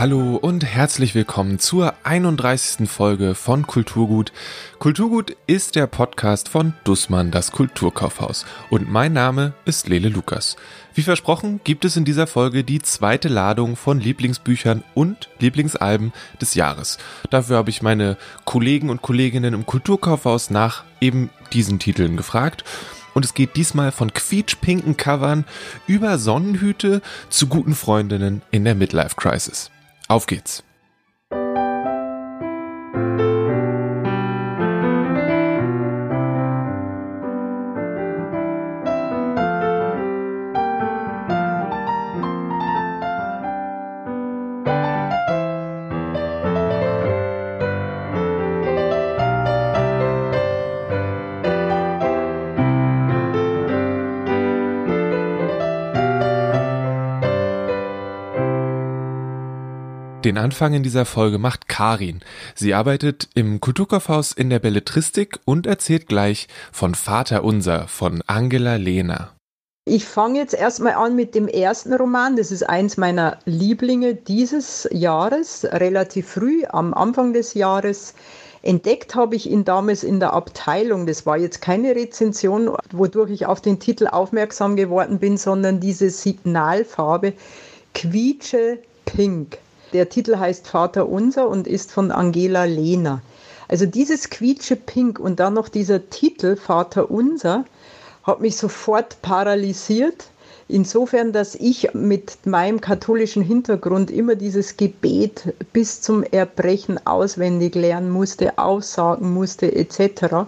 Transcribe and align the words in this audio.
Hallo 0.00 0.36
und 0.36 0.64
herzlich 0.64 1.14
willkommen 1.14 1.58
zur 1.58 1.92
31. 2.04 2.88
Folge 2.88 3.34
von 3.34 3.66
Kulturgut. 3.66 4.32
Kulturgut 4.78 5.36
ist 5.46 5.76
der 5.76 5.86
Podcast 5.86 6.48
von 6.48 6.72
Dussmann, 6.84 7.30
das 7.30 7.52
Kulturkaufhaus. 7.52 8.46
Und 8.70 8.90
mein 8.90 9.12
Name 9.12 9.52
ist 9.66 9.90
Lele 9.90 10.08
Lukas. 10.08 10.56
Wie 10.94 11.02
versprochen 11.02 11.60
gibt 11.64 11.84
es 11.84 11.98
in 11.98 12.06
dieser 12.06 12.26
Folge 12.26 12.64
die 12.64 12.80
zweite 12.80 13.28
Ladung 13.28 13.76
von 13.76 14.00
Lieblingsbüchern 14.00 14.84
und 14.94 15.28
Lieblingsalben 15.38 16.14
des 16.40 16.54
Jahres. 16.54 16.96
Dafür 17.28 17.58
habe 17.58 17.68
ich 17.68 17.82
meine 17.82 18.16
Kollegen 18.46 18.88
und 18.88 19.02
Kolleginnen 19.02 19.52
im 19.52 19.66
Kulturkaufhaus 19.66 20.48
nach 20.48 20.84
eben 21.02 21.28
diesen 21.52 21.78
Titeln 21.78 22.16
gefragt 22.16 22.64
und 23.12 23.26
es 23.26 23.34
geht 23.34 23.54
diesmal 23.54 23.92
von 23.92 24.14
quietschpinken 24.14 24.96
Covern 24.96 25.44
über 25.86 26.16
Sonnenhüte 26.16 27.02
zu 27.28 27.48
guten 27.48 27.74
Freundinnen 27.74 28.40
in 28.50 28.64
der 28.64 28.74
Midlife 28.74 29.16
Crisis. 29.16 29.70
Auf 30.10 30.26
geht's! 30.26 30.64
Den 60.30 60.38
Anfang 60.38 60.74
in 60.74 60.84
dieser 60.84 61.06
Folge 61.06 61.38
macht 61.38 61.66
Karin. 61.66 62.20
Sie 62.54 62.72
arbeitet 62.72 63.28
im 63.34 63.60
Kulturkaufhaus 63.60 64.30
in 64.30 64.48
der 64.48 64.60
Belletristik 64.60 65.40
und 65.44 65.66
erzählt 65.66 66.06
gleich 66.06 66.46
von 66.70 66.94
Vater 66.94 67.42
Unser 67.42 67.88
von 67.88 68.22
Angela 68.28 68.76
Lehner. 68.76 69.32
Ich 69.86 70.04
fange 70.04 70.38
jetzt 70.38 70.54
erstmal 70.54 70.92
an 70.92 71.16
mit 71.16 71.34
dem 71.34 71.48
ersten 71.48 71.92
Roman. 71.94 72.36
Das 72.36 72.52
ist 72.52 72.62
eins 72.62 72.96
meiner 72.96 73.38
Lieblinge 73.44 74.14
dieses 74.14 74.88
Jahres, 74.92 75.66
relativ 75.68 76.28
früh, 76.28 76.62
am 76.64 76.94
Anfang 76.94 77.32
des 77.32 77.54
Jahres. 77.54 78.14
Entdeckt 78.62 79.16
habe 79.16 79.34
ich 79.34 79.50
ihn 79.50 79.64
damals 79.64 80.04
in 80.04 80.20
der 80.20 80.32
Abteilung. 80.32 81.08
Das 81.08 81.26
war 81.26 81.38
jetzt 81.38 81.60
keine 81.60 81.96
Rezension, 81.96 82.70
wodurch 82.92 83.32
ich 83.32 83.46
auf 83.46 83.60
den 83.60 83.80
Titel 83.80 84.06
aufmerksam 84.06 84.76
geworden 84.76 85.18
bin, 85.18 85.36
sondern 85.36 85.80
diese 85.80 86.08
Signalfarbe 86.08 87.32
Quietsche 87.94 88.78
Pink. 89.06 89.58
Der 89.92 90.08
Titel 90.08 90.36
heißt 90.36 90.68
Vater 90.68 91.08
Unser 91.08 91.48
und 91.48 91.66
ist 91.66 91.90
von 91.90 92.10
Angela 92.12 92.64
Lehner. 92.64 93.22
Also 93.68 93.86
dieses 93.86 94.30
quietsche 94.30 94.76
Pink 94.76 95.18
und 95.18 95.40
dann 95.40 95.54
noch 95.54 95.68
dieser 95.68 96.10
Titel 96.10 96.56
Vater 96.56 97.10
Unser 97.10 97.64
hat 98.22 98.40
mich 98.40 98.56
sofort 98.56 99.20
paralysiert. 99.22 100.26
Insofern, 100.68 101.32
dass 101.32 101.56
ich 101.56 101.94
mit 101.94 102.46
meinem 102.46 102.80
katholischen 102.80 103.42
Hintergrund 103.42 104.10
immer 104.10 104.36
dieses 104.36 104.76
Gebet 104.76 105.52
bis 105.72 106.00
zum 106.00 106.22
Erbrechen 106.22 107.04
auswendig 107.04 107.74
lernen 107.74 108.10
musste, 108.10 108.56
aussagen 108.58 109.34
musste 109.34 109.74
etc. 109.74 110.46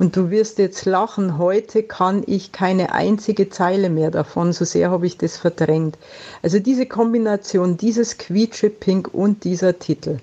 Und 0.00 0.16
du 0.16 0.30
wirst 0.30 0.56
jetzt 0.56 0.86
lachen, 0.86 1.36
heute 1.36 1.82
kann 1.82 2.22
ich 2.26 2.52
keine 2.52 2.94
einzige 2.94 3.50
Zeile 3.50 3.90
mehr 3.90 4.10
davon, 4.10 4.54
so 4.54 4.64
sehr 4.64 4.90
habe 4.90 5.06
ich 5.06 5.18
das 5.18 5.36
verdrängt. 5.36 5.98
Also 6.42 6.58
diese 6.58 6.86
Kombination, 6.86 7.76
dieses 7.76 8.16
Quietsche-Pink 8.16 9.12
und 9.12 9.44
dieser 9.44 9.78
Titel. 9.78 10.16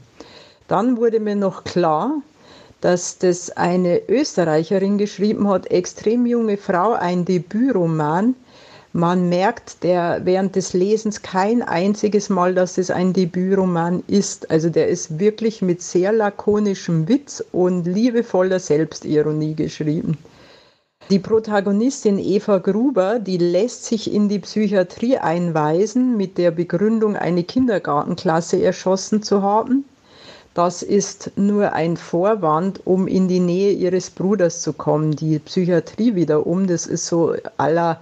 Dann 0.67 0.97
wurde 0.97 1.19
mir 1.19 1.35
noch 1.35 1.63
klar, 1.63 2.23
dass 2.81 3.19
das 3.19 3.51
eine 3.51 4.01
Österreicherin 4.09 4.97
geschrieben 4.97 5.47
hat, 5.47 5.69
extrem 5.69 6.25
junge 6.25 6.57
Frau, 6.57 6.93
ein 6.93 7.23
Debütroman, 7.23 8.33
man 8.97 9.29
merkt 9.29 9.83
der 9.83 10.21
während 10.23 10.55
des 10.55 10.73
Lesens 10.73 11.21
kein 11.21 11.61
einziges 11.61 12.29
Mal, 12.29 12.55
dass 12.55 12.79
es 12.79 12.89
ein 12.89 13.13
Debütroman 13.13 14.03
ist. 14.07 14.49
Also 14.49 14.71
der 14.71 14.87
ist 14.87 15.19
wirklich 15.19 15.61
mit 15.61 15.83
sehr 15.83 16.11
lakonischem 16.11 17.07
Witz 17.07 17.43
und 17.51 17.85
liebevoller 17.85 18.59
Selbstironie 18.59 19.53
geschrieben. 19.53 20.17
Die 21.11 21.19
Protagonistin 21.19 22.17
Eva 22.17 22.57
Gruber, 22.57 23.19
die 23.19 23.37
lässt 23.37 23.85
sich 23.85 24.11
in 24.11 24.29
die 24.29 24.39
Psychiatrie 24.39 25.19
einweisen 25.19 26.17
mit 26.17 26.39
der 26.39 26.49
Begründung, 26.49 27.15
eine 27.15 27.43
Kindergartenklasse 27.43 28.63
erschossen 28.63 29.21
zu 29.21 29.43
haben. 29.43 29.85
Das 30.55 30.81
ist 30.81 31.33
nur 31.35 31.73
ein 31.73 31.97
Vorwand, 31.97 32.81
um 32.87 33.07
in 33.07 33.27
die 33.27 33.41
Nähe 33.41 33.73
ihres 33.73 34.09
Bruders 34.09 34.63
zu 34.63 34.73
kommen. 34.73 35.11
Die 35.11 35.37
Psychiatrie 35.37 36.15
wiederum, 36.15 36.65
das 36.65 36.87
ist 36.87 37.05
so 37.05 37.35
aller 37.57 37.99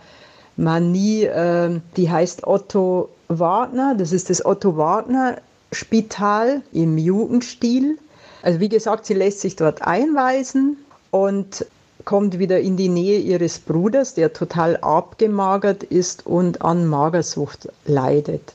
Manie, 0.58 1.24
äh, 1.24 1.80
die 1.98 2.10
heißt 2.10 2.46
Otto 2.48 3.10
Wagner. 3.28 3.96
Das 3.96 4.12
ist 4.12 4.30
das 4.30 4.46
Otto 4.46 4.78
Wagner 4.78 5.38
Spital 5.72 6.62
im 6.72 6.98
Jugendstil. 6.98 7.98
Also 8.42 8.60
wie 8.60 8.70
gesagt, 8.70 9.06
sie 9.06 9.16
lässt 9.16 9.42
sich 9.42 9.56
dort 9.56 9.82
einweisen 9.82 10.78
und 11.12 11.66
kommt 12.06 12.38
wieder 12.38 12.60
in 12.60 12.78
die 12.78 12.90
Nähe 12.90 13.20
ihres 13.20 13.60
Bruders, 13.60 14.14
der 14.14 14.32
total 14.34 14.78
abgemagert 14.78 15.84
ist 15.84 16.26
und 16.26 16.62
an 16.62 16.86
Magersucht 16.86 17.68
leidet. 17.86 18.54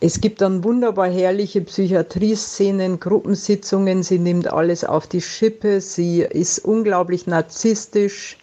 Es 0.00 0.20
gibt 0.20 0.40
dann 0.40 0.64
wunderbar 0.64 1.08
herrliche 1.08 1.62
Psychiatrieszenen, 1.62 3.00
Gruppensitzungen, 3.00 4.02
sie 4.02 4.18
nimmt 4.18 4.52
alles 4.52 4.84
auf 4.84 5.06
die 5.06 5.22
Schippe, 5.22 5.80
sie 5.80 6.20
ist 6.20 6.58
unglaublich 6.58 7.26
narzisstisch, 7.26 8.36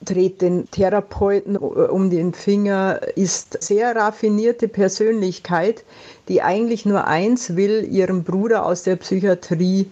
dreht 0.00 0.42
den 0.42 0.70
Therapeuten 0.70 1.56
um 1.56 2.10
den 2.10 2.34
Finger, 2.34 3.00
ist 3.16 3.62
sehr 3.62 3.96
raffinierte 3.96 4.68
Persönlichkeit, 4.68 5.84
die 6.28 6.42
eigentlich 6.42 6.84
nur 6.84 7.06
eins 7.06 7.56
will, 7.56 7.86
ihren 7.90 8.24
Bruder 8.24 8.66
aus 8.66 8.82
der 8.82 8.96
Psychiatrie 8.96 9.90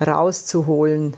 rauszuholen. 0.00 1.16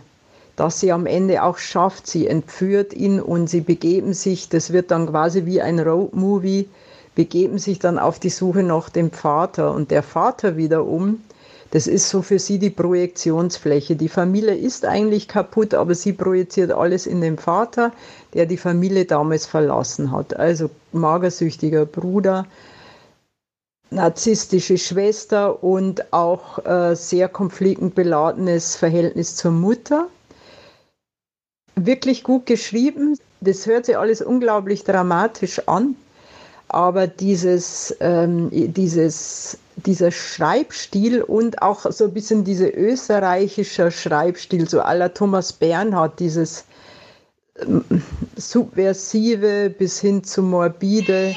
Dass 0.56 0.80
sie 0.80 0.92
am 0.92 1.06
Ende 1.06 1.42
auch 1.42 1.58
schafft, 1.58 2.06
sie 2.06 2.28
entführt 2.28 2.94
ihn 2.94 3.20
und 3.20 3.48
sie 3.48 3.60
begeben 3.60 4.14
sich, 4.14 4.48
das 4.48 4.72
wird 4.72 4.90
dann 4.90 5.08
quasi 5.08 5.46
wie 5.46 5.60
ein 5.60 5.80
Roadmovie, 5.80 6.68
begeben 7.14 7.58
sich 7.58 7.78
dann 7.78 7.98
auf 7.98 8.20
die 8.20 8.30
Suche 8.30 8.62
nach 8.62 8.88
dem 8.88 9.10
Vater. 9.10 9.72
Und 9.72 9.90
der 9.90 10.02
Vater 10.02 10.56
wiederum 10.56 11.20
das 11.74 11.88
ist 11.88 12.08
so 12.08 12.22
für 12.22 12.38
sie 12.38 12.60
die 12.60 12.70
Projektionsfläche. 12.70 13.96
Die 13.96 14.08
Familie 14.08 14.54
ist 14.54 14.84
eigentlich 14.84 15.26
kaputt, 15.26 15.74
aber 15.74 15.96
sie 15.96 16.12
projiziert 16.12 16.70
alles 16.70 17.04
in 17.04 17.20
den 17.20 17.36
Vater, 17.36 17.90
der 18.32 18.46
die 18.46 18.58
Familie 18.58 19.06
damals 19.06 19.44
verlassen 19.44 20.12
hat. 20.12 20.36
Also 20.36 20.70
magersüchtiger 20.92 21.84
Bruder, 21.84 22.46
narzisstische 23.90 24.78
Schwester 24.78 25.64
und 25.64 26.12
auch 26.12 26.64
äh, 26.64 26.94
sehr 26.94 27.28
konfliktbeladenes 27.28 28.76
Verhältnis 28.76 29.34
zur 29.34 29.50
Mutter. 29.50 30.06
Wirklich 31.74 32.22
gut 32.22 32.46
geschrieben. 32.46 33.18
Das 33.40 33.66
hört 33.66 33.86
sich 33.86 33.98
alles 33.98 34.22
unglaublich 34.22 34.84
dramatisch 34.84 35.60
an, 35.66 35.96
aber 36.68 37.08
dieses, 37.08 37.96
ähm, 37.98 38.48
dieses 38.52 39.58
dieser 39.86 40.10
Schreibstil 40.10 41.22
und 41.22 41.62
auch 41.62 41.90
so 41.90 42.04
ein 42.04 42.14
bisschen 42.14 42.44
dieser 42.44 42.76
österreichische 42.76 43.90
Schreibstil, 43.90 44.68
so 44.68 44.80
aller 44.80 45.12
Thomas 45.12 45.52
Bernhard, 45.52 46.20
dieses 46.20 46.64
ähm, 47.60 47.84
Subversive 48.36 49.70
bis 49.70 50.00
hin 50.00 50.24
zu 50.24 50.42
Morbide, 50.42 51.34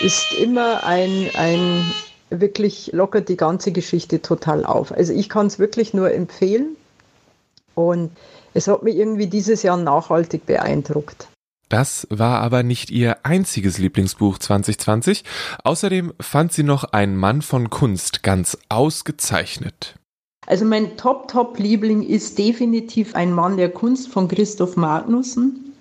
ist 0.00 0.32
immer 0.32 0.84
ein, 0.84 1.30
ein 1.34 1.92
wirklich 2.30 2.92
lockert 2.92 3.28
die 3.28 3.36
ganze 3.36 3.72
Geschichte 3.72 4.22
total 4.22 4.64
auf. 4.64 4.92
Also 4.92 5.12
ich 5.12 5.28
kann 5.28 5.46
es 5.46 5.58
wirklich 5.58 5.94
nur 5.94 6.12
empfehlen 6.12 6.76
und 7.74 8.10
es 8.54 8.68
hat 8.68 8.82
mich 8.82 8.96
irgendwie 8.96 9.26
dieses 9.26 9.62
Jahr 9.62 9.76
nachhaltig 9.76 10.46
beeindruckt. 10.46 11.28
Das 11.70 12.06
war 12.10 12.40
aber 12.40 12.64
nicht 12.64 12.90
ihr 12.90 13.18
einziges 13.22 13.78
Lieblingsbuch 13.78 14.38
2020. 14.38 15.22
Außerdem 15.62 16.12
fand 16.20 16.52
sie 16.52 16.64
noch 16.64 16.84
einen 16.84 17.16
Mann 17.16 17.42
von 17.42 17.70
Kunst 17.70 18.24
ganz 18.24 18.58
ausgezeichnet. 18.68 19.94
Also 20.46 20.64
mein 20.64 20.96
Top-Top-Liebling 20.96 22.02
ist 22.02 22.38
definitiv 22.38 23.14
ein 23.14 23.32
Mann 23.32 23.56
der 23.56 23.68
Kunst 23.68 24.08
von 24.08 24.26
Christoph 24.26 24.76
Magnussen. 24.76 25.72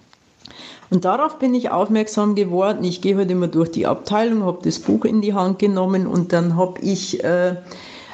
Und 0.92 1.06
darauf 1.06 1.40
bin 1.40 1.56
ich 1.56 1.72
aufmerksam 1.72 2.36
geworden. 2.36 2.84
Ich 2.84 3.02
gehe 3.02 3.18
heute 3.18 3.32
immer 3.32 3.48
durch 3.48 3.72
die 3.72 3.88
Abteilung, 3.88 4.44
habe 4.44 4.60
das 4.64 4.78
Buch 4.78 5.06
in 5.06 5.22
die 5.22 5.34
Hand 5.34 5.58
genommen 5.58 6.06
und 6.06 6.34
dann 6.34 6.56
habe 6.56 6.82
ich 6.82 7.24
äh, 7.24 7.56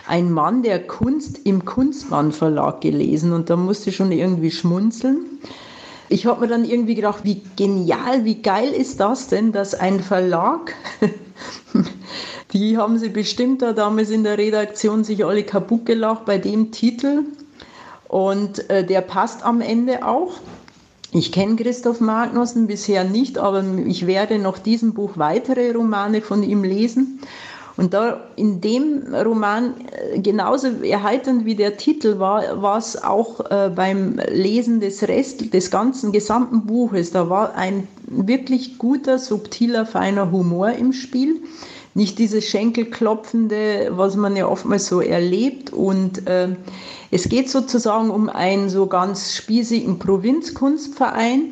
ein 0.07 0.31
Mann 0.31 0.63
der 0.63 0.81
Kunst 0.87 1.41
im 1.43 1.65
Kunstmann 1.65 2.31
Verlag 2.31 2.79
gelesen 2.79 3.33
und 3.33 3.49
da 3.49 3.57
musste 3.57 3.89
ich 3.89 3.97
schon 3.97 4.13
irgendwie 4.13 4.51
schmunzeln. 4.51 5.25
Ich 6.15 6.25
habe 6.25 6.39
mir 6.39 6.47
dann 6.47 6.63
irgendwie 6.63 6.95
gedacht, 6.95 7.25
wie 7.25 7.41
genial, 7.57 8.23
wie 8.23 8.41
geil 8.41 8.71
ist 8.71 9.01
das 9.01 9.27
denn, 9.27 9.51
dass 9.51 9.75
ein 9.75 9.99
Verlag 9.99 10.73
Die 12.53 12.77
haben 12.77 12.97
sie 12.97 13.09
bestimmt 13.09 13.61
da 13.61 13.73
damals 13.73 14.11
in 14.11 14.23
der 14.23 14.37
Redaktion 14.37 15.03
sich 15.03 15.25
alle 15.25 15.43
kaputt 15.43 15.85
gelacht 15.85 16.23
bei 16.23 16.37
dem 16.37 16.71
Titel. 16.71 17.23
Und 18.07 18.69
äh, 18.69 18.85
der 18.85 19.01
passt 19.01 19.43
am 19.43 19.59
Ende 19.59 20.05
auch. 20.07 20.35
Ich 21.11 21.33
kenne 21.33 21.57
Christoph 21.57 21.99
Magnussen 21.99 22.67
bisher 22.67 23.03
nicht, 23.03 23.37
aber 23.37 23.65
ich 23.85 24.07
werde 24.07 24.39
noch 24.39 24.57
diesem 24.57 24.93
Buch 24.93 25.11
weitere 25.15 25.73
Romane 25.73 26.21
von 26.21 26.43
ihm 26.43 26.63
lesen. 26.63 27.19
Und 27.77 27.93
da 27.93 28.21
in 28.37 28.61
dem 28.61 29.13
Roman 29.13 29.73
äh, 29.91 30.19
genauso 30.19 30.67
erheiternd 30.81 31.45
wie 31.45 31.55
der 31.55 31.75
Titel 31.75 32.19
war, 32.19 32.61
war 32.61 32.77
es 32.77 33.01
auch 33.01 33.39
äh, 33.51 33.69
beim 33.69 34.19
Lesen 34.29 34.79
des 34.79 35.03
Rest, 35.07 35.53
des 35.53 35.71
ganzen 35.71 36.11
gesamten 36.11 36.65
Buches. 36.65 37.11
Da 37.11 37.29
war 37.29 37.55
ein 37.55 37.87
wirklich 38.07 38.77
guter, 38.77 39.19
subtiler, 39.19 39.85
feiner 39.85 40.31
Humor 40.31 40.71
im 40.71 40.93
Spiel. 40.93 41.41
Nicht 41.95 42.17
dieses 42.17 42.45
Schenkelklopfende, 42.45 43.91
was 43.91 44.15
man 44.15 44.35
ja 44.35 44.47
oftmals 44.47 44.87
so 44.87 45.01
erlebt. 45.01 45.73
Und 45.73 46.27
äh, 46.27 46.49
es 47.11 47.27
geht 47.27 47.49
sozusagen 47.49 48.09
um 48.09 48.29
einen 48.29 48.69
so 48.69 48.87
ganz 48.87 49.35
spießigen 49.35 49.99
Provinzkunstverein, 49.99 51.51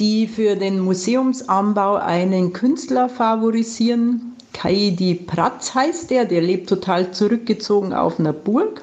die 0.00 0.26
für 0.26 0.56
den 0.56 0.80
Museumsanbau 0.80 1.94
einen 1.94 2.52
Künstler 2.52 3.08
favorisieren 3.08 4.33
Kaidi 4.54 5.14
Pratz 5.14 5.74
heißt 5.74 6.10
der, 6.10 6.24
der 6.24 6.40
lebt 6.40 6.68
total 6.68 7.10
zurückgezogen 7.12 7.92
auf 7.92 8.18
einer 8.18 8.32
Burg. 8.32 8.82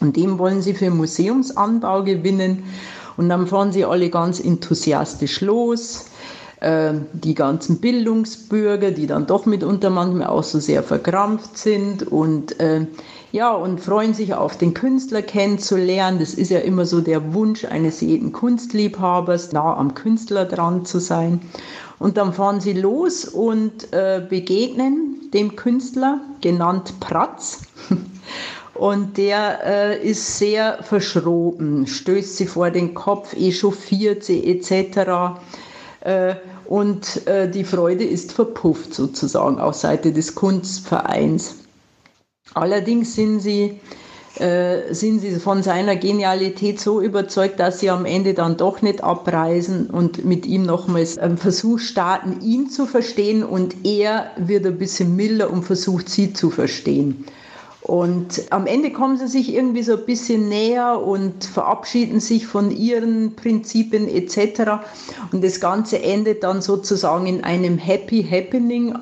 Und 0.00 0.16
dem 0.16 0.38
wollen 0.38 0.60
sie 0.60 0.74
für 0.74 0.90
Museumsanbau 0.90 2.02
gewinnen. 2.02 2.64
Und 3.16 3.28
dann 3.28 3.46
fahren 3.46 3.72
sie 3.72 3.84
alle 3.84 4.10
ganz 4.10 4.40
enthusiastisch 4.40 5.40
los. 5.40 6.06
Äh, 6.60 6.94
die 7.12 7.34
ganzen 7.34 7.78
Bildungsbürger, 7.78 8.90
die 8.90 9.06
dann 9.06 9.26
doch 9.26 9.46
mitunter 9.46 9.90
manchmal 9.90 10.28
auch 10.28 10.42
so 10.42 10.58
sehr 10.58 10.82
verkrampft 10.82 11.56
sind 11.56 12.10
und 12.10 12.58
äh, 12.58 12.86
ja, 13.32 13.52
und 13.52 13.80
freuen 13.80 14.14
sich 14.14 14.34
auf 14.34 14.56
den 14.56 14.72
Künstler 14.72 15.22
kennenzulernen. 15.22 16.18
Das 16.18 16.34
ist 16.34 16.50
ja 16.50 16.60
immer 16.60 16.86
so 16.86 17.00
der 17.00 17.34
Wunsch 17.34 17.64
eines 17.64 18.00
jeden 18.00 18.32
Kunstliebhabers, 18.32 19.52
nah 19.52 19.76
am 19.76 19.94
Künstler 19.94 20.44
dran 20.44 20.84
zu 20.84 21.00
sein. 21.00 21.40
Und 21.98 22.16
dann 22.16 22.32
fahren 22.32 22.60
sie 22.60 22.74
los 22.74 23.24
und 23.24 23.92
äh, 23.92 24.24
begegnen 24.28 25.30
dem 25.32 25.56
Künstler, 25.56 26.20
genannt 26.40 27.00
Pratz. 27.00 27.62
Und 28.74 29.16
der 29.16 29.64
äh, 29.64 30.06
ist 30.06 30.36
sehr 30.36 30.82
verschroben, 30.82 31.86
stößt 31.86 32.36
sie 32.36 32.46
vor 32.46 32.70
den 32.70 32.92
Kopf, 32.92 33.32
echauffiert 33.32 34.22
sie 34.22 34.46
etc. 34.46 35.40
Äh, 36.00 36.34
und 36.66 37.26
äh, 37.26 37.50
die 37.50 37.64
Freude 37.64 38.04
ist 38.04 38.32
verpufft 38.32 38.92
sozusagen 38.92 39.58
auf 39.58 39.76
Seite 39.76 40.12
des 40.12 40.34
Kunstvereins. 40.34 41.56
Allerdings 42.56 43.14
sind 43.14 43.40
sie 43.40 43.78
äh, 44.38 44.92
sind 44.92 45.20
sie 45.20 45.36
von 45.36 45.62
seiner 45.62 45.96
Genialität 45.96 46.78
so 46.78 47.00
überzeugt, 47.00 47.58
dass 47.58 47.80
sie 47.80 47.88
am 47.88 48.04
Ende 48.04 48.34
dann 48.34 48.58
doch 48.58 48.82
nicht 48.82 49.02
abreisen 49.02 49.88
und 49.88 50.26
mit 50.26 50.44
ihm 50.44 50.64
nochmals 50.64 51.16
einen 51.16 51.38
Versuch 51.38 51.78
starten, 51.78 52.40
ihn 52.42 52.68
zu 52.68 52.84
verstehen 52.84 53.42
und 53.42 53.86
er 53.86 54.30
wird 54.36 54.66
ein 54.66 54.76
bisschen 54.76 55.16
milder 55.16 55.50
und 55.50 55.62
versucht, 55.62 56.10
sie 56.10 56.34
zu 56.34 56.50
verstehen. 56.50 57.24
Und 57.80 58.42
am 58.50 58.66
Ende 58.66 58.90
kommen 58.92 59.16
sie 59.16 59.28
sich 59.28 59.54
irgendwie 59.54 59.82
so 59.82 59.92
ein 59.92 60.04
bisschen 60.04 60.48
näher 60.48 61.00
und 61.00 61.44
verabschieden 61.44 62.20
sich 62.20 62.46
von 62.46 62.70
ihren 62.70 63.36
Prinzipien 63.36 64.08
etc. 64.08 64.82
Und 65.30 65.44
das 65.44 65.60
Ganze 65.60 66.02
endet 66.02 66.42
dann 66.42 66.60
sozusagen 66.60 67.26
in 67.26 67.44
einem 67.44 67.78
Happy 67.78 68.26
Happening, 68.28 68.98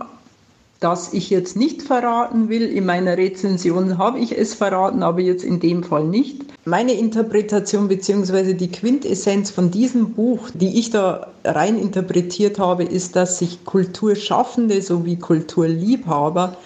das 0.84 1.14
ich 1.14 1.30
jetzt 1.30 1.56
nicht 1.56 1.80
verraten 1.80 2.50
will. 2.50 2.68
In 2.68 2.84
meiner 2.84 3.16
Rezension 3.16 3.96
habe 3.96 4.18
ich 4.18 4.36
es 4.36 4.52
verraten, 4.52 5.02
aber 5.02 5.20
jetzt 5.20 5.42
in 5.42 5.58
dem 5.58 5.82
Fall 5.82 6.04
nicht. 6.04 6.42
Meine 6.66 6.92
Interpretation 6.92 7.88
bzw. 7.88 8.52
die 8.52 8.70
Quintessenz 8.70 9.50
von 9.50 9.70
diesem 9.70 10.12
Buch, 10.12 10.50
die 10.52 10.78
ich 10.78 10.90
da 10.90 11.28
rein 11.42 11.78
interpretiert 11.78 12.58
habe, 12.58 12.84
ist, 12.84 13.16
dass 13.16 13.38
sich 13.38 13.64
Kulturschaffende 13.64 14.82
sowie 14.82 15.16
Kulturliebhaber 15.16 16.58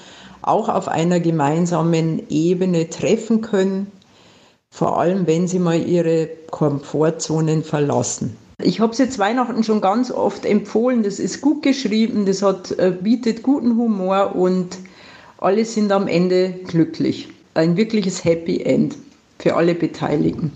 auch 0.42 0.68
auf 0.68 0.88
einer 0.88 1.20
gemeinsamen 1.20 2.22
Ebene 2.28 2.90
treffen 2.90 3.40
können, 3.40 3.92
vor 4.68 4.98
allem 4.98 5.28
wenn 5.28 5.46
sie 5.46 5.60
mal 5.60 5.80
ihre 5.80 6.28
Komfortzonen 6.50 7.62
verlassen. 7.62 8.36
Ich 8.62 8.80
habe 8.80 8.92
es 8.92 8.98
jetzt 8.98 9.20
Weihnachten 9.20 9.62
schon 9.62 9.80
ganz 9.80 10.10
oft 10.10 10.44
empfohlen. 10.44 11.04
Das 11.04 11.20
ist 11.20 11.40
gut 11.40 11.62
geschrieben, 11.62 12.26
das 12.26 12.42
hat, 12.42 12.72
äh, 12.72 12.90
bietet 12.90 13.44
guten 13.44 13.76
Humor 13.76 14.34
und 14.34 14.78
alle 15.38 15.64
sind 15.64 15.92
am 15.92 16.08
Ende 16.08 16.50
glücklich. 16.66 17.28
Ein 17.54 17.76
wirkliches 17.76 18.24
Happy 18.24 18.62
End 18.62 18.96
für 19.38 19.54
alle 19.54 19.76
Beteiligten. 19.76 20.52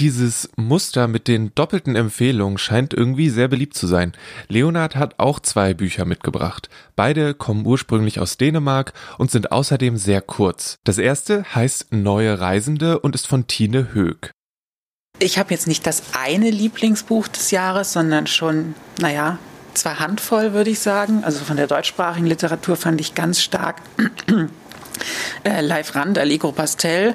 Dieses 0.00 0.48
Muster 0.56 1.06
mit 1.06 1.28
den 1.28 1.54
doppelten 1.54 1.94
Empfehlungen 1.94 2.56
scheint 2.56 2.94
irgendwie 2.94 3.28
sehr 3.28 3.48
beliebt 3.48 3.74
zu 3.74 3.86
sein. 3.86 4.12
Leonard 4.48 4.96
hat 4.96 5.18
auch 5.18 5.38
zwei 5.38 5.74
Bücher 5.74 6.06
mitgebracht. 6.06 6.70
Beide 6.96 7.34
kommen 7.34 7.66
ursprünglich 7.66 8.18
aus 8.18 8.38
Dänemark 8.38 8.94
und 9.18 9.30
sind 9.30 9.52
außerdem 9.52 9.98
sehr 9.98 10.22
kurz. 10.22 10.78
Das 10.84 10.96
erste 10.96 11.44
heißt 11.54 11.92
Neue 11.92 12.40
Reisende 12.40 12.98
und 13.00 13.14
ist 13.14 13.26
von 13.26 13.46
Tine 13.46 13.92
Höeg. 13.92 14.32
Ich 15.18 15.38
habe 15.38 15.50
jetzt 15.50 15.66
nicht 15.66 15.86
das 15.86 16.02
eine 16.18 16.50
Lieblingsbuch 16.50 17.28
des 17.28 17.50
Jahres, 17.50 17.92
sondern 17.92 18.26
schon, 18.26 18.74
naja, 19.00 19.38
zwei 19.74 19.94
Handvoll, 19.94 20.52
würde 20.52 20.70
ich 20.70 20.80
sagen. 20.80 21.22
Also 21.24 21.44
von 21.44 21.56
der 21.56 21.66
deutschsprachigen 21.66 22.26
Literatur 22.26 22.76
fand 22.76 23.00
ich 23.00 23.14
ganz 23.14 23.40
stark 23.40 23.76
äh, 25.44 25.60
Live 25.60 25.94
Rand, 25.94 26.18
Allegro 26.18 26.52
Pastel 26.52 27.14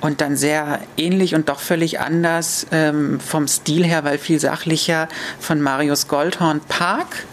und 0.00 0.20
dann 0.20 0.36
sehr 0.36 0.80
ähnlich 0.96 1.34
und 1.34 1.48
doch 1.48 1.60
völlig 1.60 2.00
anders 2.00 2.66
ähm, 2.72 3.20
vom 3.20 3.46
Stil 3.46 3.84
her, 3.84 4.02
weil 4.04 4.18
viel 4.18 4.40
sachlicher 4.40 5.08
von 5.38 5.60
Marius 5.60 6.08
Goldhorn 6.08 6.60
Park. 6.60 7.24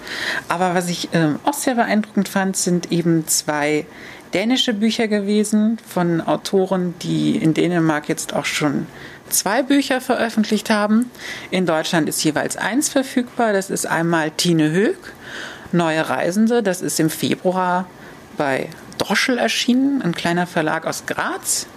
Aber 0.49 0.75
was 0.75 0.89
ich 0.89 1.09
ähm, 1.13 1.39
auch 1.43 1.53
sehr 1.53 1.75
beeindruckend 1.75 2.29
fand, 2.29 2.57
sind 2.57 2.91
eben 2.91 3.27
zwei 3.27 3.85
dänische 4.33 4.73
Bücher 4.73 5.07
gewesen 5.07 5.79
von 5.87 6.21
Autoren, 6.21 6.93
die 7.01 7.37
in 7.37 7.55
Dänemark 7.55 8.07
jetzt 8.09 8.33
auch 8.35 8.45
schon 8.45 8.85
zwei 9.29 9.63
Bücher 9.63 10.01
veröffentlicht 10.01 10.69
haben. 10.69 11.09
In 11.51 11.65
Deutschland 11.65 12.09
ist 12.09 12.23
jeweils 12.23 12.57
eins 12.57 12.89
verfügbar. 12.89 13.53
Das 13.53 13.69
ist 13.69 13.85
einmal 13.85 14.31
Tine 14.31 14.71
Hög, 14.71 14.97
Neue 15.71 16.09
Reisende. 16.09 16.63
Das 16.63 16.81
ist 16.81 16.99
im 16.99 17.09
Februar 17.09 17.87
bei 18.37 18.69
Droschel 18.97 19.37
erschienen, 19.37 20.01
ein 20.01 20.13
kleiner 20.13 20.47
Verlag 20.47 20.85
aus 20.85 21.05
Graz. 21.05 21.67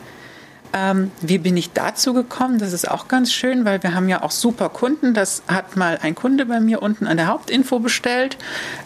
Ähm, 0.75 1.11
wie 1.21 1.39
bin 1.39 1.57
ich 1.57 1.73
dazu 1.73 2.15
gekommen? 2.15 2.59
Das 2.59 2.73
ist 2.73 2.91
auch 2.91 3.07
ganz 3.07 3.33
schön, 3.33 3.65
weil 3.67 3.83
wir 3.83 3.95
haben 3.95 4.09
ja 4.09 4.23
auch 4.23 4.31
super 4.31 4.71
Kunden. 4.71 5.13
Das 5.13 5.43
hat 5.47 5.77
mal 5.77 5.99
ein 6.01 6.15
Kunde 6.15 6.47
bei 6.47 6.61
mir 6.61 6.81
unten 6.81 7.07
an 7.07 7.19
der 7.19 7.27
Hauptinfo 7.27 7.79
bestellt. 7.79 8.39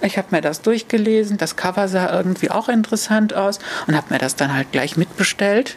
Ich 0.02 0.18
habe 0.18 0.28
mir 0.32 0.40
das 0.40 0.62
durchgelesen. 0.62 1.38
Das 1.38 1.54
Cover 1.54 1.86
sah 1.86 2.12
irgendwie 2.12 2.50
auch 2.50 2.68
interessant 2.68 3.34
aus 3.34 3.60
und 3.86 3.96
habe 3.96 4.12
mir 4.12 4.18
das 4.18 4.34
dann 4.34 4.52
halt 4.52 4.72
gleich 4.72 4.96
mitbestellt 4.96 5.76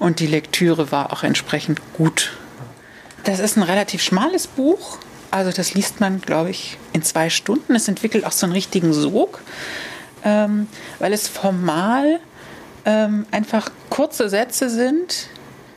und 0.00 0.18
die 0.18 0.26
Lektüre 0.26 0.90
war 0.90 1.12
auch 1.12 1.22
entsprechend 1.22 1.80
gut. 1.92 2.32
Das 3.22 3.38
ist 3.38 3.56
ein 3.56 3.62
relativ 3.62 4.02
schmales 4.02 4.48
Buch. 4.48 4.98
Also 5.30 5.52
das 5.52 5.74
liest 5.74 6.00
man, 6.00 6.20
glaube 6.20 6.50
ich, 6.50 6.76
in 6.92 7.02
zwei 7.04 7.30
Stunden. 7.30 7.76
Es 7.76 7.86
entwickelt 7.86 8.24
auch 8.24 8.32
so 8.32 8.46
einen 8.46 8.52
richtigen 8.52 8.92
Sog, 8.92 9.40
ähm, 10.24 10.66
weil 10.98 11.12
es 11.12 11.28
formal 11.28 12.18
ähm, 12.84 13.26
einfach 13.30 13.70
kurze 13.90 14.28
Sätze 14.28 14.70
sind, 14.70 15.28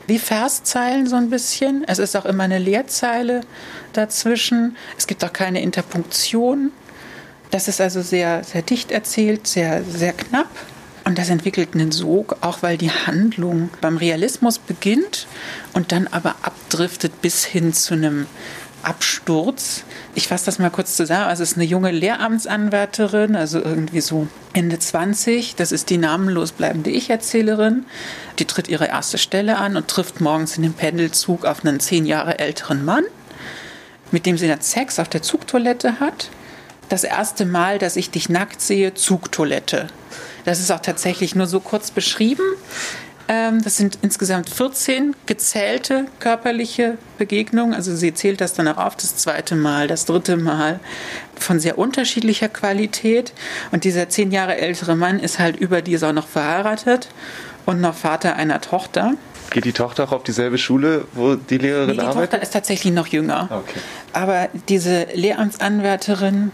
wie 0.07 0.17
Verszeilen 0.17 1.05
so 1.05 1.17
ein 1.17 1.29
bisschen. 1.29 1.83
Es 1.85 1.99
ist 1.99 2.15
auch 2.15 2.25
immer 2.25 2.45
eine 2.45 2.59
Leerzeile 2.59 3.41
dazwischen. 3.91 4.75
Es 4.97 5.05
gibt 5.05 5.23
auch 5.23 5.33
keine 5.33 5.61
Interpunktion. 5.61 6.71
Das 7.51 7.67
ist 7.67 7.79
also 7.79 8.01
sehr, 8.01 8.43
sehr 8.43 8.63
dicht 8.63 8.89
erzählt, 8.89 9.47
sehr, 9.47 9.83
sehr 9.83 10.13
knapp. 10.13 10.49
Und 11.05 11.17
das 11.17 11.29
entwickelt 11.29 11.69
einen 11.73 11.91
Sog, 11.91 12.37
auch 12.41 12.61
weil 12.61 12.77
die 12.77 12.91
Handlung 12.91 13.69
beim 13.81 13.97
Realismus 13.97 14.57
beginnt 14.57 15.27
und 15.73 15.91
dann 15.91 16.07
aber 16.07 16.35
abdriftet 16.43 17.21
bis 17.21 17.43
hin 17.43 17.73
zu 17.73 17.93
einem 17.93 18.25
Absturz. 18.83 19.83
Ich 20.15 20.27
fasse 20.27 20.45
das 20.45 20.59
mal 20.59 20.69
kurz 20.69 20.95
zusammen. 20.95 21.27
Also 21.27 21.43
es 21.43 21.51
ist 21.51 21.57
eine 21.57 21.65
junge 21.65 21.91
Lehramtsanwärterin, 21.91 23.35
also 23.35 23.59
irgendwie 23.59 24.01
so 24.01 24.27
Ende 24.53 24.77
20. 24.77 25.55
Das 25.55 25.71
ist 25.71 25.89
die 25.89 25.97
namenlos 25.97 26.51
bleibende 26.51 26.89
Ich-Erzählerin. 26.89 27.85
Die 28.39 28.45
tritt 28.45 28.67
ihre 28.67 28.87
erste 28.87 29.17
Stelle 29.17 29.57
an 29.57 29.75
und 29.75 29.87
trifft 29.87 30.21
morgens 30.21 30.57
in 30.57 30.63
dem 30.63 30.73
Pendelzug 30.73 31.45
auf 31.45 31.65
einen 31.65 31.79
zehn 31.79 32.05
Jahre 32.05 32.39
älteren 32.39 32.85
Mann, 32.85 33.05
mit 34.11 34.25
dem 34.25 34.37
sie 34.37 34.47
dann 34.47 34.61
Sex 34.61 34.99
auf 34.99 35.09
der 35.09 35.21
Zugtoilette 35.21 35.99
hat. 35.99 36.29
Das 36.89 37.03
erste 37.03 37.45
Mal, 37.45 37.79
dass 37.79 37.95
ich 37.95 38.11
dich 38.11 38.29
nackt 38.29 38.61
sehe, 38.61 38.93
Zugtoilette. 38.93 39.87
Das 40.45 40.59
ist 40.59 40.71
auch 40.71 40.79
tatsächlich 40.79 41.35
nur 41.35 41.47
so 41.47 41.59
kurz 41.59 41.91
beschrieben. 41.91 42.43
Ähm, 43.27 43.63
das 43.63 43.77
sind 43.77 43.99
insgesamt 44.01 44.49
14 44.49 45.15
gezählte 45.25 46.05
körperliche 46.19 46.97
Begegnungen. 47.17 47.73
Also 47.73 47.95
sie 47.95 48.13
zählt 48.13 48.41
das 48.41 48.53
dann 48.53 48.67
auch 48.67 48.77
auf, 48.77 48.95
das 48.95 49.15
zweite 49.15 49.55
Mal, 49.55 49.87
das 49.87 50.05
dritte 50.05 50.35
Mal, 50.35 50.79
von 51.35 51.59
sehr 51.59 51.77
unterschiedlicher 51.77 52.49
Qualität. 52.49 53.33
Und 53.71 53.85
dieser 53.85 54.09
zehn 54.09 54.31
Jahre 54.31 54.57
ältere 54.57 54.95
Mann 54.95 55.19
ist 55.19 55.39
halt 55.39 55.55
überdies 55.55 56.03
auch 56.03 56.11
noch 56.11 56.27
verheiratet 56.27 57.07
und 57.65 57.79
noch 57.79 57.95
Vater 57.95 58.35
einer 58.35 58.59
Tochter. 58.59 59.13
Geht 59.51 59.65
die 59.65 59.73
Tochter 59.73 60.05
auch 60.05 60.11
auf 60.11 60.23
dieselbe 60.23 60.57
Schule, 60.57 61.05
wo 61.13 61.35
die 61.35 61.59
Lehrerin 61.59 61.87
nee, 61.87 61.93
die 61.93 61.99
arbeitet? 61.99 62.15
Die 62.15 62.27
Tochter 62.27 62.41
ist 62.41 62.51
tatsächlich 62.51 62.91
noch 62.91 63.07
jünger. 63.07 63.47
Okay. 63.51 63.79
Aber 64.11 64.49
diese 64.67 65.07
Lehramtsanwärterin, 65.13 66.51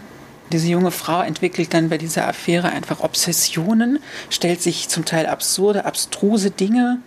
diese 0.52 0.68
junge 0.68 0.90
Frau 0.90 1.22
entwickelt 1.22 1.72
dann 1.74 1.88
bei 1.88 1.98
dieser 1.98 2.26
Affäre 2.26 2.70
einfach 2.70 3.00
Obsessionen, 3.00 3.98
stellt 4.28 4.62
sich 4.62 4.88
zum 4.88 5.04
Teil 5.04 5.26
absurde, 5.26 5.84
abstruse 5.84 6.50
Dinge 6.50 6.98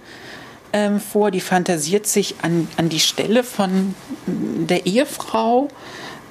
ähm, 0.73 0.99
vor, 0.99 1.31
die 1.31 1.39
fantasiert 1.39 2.07
sich 2.07 2.35
an, 2.41 2.67
an 2.77 2.89
die 2.89 2.99
Stelle 2.99 3.43
von 3.43 3.93
der 4.25 4.85
Ehefrau. 4.85 5.69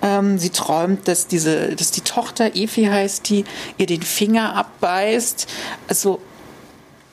Ähm, 0.03 0.37
sie 0.39 0.51
träumt, 0.51 1.07
dass, 1.07 1.29
diese, 1.29 1.77
dass 1.77 1.93
die 1.93 2.01
Tochter, 2.01 2.57
Efi 2.57 2.85
heißt 2.85 3.29
die, 3.29 3.45
ihr 3.79 3.87
den 3.87 4.03
Finger 4.03 4.57
abbeißt. 4.57 5.47
Also 5.87 6.21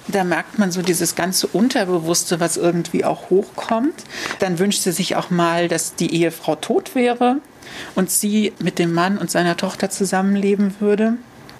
da 0.08 0.24
merkt 0.24 0.58
man 0.58 0.72
so 0.72 0.82
dieses 0.82 1.13
ganze 1.13 1.46
Unterbewusste, 1.46 2.39
was 2.39 2.58
irgendwie 2.58 3.06
auch 3.06 3.29
hochkommt. 3.29 4.03
Dann 4.39 4.58
wünscht 4.58 4.82
sie 4.82 4.91
sich 4.91 5.15
auch 5.15 5.29
mal, 5.29 5.68
dass 5.68 5.94
die 5.94 6.15
Ehefrau 6.15 6.56
tot 6.56 6.96
wäre 6.96 7.38
und 7.95 8.09
sie 8.09 8.53
mit 8.59 8.79
dem 8.79 8.93
Mann 8.93 9.17
und 9.17 9.31
seiner 9.31 9.57
Tochter 9.57 9.89
zusammenleben 9.89 10.75
würde. 10.79 11.13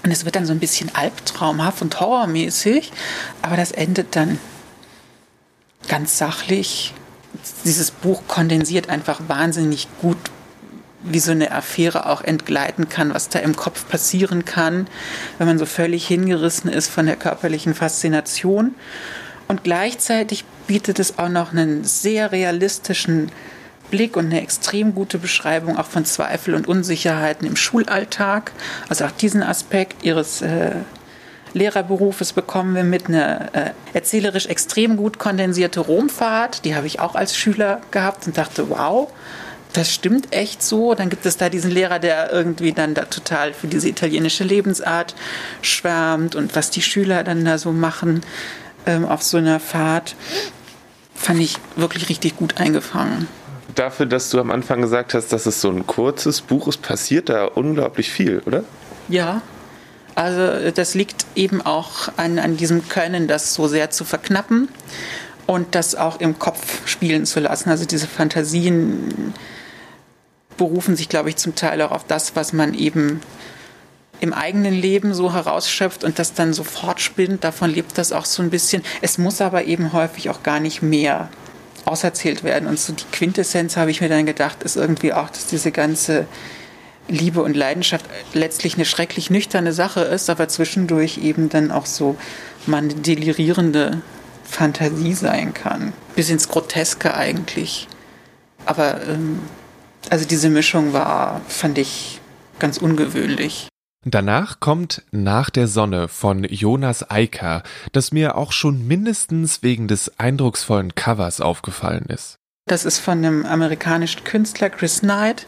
Und 0.04 0.12
es 0.12 0.26
wird 0.26 0.36
dann 0.36 0.46
so 0.46 0.54
ein 0.54 0.60
bisschen 0.60 0.94
albtraumhaft 0.94 1.82
und 1.82 2.00
horrormäßig, 2.00 2.92
aber 3.42 3.58
das 3.58 3.72
endet 3.72 4.16
dann 4.16 4.40
ganz 5.88 6.18
sachlich. 6.18 6.94
Dieses 7.66 7.92
Buch 7.92 8.24
kondensiert 8.28 8.90
einfach 8.90 9.20
wahnsinnig 9.28 9.88
gut 10.02 10.18
wie 11.02 11.20
so 11.20 11.32
eine 11.32 11.52
Affäre 11.52 12.08
auch 12.08 12.22
entgleiten 12.22 12.90
kann, 12.90 13.14
was 13.14 13.30
da 13.30 13.40
im 13.40 13.56
Kopf 13.56 13.88
passieren 13.88 14.46
kann, 14.46 14.88
wenn 15.38 15.48
man 15.48 15.58
so 15.58 15.66
völlig 15.66 16.08
hingerissen 16.08 16.70
ist 16.70 16.90
von 16.90 17.06
der 17.06 17.16
körperlichen 17.16 17.74
Faszination. 17.74 18.76
Und 19.48 19.64
gleichzeitig 19.64 20.46
bietet 20.68 21.00
es 21.00 21.18
auch 21.18 21.30
noch 21.30 21.52
einen 21.52 21.84
sehr 21.84 22.32
realistischen 22.32 23.32
Blick 23.90 24.18
und 24.18 24.26
eine 24.26 24.42
extrem 24.42 24.96
gute 24.96 25.18
Beschreibung 25.18 25.78
auch 25.78 25.86
von 25.86 26.06
Zweifel 26.06 26.54
und 26.56 26.68
Unsicherheiten 26.68 27.48
im 27.48 27.56
Schulalltag. 27.56 28.52
Also 28.88 29.06
auch 29.06 29.12
diesen 29.12 29.44
Aspekt 29.44 30.04
ihres 30.04 30.42
äh, 30.42 30.72
Lehrerberufes 31.54 32.34
bekommen 32.34 32.76
wir 32.76 32.84
mit 32.84 33.08
einer 33.08 33.54
äh, 33.54 33.72
erzählerisch 33.94 34.46
extrem 34.46 34.98
gut 34.98 35.20
kondensierte 35.20 35.80
Romfahrt. 35.80 36.66
Die 36.66 36.76
habe 36.76 36.88
ich 36.88 37.00
auch 37.00 37.16
als 37.16 37.36
Schüler 37.36 37.82
gehabt 37.92 38.28
und 38.28 38.38
dachte, 38.38 38.70
wow, 38.70 39.12
das 39.74 39.94
stimmt 39.94 40.34
echt 40.34 40.64
so. 40.64 40.96
Dann 40.96 41.10
gibt 41.10 41.26
es 41.26 41.38
da 41.38 41.50
diesen 41.50 41.72
Lehrer, 41.72 42.00
der 42.00 42.32
irgendwie 42.32 42.74
dann 42.74 42.94
da 42.94 43.06
total 43.06 43.54
für 43.54 43.68
diese 43.68 43.90
italienische 43.90 44.44
Lebensart 44.44 45.16
schwärmt 45.62 46.36
und 46.36 46.56
was 46.56 46.70
die 46.70 46.82
Schüler 46.82 47.24
dann 47.24 47.46
da 47.46 47.58
so 47.58 47.72
machen 47.72 48.22
ähm, 48.86 49.06
auf 49.06 49.24
so 49.24 49.38
einer 49.38 49.60
Fahrt, 49.60 50.16
fand 51.16 51.40
ich 51.40 51.58
wirklich 51.76 52.10
richtig 52.10 52.38
gut 52.38 52.60
eingefangen. 52.60 53.28
Dafür, 53.76 54.06
dass 54.06 54.30
du 54.30 54.40
am 54.40 54.52
Anfang 54.52 54.82
gesagt 54.82 55.14
hast, 55.14 55.32
dass 55.32 55.46
es 55.46 55.62
so 55.62 55.70
ein 55.70 55.86
kurzes 55.86 56.42
Buch 56.42 56.68
ist, 56.68 56.82
passiert 56.82 57.30
da 57.30 57.46
unglaublich 57.46 58.10
viel, 58.10 58.42
oder? 58.46 58.64
Ja, 59.08 59.42
also 60.16 60.72
das 60.72 60.96
liegt 60.96 61.26
eben 61.36 61.62
auch 61.62 62.10
an, 62.18 62.40
an 62.40 62.58
diesem 62.58 62.90
Können, 62.90 63.28
das 63.28 63.54
so 63.54 63.68
sehr 63.68 63.90
zu 63.90 64.04
verknappen 64.04 64.68
und 65.46 65.76
das 65.76 65.96
auch 65.96 66.20
im 66.20 66.38
Kopf 66.38 66.88
spielen 66.88 67.26
zu 67.26 67.40
lassen. 67.40 67.70
Also 67.70 67.86
diese 67.86 68.08
Fantasien 68.08 69.34
berufen 70.58 70.96
sich, 70.96 71.10
glaube 71.10 71.30
ich, 71.30 71.38
zum 71.38 71.56
Teil 71.56 71.82
auch 71.82 71.92
auf 71.92 72.06
das, 72.06 72.36
was 72.36 72.54
man 72.54 72.74
eben 72.74 73.22
im 74.20 74.34
eigenen 74.34 74.74
Leben 74.74 75.14
so 75.14 75.34
herausschöpft 75.34 76.04
und 76.04 76.20
das 76.20 76.34
dann 76.34 76.54
sofort 76.54 77.00
spinnt. 77.00 77.44
Davon 77.44 77.72
lebt 77.72 77.98
das 77.98 78.12
auch 78.12 78.26
so 78.26 78.44
ein 78.44 78.50
bisschen. 78.50 78.84
Es 79.02 79.18
muss 79.18 79.42
aber 79.42 79.66
eben 79.66 79.94
häufig 79.94 80.30
auch 80.30 80.44
gar 80.44 80.60
nicht 80.60 80.82
mehr 80.82 81.30
auserzählt 81.90 82.44
werden. 82.44 82.68
Und 82.68 82.80
so 82.80 82.94
die 82.94 83.04
Quintessenz, 83.12 83.78
habe 83.78 83.92
ich 83.92 84.02
mir 84.02 84.10
dann 84.10 84.26
gedacht, 84.26 84.64
ist 84.64 84.76
irgendwie 84.78 85.14
auch, 85.14 85.30
dass 85.30 85.48
diese 85.48 85.72
ganze 85.72 86.28
Liebe 87.08 87.42
und 87.42 87.56
Leidenschaft 87.56 88.06
letztlich 88.34 88.76
eine 88.76 88.86
schrecklich 88.86 89.30
nüchterne 89.30 89.74
Sache 89.74 90.02
ist, 90.02 90.30
aber 90.30 90.48
zwischendurch 90.48 91.18
eben 91.18 91.50
dann 91.50 91.72
auch 91.72 91.86
so 91.86 92.16
man 92.66 93.02
delirierende 93.02 94.02
Fantasie 94.44 95.14
sein 95.14 95.54
kann. 95.54 95.94
Bis 96.16 96.30
ins 96.30 96.48
Groteske 96.50 97.14
eigentlich. 97.14 97.88
Aber 98.66 99.02
ähm, 99.08 99.40
also 100.10 100.26
diese 100.26 100.50
Mischung 100.50 100.94
war, 100.94 101.42
fand 101.48 101.78
ich 101.78 102.20
ganz 102.60 102.78
ungewöhnlich. 102.78 103.69
Danach 104.06 104.62
kommt 104.62 105.04
Nach 105.12 105.50
der 105.50 105.68
Sonne 105.68 106.08
von 106.08 106.46
Jonas 106.46 107.12
Eiker, 107.12 107.64
das 107.92 108.14
mir 108.14 108.38
auch 108.38 108.54
schon 108.54 108.88
mindestens 108.88 109.62
wegen 109.62 109.90
des 109.90 110.18
eindrucksvollen 110.18 110.96
Covers 110.96 111.42
aufgefallen 111.42 112.06
ist. 112.08 112.38
Das 112.66 112.86
ist 112.86 113.00
von 113.00 113.22
dem 113.22 113.46
amerikanischen 113.46 114.24
Künstler 114.24 114.70
Chris 114.70 115.02
Knight. 115.02 115.46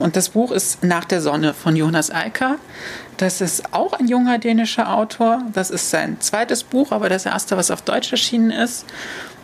Und 0.00 0.16
das 0.16 0.30
Buch 0.30 0.50
ist 0.50 0.82
Nach 0.82 1.04
der 1.04 1.20
Sonne 1.20 1.54
von 1.54 1.76
Jonas 1.76 2.10
Eiker. 2.10 2.56
Das 3.16 3.40
ist 3.40 3.72
auch 3.72 3.92
ein 3.92 4.08
junger 4.08 4.38
dänischer 4.38 4.92
Autor. 4.92 5.42
Das 5.52 5.70
ist 5.70 5.90
sein 5.90 6.20
zweites 6.20 6.64
Buch, 6.64 6.90
aber 6.90 7.08
das 7.08 7.26
erste, 7.26 7.56
was 7.56 7.70
auf 7.70 7.82
Deutsch 7.82 8.10
erschienen 8.10 8.50
ist. 8.50 8.86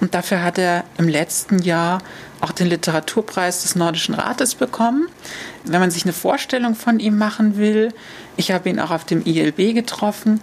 Und 0.00 0.14
dafür 0.14 0.42
hat 0.42 0.58
er 0.58 0.84
im 0.98 1.08
letzten 1.08 1.60
Jahr 1.60 2.02
auch 2.44 2.52
den 2.52 2.66
Literaturpreis 2.68 3.62
des 3.62 3.74
Nordischen 3.74 4.14
Rates 4.14 4.54
bekommen. 4.54 5.08
Wenn 5.64 5.80
man 5.80 5.90
sich 5.90 6.04
eine 6.04 6.12
Vorstellung 6.12 6.74
von 6.74 7.00
ihm 7.00 7.16
machen 7.16 7.56
will, 7.56 7.92
ich 8.36 8.52
habe 8.52 8.68
ihn 8.68 8.78
auch 8.78 8.90
auf 8.90 9.04
dem 9.04 9.24
ILB 9.24 9.74
getroffen, 9.74 10.42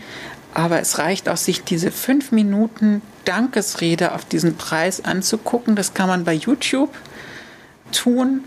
aber 0.54 0.80
es 0.80 0.98
reicht 0.98 1.30
auch, 1.30 1.38
sich 1.38 1.64
diese 1.64 1.92
fünf 1.92 2.32
Minuten 2.32 3.04
Dankesrede 3.26 4.14
auf 4.14 4.26
diesen 4.26 4.58
Preis 4.58 5.06
anzugucken. 5.06 5.76
Das 5.76 5.94
kann 5.94 6.08
man 6.08 6.24
bei 6.26 6.34
YouTube 6.34 6.94
tun, 7.92 8.44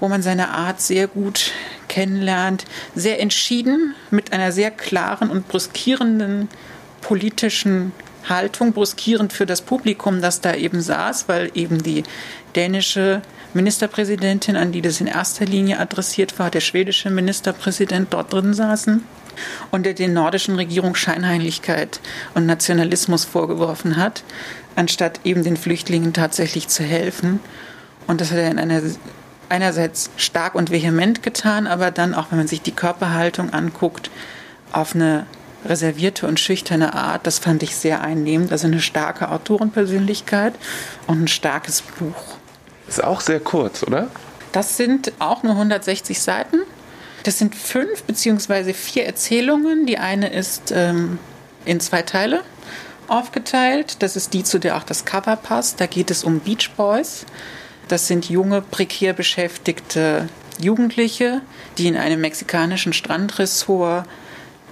wo 0.00 0.08
man 0.08 0.22
seine 0.22 0.48
Art 0.48 0.80
sehr 0.80 1.08
gut 1.08 1.52
kennenlernt, 1.88 2.64
sehr 2.94 3.20
entschieden, 3.20 3.94
mit 4.10 4.32
einer 4.32 4.50
sehr 4.50 4.70
klaren 4.70 5.30
und 5.30 5.46
brüskierenden 5.46 6.48
politischen 7.02 7.92
Haltung, 8.28 8.72
bruskierend 8.72 9.32
für 9.32 9.46
das 9.46 9.62
Publikum, 9.62 10.20
das 10.20 10.40
da 10.40 10.54
eben 10.54 10.80
saß, 10.80 11.28
weil 11.28 11.50
eben 11.54 11.82
die 11.82 12.04
dänische 12.56 13.22
Ministerpräsidentin, 13.54 14.56
an 14.56 14.72
die 14.72 14.82
das 14.82 15.00
in 15.00 15.06
erster 15.06 15.46
Linie 15.46 15.78
adressiert 15.78 16.38
war, 16.38 16.50
der 16.50 16.60
schwedische 16.60 17.10
Ministerpräsident 17.10 18.12
dort 18.12 18.32
drin 18.32 18.52
saßen 18.52 19.02
und 19.70 19.86
der 19.86 19.94
den 19.94 20.12
nordischen 20.12 20.56
Regierungen 20.56 20.94
Scheinheiligkeit 20.94 22.00
und 22.34 22.46
Nationalismus 22.46 23.24
vorgeworfen 23.24 23.96
hat, 23.96 24.22
anstatt 24.76 25.20
eben 25.24 25.44
den 25.44 25.56
Flüchtlingen 25.56 26.12
tatsächlich 26.12 26.68
zu 26.68 26.82
helfen. 26.82 27.40
Und 28.06 28.20
das 28.20 28.30
hat 28.30 28.38
er 28.38 28.50
in 28.50 28.58
einer 28.58 28.82
einerseits 29.48 30.10
stark 30.16 30.54
und 30.54 30.70
vehement 30.70 31.22
getan, 31.22 31.66
aber 31.66 31.90
dann 31.90 32.14
auch, 32.14 32.30
wenn 32.30 32.38
man 32.38 32.48
sich 32.48 32.60
die 32.60 32.72
Körperhaltung 32.72 33.52
anguckt, 33.52 34.10
auf 34.72 34.94
eine 34.94 35.26
reservierte 35.64 36.26
und 36.26 36.40
schüchterne 36.40 36.94
Art. 36.94 37.26
Das 37.26 37.38
fand 37.38 37.62
ich 37.62 37.76
sehr 37.76 38.00
einnehmend. 38.02 38.52
Also 38.52 38.66
eine 38.66 38.80
starke 38.80 39.30
Autorenpersönlichkeit 39.30 40.54
und 41.06 41.24
ein 41.24 41.28
starkes 41.28 41.82
Buch. 41.82 42.36
Ist 42.88 43.02
auch 43.02 43.20
sehr 43.20 43.40
kurz, 43.40 43.82
oder? 43.82 44.08
Das 44.52 44.76
sind 44.76 45.12
auch 45.18 45.42
nur 45.42 45.52
160 45.52 46.20
Seiten. 46.20 46.60
Das 47.24 47.38
sind 47.38 47.54
fünf 47.54 48.04
beziehungsweise 48.04 48.72
vier 48.72 49.04
Erzählungen. 49.04 49.86
Die 49.86 49.98
eine 49.98 50.32
ist 50.32 50.72
ähm, 50.74 51.18
in 51.64 51.80
zwei 51.80 52.02
Teile 52.02 52.42
aufgeteilt. 53.08 54.02
Das 54.02 54.16
ist 54.16 54.32
die, 54.32 54.44
zu 54.44 54.58
der 54.58 54.76
auch 54.76 54.84
das 54.84 55.04
Cover 55.04 55.36
passt. 55.36 55.80
Da 55.80 55.86
geht 55.86 56.10
es 56.10 56.24
um 56.24 56.40
Beach 56.40 56.70
Boys. 56.76 57.26
Das 57.88 58.06
sind 58.06 58.28
junge, 58.28 58.62
prekär 58.62 59.12
beschäftigte 59.12 60.28
Jugendliche, 60.60 61.40
die 61.78 61.86
in 61.86 61.96
einem 61.96 62.20
mexikanischen 62.20 62.92
Strandressort 62.92 64.06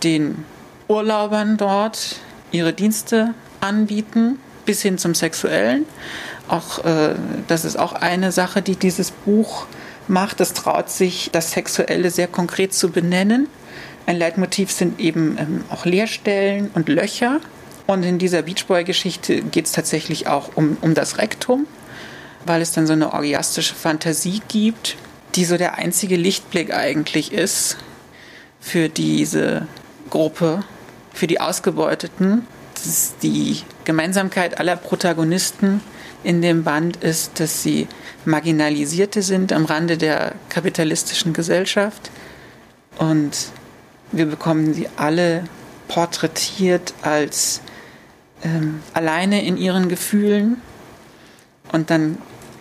den 0.02 0.44
Urlaubern 0.88 1.56
dort 1.56 2.16
ihre 2.52 2.72
Dienste 2.72 3.34
anbieten, 3.60 4.38
bis 4.64 4.82
hin 4.82 4.98
zum 4.98 5.14
Sexuellen. 5.14 5.84
Auch 6.48 6.84
äh, 6.84 7.14
das 7.48 7.64
ist 7.64 7.78
auch 7.78 7.92
eine 7.92 8.32
Sache, 8.32 8.62
die 8.62 8.76
dieses 8.76 9.10
Buch 9.10 9.66
macht. 10.08 10.40
Es 10.40 10.52
traut 10.52 10.90
sich, 10.90 11.30
das 11.32 11.52
Sexuelle 11.52 12.10
sehr 12.10 12.28
konkret 12.28 12.72
zu 12.74 12.90
benennen. 12.90 13.48
Ein 14.06 14.18
Leitmotiv 14.18 14.70
sind 14.70 15.00
eben 15.00 15.36
ähm, 15.38 15.64
auch 15.70 15.84
Leerstellen 15.84 16.70
und 16.74 16.88
Löcher. 16.88 17.40
Und 17.86 18.04
in 18.04 18.18
dieser 18.18 18.42
Beachboy-Geschichte 18.42 19.42
geht 19.42 19.66
es 19.66 19.72
tatsächlich 19.72 20.26
auch 20.26 20.50
um, 20.56 20.76
um 20.80 20.94
das 20.94 21.18
Rektum, 21.18 21.66
weil 22.44 22.60
es 22.60 22.72
dann 22.72 22.86
so 22.86 22.92
eine 22.92 23.12
orgiastische 23.12 23.74
Fantasie 23.74 24.42
gibt, 24.48 24.96
die 25.34 25.44
so 25.44 25.56
der 25.56 25.76
einzige 25.76 26.16
Lichtblick 26.16 26.74
eigentlich 26.74 27.32
ist 27.32 27.76
für 28.60 28.88
diese 28.88 29.66
Gruppe 30.10 30.64
für 31.16 31.26
die 31.26 31.40
Ausgebeuteten. 31.40 32.46
die 33.22 33.62
Gemeinsamkeit 33.84 34.60
aller 34.60 34.76
Protagonisten 34.76 35.80
in 36.22 36.42
dem 36.42 36.62
Band 36.62 36.98
ist, 36.98 37.40
dass 37.40 37.62
sie 37.62 37.88
Marginalisierte 38.26 39.22
sind 39.22 39.52
am 39.52 39.64
Rande 39.64 39.96
der 39.96 40.34
kapitalistischen 40.50 41.32
Gesellschaft. 41.32 42.10
Und 42.98 43.32
wir 44.12 44.26
bekommen 44.26 44.74
sie 44.74 44.88
alle 44.96 45.44
porträtiert 45.88 46.92
als 47.02 47.62
ähm, 48.44 48.82
alleine 48.92 49.44
in 49.44 49.56
ihren 49.56 49.88
Gefühlen. 49.88 50.60
Und 51.72 51.90
dann 51.90 52.18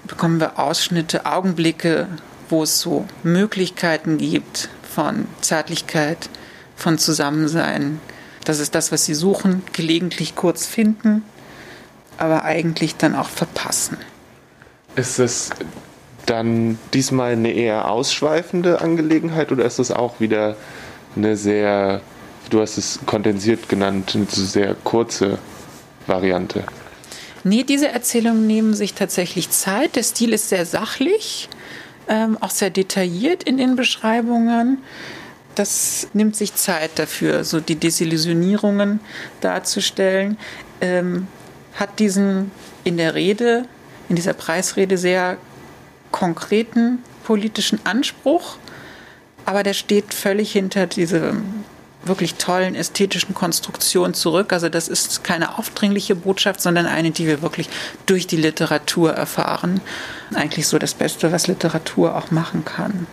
bekommen 0.08 0.40
wir 0.40 0.58
Ausschnitte, 0.60 1.26
Augenblicke, 1.26 2.08
wo 2.50 2.64
es 2.64 2.80
so 2.80 3.06
Möglichkeiten 3.24 4.18
gibt 4.18 4.70
von 4.84 5.28
Zärtlichkeit, 5.42 6.30
von 6.76 6.98
Zusammensein. 6.98 8.00
Das 8.46 8.60
ist 8.60 8.76
das, 8.76 8.92
was 8.92 9.06
sie 9.06 9.16
suchen, 9.16 9.64
gelegentlich 9.74 10.36
kurz 10.36 10.66
finden, 10.66 11.24
aber 12.18 12.44
eigentlich 12.44 12.96
dann 12.96 13.16
auch 13.16 13.28
verpassen. 13.28 13.98
Ist 14.96 15.20
es 15.20 15.50
dann 16.26 16.80
diesmal 16.94 17.34
eine 17.34 17.52
eher 17.52 17.90
ausschweifende 17.90 18.82
Angelegenheit 18.82 19.52
oder 19.52 19.66
ist 19.66 19.80
es 19.80 19.92
auch 19.92 20.20
wieder 20.20 20.56
eine 21.16 21.36
sehr, 21.38 22.02
du 22.50 22.62
hast 22.62 22.78
es 22.78 23.00
kondensiert 23.06 23.68
genannt, 23.68 24.14
eine 24.16 24.26
sehr 24.30 24.76
kurze 24.84 25.40
Variante? 26.08 26.64
Nee, 27.44 27.64
diese 27.64 27.90
Erzählungen 27.90 28.48
nehmen 28.48 28.74
sich 28.74 28.94
tatsächlich 28.94 29.50
Zeit. 29.50 29.96
Der 29.96 30.04
Stil 30.04 30.34
ist 30.34 30.50
sehr 30.50 30.66
sachlich, 30.66 31.50
ähm, 32.08 32.38
auch 32.42 32.50
sehr 32.50 32.70
detailliert 32.70 33.44
in 33.44 33.58
den 33.58 33.76
Beschreibungen. 33.76 34.80
Das 35.56 36.08
nimmt 36.14 36.36
sich 36.36 36.54
Zeit 36.56 36.92
dafür, 37.00 37.44
so 37.44 37.60
die 37.60 37.76
Desillusionierungen 37.76 39.00
darzustellen. 39.42 40.38
Ähm, 40.82 41.28
hat 41.76 42.00
diesen 42.00 42.52
in 42.84 42.98
der 42.98 43.16
Rede, 43.16 43.66
in 44.10 44.16
dieser 44.16 44.34
Preisrede 44.34 44.98
sehr 44.98 45.38
konkreten 46.12 47.00
politischen 47.24 47.80
Anspruch, 47.86 48.58
aber 49.46 49.64
der 49.64 49.74
steht 49.74 50.14
völlig 50.14 50.52
hinter 50.52 50.88
diesem 50.88 51.66
wirklich 52.04 52.36
tollen 52.36 52.76
ästhetischen 52.76 53.34
Konstruktion 53.34 54.14
zurück. 54.14 54.54
Also 54.54 54.70
das 54.70 54.88
ist 54.88 55.24
keine 55.24 55.58
aufdringliche 55.58 56.16
Botschaft, 56.16 56.62
sondern 56.62 56.86
eine, 56.86 57.12
die 57.12 57.26
wir 57.26 57.42
wirklich 57.42 57.68
durch 58.06 58.28
die 58.28 58.38
Literatur 58.38 59.14
erfahren. 59.14 59.82
Eigentlich 60.34 60.68
so 60.68 60.78
das 60.78 60.94
Beste, 60.94 61.32
was 61.32 61.48
Literatur 61.48 62.16
auch 62.16 62.32
machen 62.32 62.64
kann. 62.64 63.08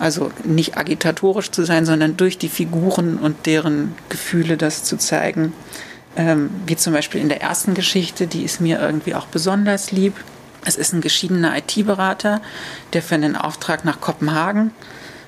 Also 0.00 0.32
nicht 0.44 0.76
agitatorisch 0.76 1.50
zu 1.50 1.64
sein, 1.64 1.86
sondern 1.86 2.16
durch 2.16 2.38
die 2.38 2.48
Figuren 2.48 3.18
und 3.18 3.46
deren 3.46 3.94
Gefühle 4.08 4.56
das 4.56 4.82
zu 4.82 4.96
zeigen. 4.96 5.52
Ähm, 6.16 6.50
wie 6.66 6.74
zum 6.74 6.92
Beispiel 6.94 7.20
in 7.20 7.28
der 7.28 7.42
ersten 7.42 7.74
Geschichte, 7.74 8.26
die 8.26 8.42
ist 8.42 8.60
mir 8.60 8.80
irgendwie 8.80 9.14
auch 9.14 9.26
besonders 9.26 9.92
lieb. 9.92 10.14
Es 10.64 10.76
ist 10.76 10.92
ein 10.92 11.02
geschiedener 11.02 11.56
IT-Berater, 11.56 12.40
der 12.92 13.02
für 13.02 13.14
einen 13.14 13.36
Auftrag 13.36 13.84
nach 13.84 14.00
Kopenhagen 14.00 14.72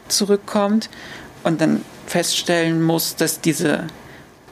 zurückkommt 0.09 0.91
und 1.45 1.61
dann 1.61 1.83
feststellen 2.07 2.83
muss, 2.83 3.15
dass 3.15 3.41
diese 3.41 3.87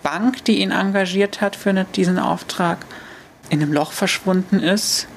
Bank, 0.02 0.44
die 0.44 0.60
ihn 0.60 0.70
engagiert 0.70 1.40
hat 1.40 1.56
für 1.56 1.72
diesen 1.96 2.18
Auftrag, 2.18 2.84
in 3.48 3.62
einem 3.62 3.72
Loch 3.72 3.92
verschwunden 3.92 4.60
ist. 4.60 5.08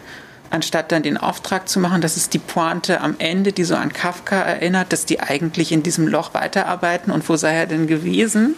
Anstatt 0.53 0.91
dann 0.91 1.01
den 1.01 1.17
Auftrag 1.17 1.67
zu 1.67 1.79
machen, 1.79 2.01
das 2.01 2.15
ist 2.15 2.35
die 2.35 2.37
Pointe 2.37 3.01
am 3.01 3.15
Ende, 3.17 3.53
die 3.53 3.63
so 3.63 3.75
an 3.75 3.91
Kafka 3.91 4.39
erinnert, 4.39 4.93
dass 4.93 5.03
die 5.07 5.19
eigentlich 5.19 5.71
in 5.71 5.81
diesem 5.81 6.07
Loch 6.07 6.35
weiterarbeiten 6.35 7.11
und 7.11 7.27
wo 7.27 7.35
sei 7.37 7.55
er 7.55 7.65
denn 7.65 7.87
gewesen, 7.87 8.53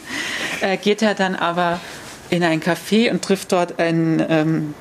äh, 0.59 0.75
geht 0.75 1.01
er 1.01 1.13
dann 1.13 1.35
aber 1.35 1.79
in 2.29 2.43
ein 2.43 2.61
Café 2.61 3.09
und 3.09 3.21
trifft 3.21 3.53
dort 3.53 3.79
einen 3.79 4.21
ähm, 4.27 4.73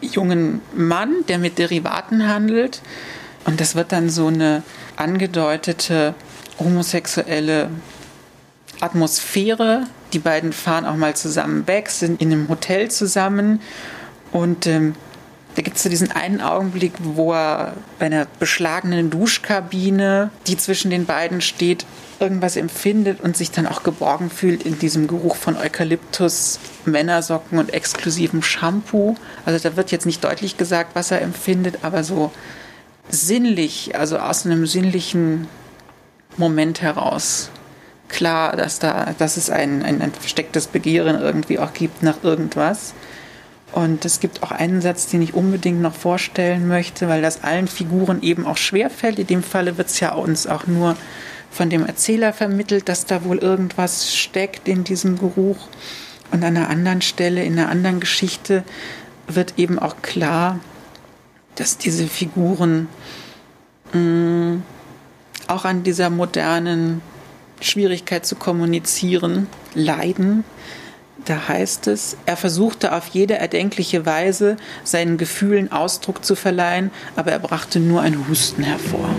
jungen 0.00 0.60
Mann, 0.72 1.24
der 1.26 1.38
mit 1.38 1.58
Derivaten 1.58 2.28
handelt. 2.28 2.80
Und 3.44 3.60
das 3.60 3.74
wird 3.74 3.90
dann 3.90 4.08
so 4.08 4.28
eine 4.28 4.62
angedeutete 4.94 6.14
homosexuelle 6.60 7.70
Atmosphäre. 8.78 9.88
Die 10.12 10.20
beiden 10.20 10.52
fahren 10.52 10.86
auch 10.86 10.94
mal 10.94 11.16
zusammen 11.16 11.66
weg, 11.66 11.90
sind 11.90 12.22
in 12.22 12.30
einem 12.30 12.48
Hotel 12.48 12.88
zusammen 12.88 13.60
und 14.30 14.68
ähm, 14.68 14.94
da 15.58 15.62
gibt 15.62 15.76
es 15.76 15.82
so 15.82 15.88
diesen 15.88 16.12
einen 16.12 16.40
Augenblick, 16.40 16.92
wo 17.00 17.32
er 17.32 17.74
bei 17.98 18.06
einer 18.06 18.28
beschlagenen 18.38 19.10
Duschkabine, 19.10 20.30
die 20.46 20.56
zwischen 20.56 20.88
den 20.88 21.04
beiden 21.04 21.40
steht, 21.40 21.84
irgendwas 22.20 22.54
empfindet 22.54 23.20
und 23.20 23.36
sich 23.36 23.50
dann 23.50 23.66
auch 23.66 23.82
geborgen 23.82 24.30
fühlt 24.30 24.62
in 24.62 24.78
diesem 24.78 25.08
Geruch 25.08 25.34
von 25.34 25.56
Eukalyptus, 25.56 26.60
Männersocken 26.84 27.58
und 27.58 27.74
exklusivem 27.74 28.40
Shampoo. 28.40 29.16
Also 29.46 29.68
da 29.68 29.74
wird 29.74 29.90
jetzt 29.90 30.06
nicht 30.06 30.22
deutlich 30.22 30.58
gesagt, 30.58 30.90
was 30.94 31.10
er 31.10 31.22
empfindet, 31.22 31.80
aber 31.82 32.04
so 32.04 32.30
sinnlich, 33.08 33.96
also 33.98 34.20
aus 34.20 34.46
einem 34.46 34.64
sinnlichen 34.64 35.48
Moment 36.36 36.82
heraus 36.82 37.50
klar, 38.08 38.54
dass 38.54 38.78
da, 38.78 39.12
dass 39.18 39.36
es 39.36 39.50
ein, 39.50 39.82
ein, 39.82 40.02
ein 40.02 40.12
verstecktes 40.12 40.68
Begehren 40.68 41.20
irgendwie 41.20 41.58
auch 41.58 41.72
gibt 41.72 42.04
nach 42.04 42.22
irgendwas. 42.22 42.94
Und 43.72 44.04
es 44.04 44.20
gibt 44.20 44.42
auch 44.42 44.50
einen 44.50 44.80
Satz, 44.80 45.08
den 45.08 45.22
ich 45.22 45.34
unbedingt 45.34 45.80
noch 45.80 45.94
vorstellen 45.94 46.68
möchte, 46.68 47.08
weil 47.08 47.22
das 47.22 47.44
allen 47.44 47.68
Figuren 47.68 48.22
eben 48.22 48.46
auch 48.46 48.56
schwerfällt. 48.56 49.18
In 49.18 49.26
dem 49.26 49.42
Falle 49.42 49.76
wird 49.76 49.88
es 49.88 50.00
ja 50.00 50.12
uns 50.14 50.46
auch 50.46 50.66
nur 50.66 50.96
von 51.50 51.70
dem 51.70 51.86
Erzähler 51.86 52.32
vermittelt, 52.32 52.88
dass 52.88 53.06
da 53.06 53.24
wohl 53.24 53.38
irgendwas 53.38 54.16
steckt 54.16 54.68
in 54.68 54.84
diesem 54.84 55.18
Geruch. 55.18 55.68
Und 56.30 56.44
an 56.44 56.56
einer 56.56 56.68
anderen 56.68 57.02
Stelle, 57.02 57.42
in 57.44 57.58
einer 57.58 57.68
anderen 57.68 58.00
Geschichte, 58.00 58.64
wird 59.26 59.54
eben 59.58 59.78
auch 59.78 60.02
klar, 60.02 60.58
dass 61.56 61.78
diese 61.78 62.06
Figuren 62.06 62.88
mh, 63.92 64.00
mm, 64.00 64.62
auch 65.46 65.64
an 65.64 65.82
dieser 65.82 66.10
modernen 66.10 67.00
Schwierigkeit 67.60 68.26
zu 68.26 68.36
kommunizieren 68.36 69.46
leiden. 69.74 70.44
Da 71.28 71.46
heißt 71.46 71.88
es, 71.88 72.16
er 72.24 72.38
versuchte 72.38 72.94
auf 72.94 73.08
jede 73.08 73.34
erdenkliche 73.34 74.06
Weise 74.06 74.56
seinen 74.82 75.18
Gefühlen 75.18 75.70
Ausdruck 75.70 76.24
zu 76.24 76.34
verleihen, 76.34 76.90
aber 77.16 77.32
er 77.32 77.38
brachte 77.38 77.80
nur 77.80 78.00
ein 78.00 78.26
Husten 78.28 78.62
hervor. 78.62 79.10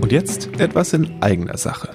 Und 0.00 0.10
jetzt 0.10 0.48
etwas 0.58 0.92
in 0.92 1.22
eigener 1.22 1.56
Sache. 1.56 1.94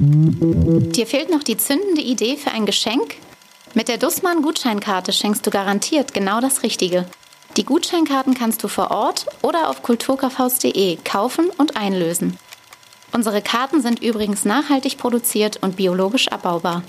Dir 0.00 1.06
fehlt 1.06 1.30
noch 1.30 1.44
die 1.44 1.56
zündende 1.56 2.02
Idee 2.02 2.36
für 2.36 2.50
ein 2.50 2.66
Geschenk? 2.66 3.14
Mit 3.74 3.86
der 3.86 3.98
Dussmann-Gutscheinkarte 3.98 5.12
schenkst 5.12 5.46
du 5.46 5.52
garantiert 5.52 6.12
genau 6.12 6.40
das 6.40 6.64
Richtige. 6.64 7.06
Die 7.56 7.64
Gutscheinkarten 7.64 8.34
kannst 8.34 8.64
du 8.64 8.68
vor 8.68 8.90
Ort 8.90 9.26
oder 9.40 9.68
auf 9.68 9.84
kulturkaufhaus.de 9.84 10.98
kaufen 11.04 11.48
und 11.58 11.76
einlösen. 11.76 12.36
Unsere 13.12 13.42
Karten 13.42 13.82
sind 13.82 14.02
übrigens 14.02 14.44
nachhaltig 14.44 14.96
produziert 14.96 15.58
und 15.62 15.76
biologisch 15.76 16.28
abbaubar. 16.28 16.82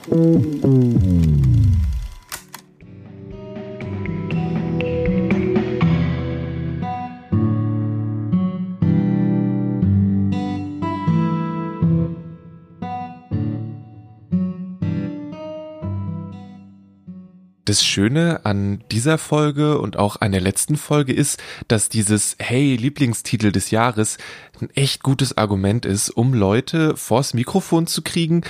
Das 17.73 17.83
Schöne 17.83 18.41
an 18.43 18.83
dieser 18.91 19.17
Folge 19.17 19.79
und 19.79 19.97
auch 19.97 20.21
an 20.21 20.31
der 20.31 20.41
letzten 20.41 20.77
Folge 20.77 21.11
ist, 21.11 21.41
dass 21.67 21.89
dieses 21.89 22.35
Hey 22.37 22.75
Lieblingstitel 22.75 23.51
des 23.51 23.71
Jahres 23.71 24.19
ein 24.61 24.69
echt 24.75 25.01
gutes 25.01 25.37
Argument 25.39 25.83
ist, 25.83 26.11
um 26.11 26.35
Leute 26.35 26.95
vors 26.95 27.33
Mikrofon 27.33 27.87
zu 27.87 28.03
kriegen, 28.03 28.43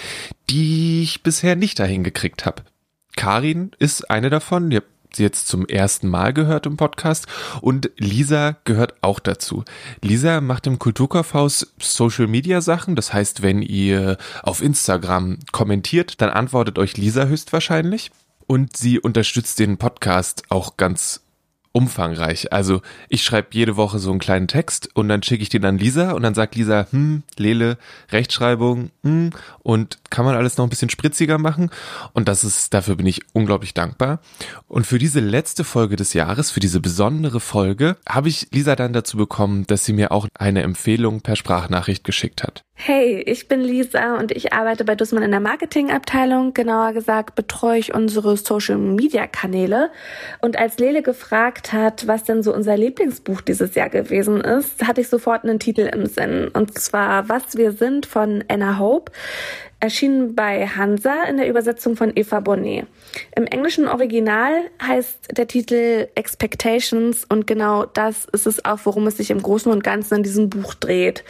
die 0.49 1.03
ich 1.03 1.23
bisher 1.23 1.55
nicht 1.55 1.79
dahin 1.79 2.03
gekriegt 2.03 2.45
habe. 2.45 2.63
Karin 3.15 3.71
ist 3.79 4.11
eine 4.11 4.29
davon. 4.29 4.69
Ihr 4.71 4.81
habt 4.81 5.15
sie 5.15 5.23
jetzt 5.23 5.47
zum 5.47 5.65
ersten 5.67 6.09
Mal 6.09 6.33
gehört 6.33 6.65
im 6.65 6.75
Podcast 6.75 7.25
und 7.61 7.91
Lisa 7.95 8.57
gehört 8.65 8.95
auch 8.99 9.21
dazu. 9.21 9.63
Lisa 10.01 10.41
macht 10.41 10.67
im 10.67 10.79
Kulturkaufhaus 10.79 11.73
Social 11.79 12.27
Media 12.27 12.59
Sachen. 12.59 12.97
Das 12.97 13.13
heißt, 13.13 13.41
wenn 13.41 13.61
ihr 13.61 14.17
auf 14.41 14.61
Instagram 14.61 15.39
kommentiert, 15.53 16.19
dann 16.19 16.29
antwortet 16.29 16.77
euch 16.77 16.97
Lisa 16.97 17.23
höchstwahrscheinlich 17.23 18.11
und 18.47 18.77
sie 18.77 18.99
unterstützt 18.99 19.59
den 19.59 19.77
Podcast 19.77 20.43
auch 20.49 20.77
ganz 20.77 21.22
umfangreich. 21.73 22.53
Also 22.53 22.81
ich 23.09 23.23
schreibe 23.23 23.49
jede 23.51 23.75
Woche 23.75 23.97
so 23.99 24.11
einen 24.11 24.19
kleinen 24.19 24.47
Text 24.47 24.89
und 24.93 25.09
dann 25.09 25.23
schicke 25.23 25.41
ich 25.41 25.49
den 25.49 25.65
an 25.65 25.79
Lisa 25.79 26.11
und 26.11 26.21
dann 26.21 26.35
sagt 26.35 26.55
Lisa, 26.55 26.85
hm, 26.91 27.23
Lele, 27.37 27.77
Rechtschreibung, 28.11 28.91
hm, 29.03 29.31
und 29.63 29.97
kann 30.11 30.23
man 30.23 30.35
alles 30.35 30.57
noch 30.57 30.65
ein 30.65 30.69
bisschen 30.69 30.91
spritziger 30.91 31.39
machen. 31.39 31.71
Und 32.13 32.27
das 32.27 32.43
ist, 32.43 32.73
dafür 32.75 32.95
bin 32.95 33.07
ich 33.07 33.21
unglaublich 33.33 33.73
dankbar. 33.73 34.19
Und 34.67 34.85
für 34.85 34.99
diese 34.99 35.19
letzte 35.19 35.63
Folge 35.63 35.95
des 35.95 36.13
Jahres, 36.13 36.51
für 36.51 36.59
diese 36.59 36.79
besondere 36.79 37.39
Folge, 37.39 37.97
habe 38.07 38.29
ich 38.29 38.47
Lisa 38.51 38.75
dann 38.75 38.93
dazu 38.93 39.17
bekommen, 39.17 39.65
dass 39.65 39.83
sie 39.83 39.93
mir 39.93 40.11
auch 40.11 40.27
eine 40.35 40.61
Empfehlung 40.61 41.21
per 41.21 41.35
Sprachnachricht 41.35 42.03
geschickt 42.03 42.43
hat. 42.43 42.63
Hey, 42.75 43.21
ich 43.21 43.47
bin 43.47 43.61
Lisa 43.61 44.17
und 44.17 44.31
ich 44.31 44.51
arbeite 44.51 44.83
bei 44.83 44.95
Dussmann 44.95 45.23
in 45.23 45.31
der 45.31 45.39
Marketingabteilung. 45.39 46.53
Genauer 46.53 46.93
gesagt 46.93 47.35
betreue 47.35 47.79
ich 47.79 47.93
unsere 47.93 48.35
Social 48.35 48.77
Media 48.77 49.25
Kanäle. 49.25 49.89
Und 50.41 50.57
als 50.57 50.79
Lele 50.79 51.01
gefragt 51.01 51.62
hat, 51.71 52.07
was 52.07 52.23
denn 52.23 52.43
so 52.43 52.53
unser 52.53 52.75
Lieblingsbuch 52.75 53.41
dieses 53.41 53.75
Jahr 53.75 53.89
gewesen 53.89 54.41
ist, 54.41 54.85
hatte 54.85 55.01
ich 55.01 55.07
sofort 55.07 55.43
einen 55.43 55.59
Titel 55.59 55.89
im 55.93 56.07
Sinn. 56.07 56.49
Und 56.49 56.77
zwar 56.77 57.29
Was 57.29 57.55
wir 57.55 57.71
sind 57.71 58.05
von 58.05 58.43
Anna 58.47 58.79
Hope. 58.79 59.11
Erschienen 59.79 60.33
bei 60.33 60.65
Hansa 60.65 61.23
in 61.23 61.35
der 61.35 61.49
Übersetzung 61.49 61.97
von 61.97 62.13
Eva 62.15 62.39
Bonnet. 62.39 62.87
Im 63.35 63.45
englischen 63.45 63.87
Original 63.89 64.53
heißt 64.81 65.37
der 65.37 65.45
Titel 65.47 66.07
Expectations 66.15 67.25
und 67.25 67.47
genau 67.47 67.85
das 67.85 68.23
ist 68.31 68.47
es 68.47 68.63
auch, 68.63 68.79
worum 68.85 69.07
es 69.07 69.17
sich 69.17 69.29
im 69.29 69.41
Großen 69.41 69.69
und 69.69 69.83
Ganzen 69.83 70.15
in 70.15 70.23
diesem 70.23 70.49
Buch 70.49 70.73
dreht. 70.73 71.25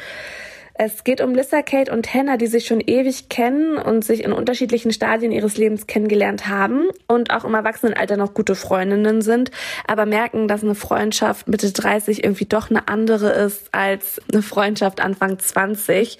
Es 0.75 1.03
geht 1.03 1.21
um 1.21 1.35
Lissa, 1.35 1.61
Kate 1.61 1.91
und 1.91 2.11
Hannah, 2.15 2.37
die 2.37 2.47
sich 2.47 2.65
schon 2.65 2.81
ewig 2.81 3.29
kennen 3.29 3.77
und 3.77 4.03
sich 4.03 4.23
in 4.23 4.33
unterschiedlichen 4.33 4.91
Stadien 4.91 5.31
ihres 5.31 5.55
Lebens 5.55 5.85
kennengelernt 5.85 6.47
haben 6.47 6.87
und 7.07 7.29
auch 7.29 7.45
im 7.45 7.53
Erwachsenenalter 7.53 8.17
noch 8.17 8.33
gute 8.33 8.55
Freundinnen 8.55 9.21
sind, 9.21 9.51
aber 9.85 10.07
merken, 10.07 10.47
dass 10.47 10.63
eine 10.63 10.73
Freundschaft 10.73 11.47
Mitte 11.47 11.71
30 11.71 12.23
irgendwie 12.23 12.45
doch 12.45 12.71
eine 12.71 12.87
andere 12.87 13.29
ist 13.33 13.69
als 13.71 14.19
eine 14.31 14.41
Freundschaft 14.41 14.99
Anfang 14.99 15.37
20. 15.37 16.17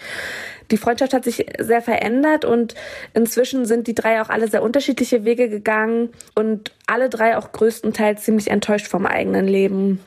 Die 0.70 0.78
Freundschaft 0.78 1.13
hat 1.13 1.24
sich 1.24 1.48
sehr 1.60 1.82
verändert 1.82 2.46
und 2.46 2.76
inzwischen 3.16 3.66
sind 3.66 3.88
die 3.88 3.96
drei 3.96 4.22
auch 4.22 4.30
alle 4.30 4.48
sehr 4.48 4.62
unterschiedliche 4.62 5.26
Wege 5.26 5.50
gegangen 5.50 6.10
und 6.36 6.74
alle 6.86 7.10
drei 7.10 7.38
auch 7.38 7.52
größtenteils 7.52 8.24
ziemlich 8.24 8.52
enttäuscht 8.52 8.88
vom 8.88 9.08
eigenen 9.08 9.48
Leben. 9.48 10.00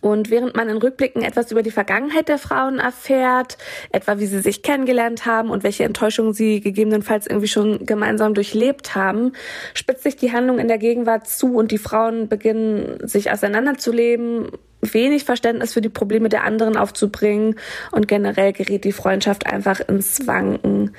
Und 0.00 0.30
während 0.30 0.54
man 0.54 0.68
in 0.68 0.76
Rückblicken 0.76 1.22
etwas 1.22 1.50
über 1.50 1.62
die 1.62 1.72
Vergangenheit 1.72 2.28
der 2.28 2.38
Frauen 2.38 2.78
erfährt, 2.78 3.58
etwa 3.90 4.18
wie 4.18 4.26
sie 4.26 4.40
sich 4.40 4.62
kennengelernt 4.62 5.26
haben 5.26 5.50
und 5.50 5.64
welche 5.64 5.84
Enttäuschungen 5.84 6.32
sie 6.32 6.60
gegebenenfalls 6.60 7.26
irgendwie 7.26 7.48
schon 7.48 7.84
gemeinsam 7.84 8.34
durchlebt 8.34 8.94
haben, 8.94 9.32
spitzt 9.74 10.04
sich 10.04 10.16
die 10.16 10.32
Handlung 10.32 10.60
in 10.60 10.68
der 10.68 10.78
Gegenwart 10.78 11.26
zu 11.26 11.56
und 11.56 11.72
die 11.72 11.78
Frauen 11.78 12.28
beginnen 12.28 13.06
sich 13.08 13.32
auseinanderzuleben, 13.32 14.52
wenig 14.80 15.24
Verständnis 15.24 15.72
für 15.72 15.80
die 15.80 15.88
Probleme 15.88 16.28
der 16.28 16.44
anderen 16.44 16.76
aufzubringen 16.76 17.56
und 17.90 18.06
generell 18.06 18.52
gerät 18.52 18.84
die 18.84 18.92
Freundschaft 18.92 19.46
einfach 19.46 19.80
ins 19.80 20.28
Wanken. 20.28 20.94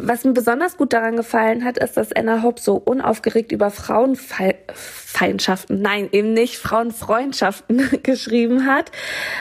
Was 0.00 0.24
mir 0.24 0.32
besonders 0.32 0.76
gut 0.76 0.92
daran 0.92 1.16
gefallen 1.16 1.64
hat, 1.64 1.78
ist, 1.78 1.96
dass 1.96 2.12
Anna 2.12 2.42
Hope 2.42 2.60
so 2.60 2.76
unaufgeregt 2.76 3.50
über 3.50 3.70
Frauenfeindschaften, 3.70 5.82
nein, 5.82 6.08
eben 6.12 6.32
nicht 6.32 6.58
Frauenfreundschaften 6.58 7.82
geschrieben 8.04 8.66
hat 8.66 8.92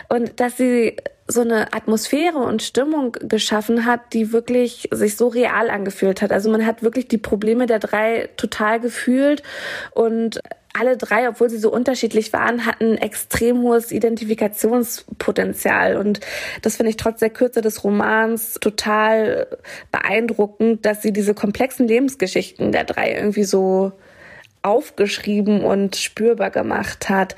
und 0.10 0.39
dass 0.39 0.58
sie 0.58 0.98
so 1.28 1.41
eine 1.41 1.74
Atmosphäre 1.74 2.39
und 2.39 2.63
Stimmung 2.63 3.12
geschaffen 3.12 3.86
hat, 3.86 4.13
die 4.13 4.32
wirklich 4.32 4.88
sich 4.91 5.17
so 5.17 5.28
real 5.28 5.70
angefühlt 5.70 6.22
hat. 6.22 6.32
Also 6.32 6.50
man 6.50 6.65
hat 6.65 6.84
wirklich 6.84 7.10
die 7.10 7.17
Probleme 7.17 7.65
der 7.65 7.80
drei 7.80 8.30
total 8.38 8.80
gefühlt 8.80 9.43
und 9.91 10.39
alle 10.80 10.98
drei, 10.98 11.30
obwohl 11.30 11.50
sie 11.50 11.58
so 11.58 11.72
unterschiedlich 11.72 12.34
waren, 12.34 12.66
hatten 12.66 12.98
extrem 12.98 13.62
hohes 13.62 13.92
Identifikationspotenzial. 13.92 15.98
Und 15.98 16.20
das 16.62 16.78
finde 16.78 16.92
ich 16.92 16.98
trotz 16.98 17.20
der 17.20 17.30
Kürze 17.30 17.62
des 17.62 17.84
Romans 17.84 18.56
total 18.62 19.48
beeindruckend, 19.92 20.86
dass 20.86 21.02
sie 21.02 21.13
diese 21.13 21.34
komplexen 21.34 21.88
Lebensgeschichten 21.88 22.72
der 22.72 22.84
drei 22.84 23.13
irgendwie 23.13 23.44
so 23.44 23.92
aufgeschrieben 24.62 25.63
und 25.63 25.96
spürbar 25.96 26.52
gemacht 26.52 27.10
hat. 27.10 27.36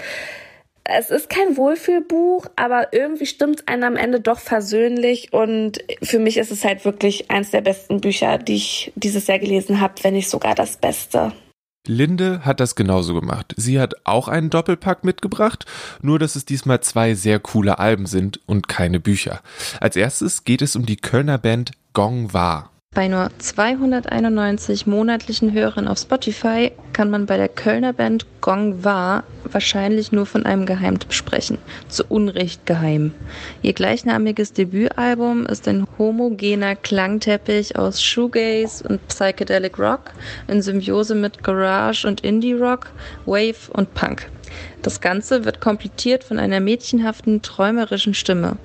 Es 0.92 1.12
ist 1.12 1.30
kein 1.30 1.56
Wohlfühlbuch, 1.56 2.48
aber 2.56 2.94
irgendwie 2.94 3.28
stimmt 3.28 3.60
es 3.60 3.68
einem 3.68 3.84
am 3.84 3.96
Ende 3.96 4.22
doch 4.22 4.40
versöhnlich 4.40 5.32
und 5.32 5.78
für 6.02 6.18
mich 6.18 6.38
ist 6.38 6.52
es 6.52 6.66
halt 6.66 6.84
wirklich 6.84 7.30
eins 7.30 7.52
der 7.52 7.62
besten 7.62 8.02
Bücher, 8.02 8.40
die 8.40 8.56
ich 8.56 8.92
dieses 8.96 9.28
Jahr 9.28 9.38
gelesen 9.38 9.82
habe, 9.82 9.94
wenn 10.02 10.16
nicht 10.16 10.30
sogar 10.30 10.56
das 10.56 10.78
Beste. 10.78 11.32
Linde 11.90 12.46
hat 12.46 12.60
das 12.60 12.76
genauso 12.76 13.14
gemacht. 13.14 13.54
Sie 13.58 13.80
hat 13.80 13.96
auch 14.06 14.28
einen 14.28 14.50
Doppelpack 14.50 15.04
mitgebracht, 15.04 15.66
nur 16.02 16.20
dass 16.20 16.36
es 16.36 16.46
diesmal 16.46 16.82
zwei 16.82 17.16
sehr 17.16 17.40
coole 17.40 17.80
Alben 17.80 18.06
sind 18.06 18.40
und 18.46 18.68
keine 18.68 19.00
Bücher. 19.00 19.42
Als 19.82 19.96
erstes 19.96 20.44
geht 20.46 20.62
es 20.62 20.76
um 20.76 20.86
die 20.86 20.98
Kölner 20.98 21.38
Band 21.38 21.72
Gong 21.94 22.34
Wa. 22.34 22.70
Bei 23.00 23.08
nur 23.08 23.30
291 23.38 24.86
monatlichen 24.86 25.54
Hörern 25.54 25.88
auf 25.88 26.00
Spotify 26.00 26.72
kann 26.92 27.10
man 27.10 27.28
bei 27.28 27.38
der 27.38 27.48
Kölner 27.48 27.94
Band 27.94 28.26
Gong 28.42 28.84
Wa 28.84 29.24
wahrscheinlich 29.44 30.12
nur 30.12 30.26
von 30.26 30.46
einem 30.46 30.66
Geheimtipp 30.66 31.14
sprechen. 31.14 31.60
Zu 31.88 32.04
Unrecht 32.10 32.66
geheim. 32.66 33.14
Ihr 33.62 33.72
gleichnamiges 33.72 34.54
Debütalbum 34.54 35.46
ist 35.46 35.68
ein 35.68 35.88
homogener 35.98 36.76
Klangteppich 36.76 37.78
aus 37.78 38.04
Shoegaze 38.04 38.86
und 38.86 39.08
Psychedelic 39.08 39.80
Rock 39.80 40.12
in 40.48 40.62
Symbiose 40.62 41.14
mit 41.16 41.42
Garage 41.44 42.06
und 42.06 42.20
Indie 42.22 42.54
Rock, 42.54 42.88
Wave 43.26 43.72
und 43.72 43.94
Punk. 43.94 44.30
Das 44.82 45.00
Ganze 45.00 45.46
wird 45.46 45.62
komplettiert 45.62 46.24
von 46.24 46.40
einer 46.40 46.60
mädchenhaften, 46.60 47.42
träumerischen 47.44 48.14
Stimme 48.14 48.58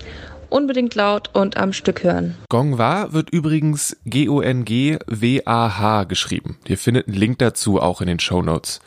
unbedingt 0.54 0.94
laut 0.94 1.30
und 1.34 1.56
am 1.56 1.72
Stück 1.72 2.04
hören. 2.04 2.36
Gongwa 2.48 3.12
wird 3.12 3.30
übrigens 3.30 3.96
G-O-N-G-W-A-H 4.06 6.04
geschrieben. 6.04 6.58
Ihr 6.66 6.78
findet 6.78 7.08
einen 7.08 7.16
Link 7.16 7.38
dazu 7.40 7.82
auch 7.82 8.00
in 8.00 8.06
den 8.06 8.20
Show 8.20 8.40
Notes. 8.40 8.80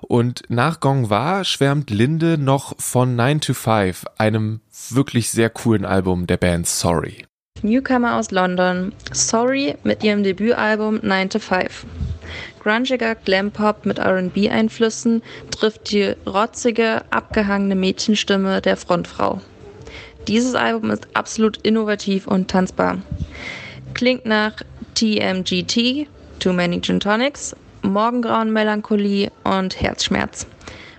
Und 0.00 0.42
nach 0.48 0.80
Gongwa 0.80 1.44
schwärmt 1.44 1.90
Linde 1.90 2.38
noch 2.38 2.74
von 2.80 3.14
9 3.14 3.42
to 3.42 3.54
5, 3.54 4.06
einem 4.16 4.60
wirklich 4.90 5.30
sehr 5.30 5.50
coolen 5.50 5.84
Album 5.84 6.26
der 6.26 6.38
Band 6.38 6.66
Sorry. 6.66 7.24
Newcomer 7.60 8.16
aus 8.16 8.30
London, 8.30 8.92
Sorry 9.12 9.76
mit 9.84 10.02
ihrem 10.02 10.22
Debütalbum 10.24 10.98
9 11.02 11.30
to 11.30 11.38
5. 11.38 11.86
Grungiger 12.60 13.14
Glam-Pop 13.16 13.84
mit 13.84 13.98
R&B-Einflüssen 13.98 15.22
trifft 15.50 15.92
die 15.92 16.14
rotzige, 16.26 17.02
abgehangene 17.10 17.74
Mädchenstimme 17.74 18.62
der 18.62 18.76
Frontfrau. 18.76 19.40
Dieses 20.28 20.54
Album 20.54 20.90
ist 20.90 21.08
absolut 21.14 21.56
innovativ 21.58 22.26
und 22.26 22.48
tanzbar. 22.48 22.98
Klingt 23.94 24.24
nach 24.24 24.54
TMGT, 24.94 26.06
Too 26.38 26.52
Many 26.52 26.80
Gin 26.80 27.00
Tonics, 27.00 27.56
Morgengrauen 27.82 28.52
Melancholie 28.52 29.30
und 29.44 29.80
Herzschmerz. 29.80 30.46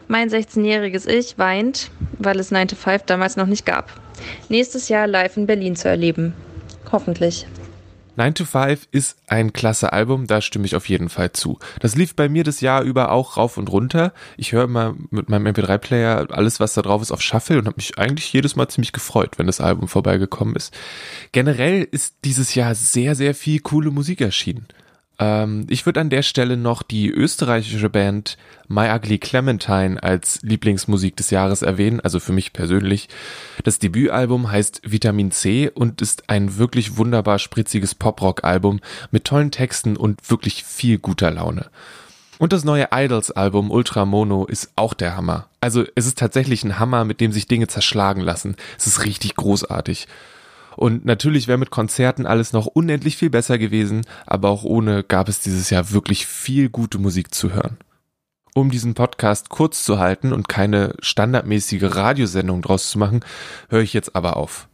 Mein 0.08 0.30
16-jähriges 0.30 1.08
Ich 1.08 1.38
weint, 1.38 1.90
weil 2.20 2.40
es 2.40 2.52
9 2.52 2.68
to 2.68 2.76
5 2.76 3.04
damals 3.04 3.38
noch 3.38 3.48
nicht 3.48 3.66
gab. 3.66 3.92
Nächstes 4.50 4.90
Jahr 4.90 5.08
live 5.08 5.38
in 5.38 5.48
Berlin 5.48 5.76
zu 5.76 5.88
erleben. 5.88 6.34
Hoffentlich. 6.92 7.48
9 8.16 8.36
to 8.36 8.46
5 8.46 8.88
ist 8.92 9.18
ein 9.28 9.54
klasse 9.54 9.92
Album, 9.92 10.28
da 10.28 10.42
stimme 10.42 10.66
ich 10.66 10.76
auf 10.76 10.88
jeden 10.88 11.10
Fall 11.10 11.32
zu. 11.32 11.58
Das 11.80 11.96
lief 11.96 12.16
bei 12.16 12.30
mir 12.30 12.44
das 12.44 12.62
Jahr 12.62 12.84
über 12.84 13.12
auch 13.12 13.38
rauf 13.38 13.58
und 13.58 13.72
runter. 13.72 14.14
Ich 14.38 14.52
höre 14.52 14.66
immer 14.66 14.96
mit 15.10 15.30
meinem 15.30 15.48
MP3-Player 15.48 16.28
alles, 16.30 16.60
was 16.60 16.74
da 16.74 16.82
drauf 16.82 17.02
ist, 17.02 17.12
auf 17.12 17.22
Shuffle 17.22 17.58
und 17.58 17.66
habe 17.66 17.78
mich 17.78 17.98
eigentlich 17.98 18.32
jedes 18.32 18.56
Mal 18.56 18.68
ziemlich 18.68 18.92
gefreut, 18.92 19.38
wenn 19.38 19.48
das 19.48 19.62
Album 19.62 19.88
vorbeigekommen 19.88 20.56
ist. 20.56 20.74
Generell 21.32 21.88
ist 21.90 22.18
dieses 22.24 22.54
Jahr 22.54 22.76
sehr, 22.76 23.16
sehr 23.16 23.34
viel 23.34 23.60
coole 23.60 23.90
Musik 23.90 24.22
erschienen. 24.22 24.68
Ähm, 25.24 25.66
ich 25.70 25.86
würde 25.86 26.02
an 26.02 26.10
der 26.10 26.22
Stelle 26.22 26.58
noch 26.58 26.84
die 26.84 27.10
österreichische 27.10 27.90
Band 27.90 28.38
My 28.68 28.90
Ugly 28.90 29.20
Clementine 29.20 30.02
als 30.02 30.40
Lieblingsmusik 30.42 31.16
des 31.16 31.30
Jahres 31.30 31.62
erwähnen, 31.62 32.02
also 32.02 32.20
für 32.20 32.34
mich 32.34 32.52
persönlich. 32.52 33.08
Das 33.64 33.80
Debütalbum 33.80 34.52
heißt 34.52 34.82
Vitamin 34.84 35.32
C 35.32 35.70
und 35.74 36.02
ist 36.02 36.30
ein 36.30 36.58
wirklich 36.58 36.98
wunderbar 36.98 37.40
spritziges 37.40 37.96
Poprock-Album 37.96 38.82
mit 39.12 39.24
tollen 39.24 39.52
Texten 39.52 39.96
und 39.96 40.30
wirklich 40.30 40.64
viel 40.66 40.98
guter 40.98 41.32
Laune. 41.32 41.70
Und 42.40 42.52
das 42.52 42.66
neue 42.66 42.90
Idols-Album 42.92 43.72
Ultra 43.72 44.06
Mono 44.06 44.46
ist 44.46 44.72
auch 44.76 44.94
der 44.94 45.16
Hammer. 45.16 45.48
Also 45.62 45.86
es 45.96 46.06
ist 46.06 46.18
tatsächlich 46.18 46.64
ein 46.66 46.80
Hammer, 46.80 47.06
mit 47.06 47.22
dem 47.22 47.32
sich 47.32 47.48
Dinge 47.48 47.68
zerschlagen 47.68 48.22
lassen. 48.22 48.58
Es 48.78 48.88
ist 48.88 49.06
richtig 49.06 49.36
großartig. 49.36 50.08
Und 50.76 51.06
natürlich 51.06 51.48
wäre 51.48 51.58
mit 51.58 51.70
Konzerten 51.70 52.26
alles 52.26 52.54
noch 52.54 52.66
unendlich 52.66 53.18
viel 53.18 53.30
besser 53.30 53.58
gewesen, 53.58 54.02
aber 54.26 54.50
auch 54.50 54.64
ohne 54.64 55.04
gab 55.04 55.30
es 55.30 55.40
dieses 55.40 55.70
Jahr 55.70 55.92
wirklich 55.92 56.26
viel 56.26 56.70
gute 56.70 57.00
Musik 57.00 57.34
zu 57.34 57.54
hören. 57.54 57.78
Um 58.56 58.70
diesen 58.70 58.94
Podcast 58.94 59.50
kurz 59.50 59.84
zu 59.84 59.98
halten 59.98 60.32
und 60.32 60.48
keine 60.48 60.94
standardmäßige 61.00 61.96
Radiosendung 61.96 62.62
draus 62.62 62.90
zu 62.90 63.00
machen, 63.00 63.22
höre 63.70 63.82
ich 63.82 63.94
jetzt 63.94 64.16
aber 64.16 64.38
auf. 64.38 64.68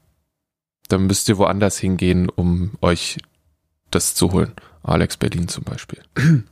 Dann 0.90 1.08
müsst 1.08 1.30
ihr 1.30 1.38
woanders 1.38 1.78
hingehen, 1.78 2.30
um 2.30 2.72
euch 2.82 3.18
das 3.92 4.16
zu 4.16 4.32
holen. 4.34 4.54
Alex 4.84 5.18
Berlin 5.18 5.48
zum 5.48 5.64
Beispiel. 5.64 6.02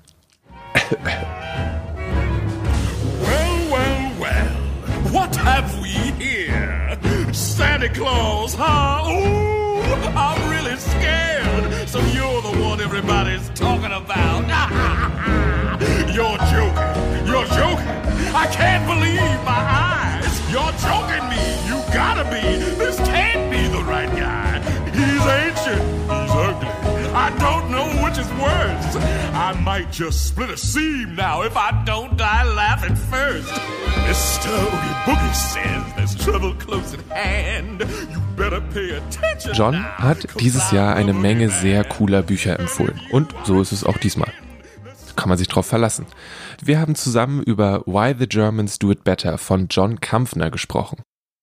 Well, 3.19 3.71
well, 3.71 4.11
well. 4.19 5.11
What 5.11 5.35
have 5.37 5.81
we 5.81 6.13
here? 6.23 6.97
Santa 7.33 7.89
Claus, 7.89 8.55
huh? 8.55 9.03
Ooh, 9.09 9.81
I'm 10.17 10.49
really 10.49 10.75
scared. 10.77 11.89
So 11.89 11.99
you're 11.99 12.41
the 12.41 12.59
one 12.61 12.81
everybody's 12.81 13.49
talking 13.49 13.91
about. 13.91 14.47
you're 16.13 16.37
joking. 16.51 17.27
You're 17.27 17.45
joking. 17.45 17.87
I 18.33 18.47
can't 18.51 18.85
believe 18.87 19.43
my 19.43 19.63
eyes. 19.91 20.51
You're 20.51 20.73
joking 20.87 21.27
me. 21.29 21.43
You 21.67 21.77
gotta 21.93 22.23
be. 22.25 22.41
This 22.75 22.97
can't 22.97 23.51
be 23.51 23.67
the 23.67 23.83
right 23.83 24.09
guy. 24.09 24.59
He's 24.91 25.25
ancient. 25.25 25.83
He's 25.83 26.31
ugly. 26.31 26.87
I 27.13 27.29
don't 27.39 27.71
know 27.71 28.03
which 28.03 28.17
is 28.17 28.29
worse. 28.33 28.95
I 29.33 29.59
might 29.63 29.91
just 29.91 30.27
split 30.27 30.49
a 30.49 30.57
seam 30.57 31.15
now 31.15 31.41
if 31.43 31.55
I 31.57 31.83
don't 31.85 32.17
die 32.17 32.43
laughing 32.43 32.95
first. 32.95 33.47
Mr. 34.07 34.49
Oogie 34.49 34.95
Boogie 35.05 35.35
says 35.35 35.93
there's 35.95 36.15
trouble 36.23 36.53
close 36.55 36.86
at 37.17 37.25
hand. 37.25 37.81
You 37.81 38.19
better 38.35 38.61
pay 38.61 38.97
attention. 38.97 39.53
John 39.53 39.83
hat 39.83 40.27
dieses 40.39 40.71
Jahr 40.71 40.95
eine 40.95 41.13
Menge 41.13 41.49
sehr 41.49 41.83
cooler 41.83 42.21
Bücher 42.21 42.59
empfohlen. 42.59 42.99
Und 43.11 43.33
so 43.43 43.61
ist 43.61 43.71
es 43.71 43.83
auch 43.83 43.97
diesmal. 43.97 44.31
Kann 45.15 45.29
man 45.29 45.37
sich 45.37 45.47
drauf 45.47 45.65
verlassen. 45.65 46.05
Wir 46.61 46.79
haben 46.79 46.95
zusammen 46.95 47.41
über 47.41 47.81
Why 47.85 48.15
the 48.17 48.27
Germans 48.27 48.77
Do 48.77 48.91
It 48.91 49.03
Better 49.03 49.37
von 49.37 49.67
John 49.69 49.99
Kampfner 49.99 50.51
gesprochen. 50.51 50.97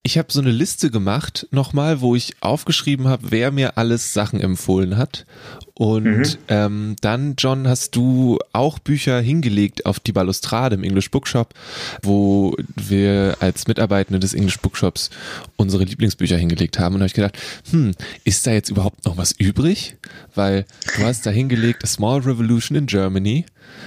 Ich 0.07 0.19
habe 0.19 0.31
so 0.31 0.43
eine 0.43 0.51
Liste 0.51 0.91
gemacht, 0.91 1.47
nochmal, 1.51 2.03
wo 2.03 2.15
ich 2.15 2.37
aufgeschrieben 2.41 3.09
habe, 3.09 3.31
wer 3.31 3.51
mir 3.51 3.79
alles 3.79 4.13
Sachen 4.13 4.39
empfohlen 4.39 4.99
hat. 4.99 5.25
Und 5.73 6.39
ähm, 6.49 6.95
dann, 7.01 7.37
John, 7.39 7.67
hast 7.67 7.97
du 7.97 8.39
auch 8.53 8.79
Bücher 8.79 9.19
hingelegt 9.21 9.87
auf 9.87 10.01
die 10.01 10.13
Balustrade 10.13 10.75
im 10.75 10.85
English 10.85 11.11
Bookshop, 11.11 11.55
wo 12.03 12.55
wir 12.77 13.39
als 13.41 13.67
Mitarbeitende 13.67 14.21
des 14.21 14.35
English 14.35 14.61
Bookshops 14.61 15.09
unsere 15.57 15.85
Lieblingsbücher 15.85 16.37
hingelegt 16.37 16.79
haben. 16.79 16.97
Und 16.97 17.01
habe 17.01 17.07
ich 17.07 17.15
gedacht, 17.15 17.39
hm, 17.71 17.95
ist 18.25 18.47
da 18.47 18.53
jetzt 18.53 18.69
überhaupt 18.69 19.07
noch 19.07 19.17
was 19.17 19.33
übrig? 19.33 19.97
Weil 20.35 20.67
du 20.99 21.05
hast 21.05 21.25
da 21.25 21.31
hingelegt 21.31 21.83
A 21.83 21.87
Small 21.87 22.21
Revolution 22.21 22.77
in 22.77 22.87
Germany. 22.87 23.47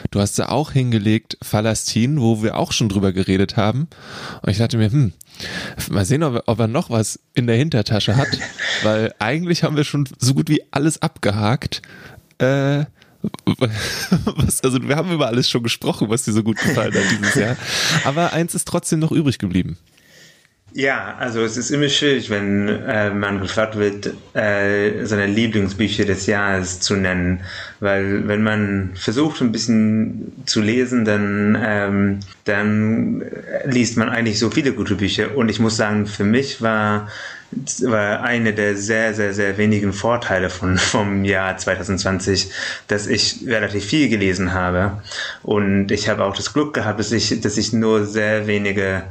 Du 0.10 0.20
hast 0.20 0.40
da 0.40 0.50
auch 0.50 0.72
hingelegt 0.72 1.38
Palästin, 1.40 2.20
wo 2.20 2.42
wir 2.42 2.58
auch 2.58 2.72
schon 2.72 2.90
drüber 2.90 3.14
geredet 3.14 3.56
haben. 3.56 3.88
Und 4.42 4.50
ich 4.50 4.58
dachte 4.58 4.78
mir, 4.78 4.92
hm, 4.92 5.14
mal 5.90 6.06
sehen, 6.06 6.24
ob 6.24 6.36
er, 6.36 6.44
ob 6.48 6.60
er 6.60 6.68
noch 6.68 6.90
was 6.90 7.20
in 7.34 7.48
der 7.48 7.56
Hintertasche 7.56 8.16
hat, 8.16 8.28
weil 8.84 9.14
eigentlich 9.20 9.64
haben 9.64 9.76
wir 9.76 9.84
schon 9.84 10.08
so 10.20 10.34
gut 10.34 10.50
wie 10.50 10.62
alles 10.72 11.02
abgehakt. 11.02 11.82
Äh, 12.40 12.86
was, 13.46 14.62
also 14.64 14.82
wir 14.88 14.96
haben 14.96 15.12
über 15.12 15.28
alles 15.28 15.50
schon 15.50 15.64
gesprochen, 15.64 16.10
was 16.10 16.24
dir 16.24 16.34
so 16.34 16.44
gut 16.44 16.58
gefallen 16.58 16.94
hat 16.94 17.12
dieses 17.12 17.36
Jahr. 17.36 17.58
Aber 18.06 18.34
eins 18.34 18.56
ist 18.56 18.68
trotzdem 18.68 19.00
noch 19.00 19.12
übrig 19.12 19.40
geblieben. 19.40 19.78
Ja, 20.74 21.16
also 21.18 21.42
es 21.44 21.58
ist 21.58 21.72
immer 21.72 21.88
schwierig, 21.90 22.30
wenn 22.30 22.68
äh, 22.68 23.10
man 23.10 23.40
gefragt 23.42 23.78
wird, 23.78 24.14
äh, 24.36 25.06
seine 25.06 25.26
Lieblingsbücher 25.26 26.06
des 26.06 26.28
Jahres 26.28 26.82
zu 26.82 26.96
nennen, 26.96 27.40
weil 27.80 28.28
wenn 28.28 28.44
man 28.44 28.92
versucht 28.96 29.42
ein 29.42 29.52
bisschen 29.52 30.34
zu 30.46 30.62
lesen, 30.62 31.06
dann 31.06 31.58
ähm, 31.60 32.20
dann 32.44 33.24
liest 33.66 33.98
man 33.98 34.10
eigentlich 34.10 34.40
so 34.40 34.52
viele 34.52 34.74
gute 34.74 34.96
Bücher 34.96 35.36
und 35.36 35.50
ich 35.50 35.60
muss 35.60 35.78
sagen, 35.78 36.06
für 36.06 36.26
mich 36.26 36.62
war 36.62 37.08
war 37.82 38.22
eine 38.24 38.54
der 38.54 38.76
sehr, 38.76 39.14
sehr, 39.14 39.34
sehr 39.34 39.58
wenigen 39.58 39.94
Vorteile 39.94 40.50
von, 40.50 40.78
vom 40.78 41.24
Jahr 41.24 41.58
2020, 41.58 42.52
dass 42.88 43.08
ich 43.08 43.46
relativ 43.48 43.86
viel 43.86 44.10
gelesen 44.10 44.54
habe. 44.54 45.02
Und 45.44 45.92
ich 45.92 46.10
habe 46.10 46.26
auch 46.26 46.36
das 46.36 46.54
Glück 46.54 46.74
gehabt, 46.74 47.00
dass 47.00 47.12
ich, 47.14 47.40
dass 47.40 47.58
ich 47.58 47.72
nur 47.72 48.06
sehr 48.06 48.48
wenige 48.48 49.04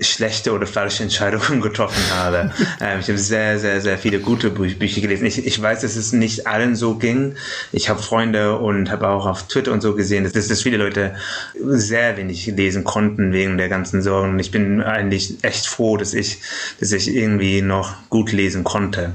schlechte 0.00 0.52
oder 0.52 0.66
falsche 0.66 1.02
Entscheidungen 1.02 1.60
getroffen 1.62 2.02
habe. 2.10 2.50
ähm, 2.80 3.00
ich 3.00 3.08
habe 3.08 3.18
sehr, 3.18 3.58
sehr, 3.58 3.80
sehr 3.80 3.98
viele 3.98 4.20
gute 4.20 4.50
Bü 4.50 4.74
Bücher 4.74 5.00
gelesen. 5.00 5.26
Ich, 5.26 5.46
ich 5.46 5.60
weiß, 5.60 5.82
dass 5.82 5.96
es 5.96 6.12
nicht 6.12 6.46
allen 6.46 6.74
so 6.74 6.94
ging. 6.94 7.34
Ich 7.72 7.88
habe 7.88 8.02
Freunde 8.02 8.58
und 8.58 8.90
habe 8.90 9.08
auch 9.08 9.26
auf 9.26 9.48
Twitter 9.48 9.72
und 9.72 9.82
so 9.82 9.94
gesehen, 9.94 10.24
dass, 10.24 10.32
dass 10.32 10.62
viele 10.62 10.78
Leute 10.78 11.14
sehr 11.62 12.16
wenig 12.16 12.46
lesen 12.46 12.84
konnten 12.84 13.32
wegen 13.32 13.58
der 13.58 13.68
ganzen 13.68 14.02
Sorgen. 14.02 14.38
Ich 14.38 14.50
bin 14.50 14.82
eigentlich 14.82 15.36
echt 15.42 15.66
froh, 15.66 15.96
dass 15.96 16.14
ich, 16.14 16.38
dass 16.80 16.92
ich 16.92 17.14
irgendwie 17.14 17.60
noch 17.62 17.94
gut 18.08 18.32
lesen 18.32 18.64
konnte. 18.64 19.14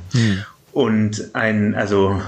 Und 0.77 1.33
ein, 1.33 1.73
also 1.73 2.21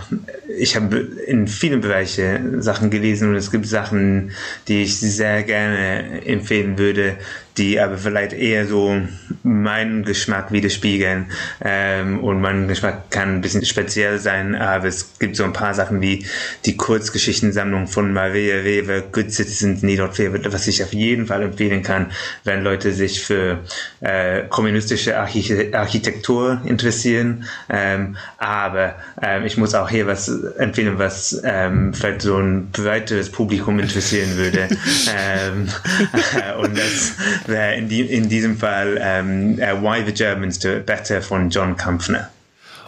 ich 0.58 0.76
habe 0.76 0.98
in 0.98 1.48
vielen 1.48 1.82
Bereichen 1.82 2.64
Sachen 2.64 2.90
gelesen 2.90 3.30
und 3.30 3.36
es 3.36 3.52
gibt 3.52 3.68
Sachen, 3.68 4.32
die 4.68 4.82
ich 4.82 5.00
sehr 5.00 5.44
gerne 5.44 6.26
empfehlen 6.26 6.80
würde, 6.80 7.18
die 7.60 7.80
aber 7.80 7.98
vielleicht 7.98 8.34
eher 8.34 8.65
so 8.65 9.02
meinen 9.43 10.04
Geschmack 10.06 10.52
widerspiegeln. 10.52 11.28
Ähm, 11.63 12.24
und 12.24 12.41
mein 12.41 12.67
Geschmack 12.67 13.12
kann 13.12 13.36
ein 13.36 13.41
bisschen 13.41 13.65
speziell 13.65 14.17
sein, 14.17 14.56
aber 14.56 14.88
es 14.88 15.19
gibt 15.19 15.36
so 15.36 15.43
ein 15.43 15.54
paar 15.54 15.74
Sachen 15.74 16.02
wie 16.02 16.26
die 16.65 16.78
Kurzgeschichtensammlung 16.78 17.88
von 17.88 18.13
Maria 18.13 18.56
Rewe, 18.56 19.04
Good 19.12 19.32
Citizens 19.32 19.84
Need 19.84 20.00
Not 20.00 20.15
Fear, 20.15 20.32
was 20.52 20.67
ich 20.67 20.82
auf 20.84 20.93
jeden 20.93 21.28
Fall 21.28 21.43
empfehlen 21.43 21.84
kann, 21.84 22.12
wenn 22.45 22.63
Leute 22.63 22.93
sich 22.93 23.24
für 23.24 23.60
äh, 24.00 24.43
kommunistische 24.50 25.19
Archi 25.19 25.74
Architektur 25.74 26.62
interessieren. 26.65 27.45
Ähm, 27.69 28.15
aber 28.38 28.95
ähm, 29.22 29.45
ich 29.45 29.58
muss 29.58 29.76
auch 29.76 29.89
hier 29.89 30.08
was 30.08 30.30
empfehlen, 30.58 30.98
was 30.98 31.41
ähm, 31.43 31.93
vielleicht 31.93 32.22
so 32.22 32.38
ein 32.38 32.72
breiteres 32.72 33.30
Publikum 33.30 33.80
interessieren 33.80 34.38
würde. 34.38 34.69
ähm, 35.13 35.67
und 36.62 36.78
das 36.78 37.13
wäre 37.50 37.76
in, 37.76 37.90
die, 37.90 38.02
in 38.02 38.30
diesem 38.30 38.58
Fall 38.58 38.98
ähm, 39.02 39.60
uh, 39.60 39.82
Why 39.82 40.04
the 40.06 40.14
Germans 40.14 40.60
Do 40.60 40.78
It 40.78 40.86
Better 40.86 41.22
von 41.22 41.50
John 41.50 41.76
Kampfner. 41.76 42.30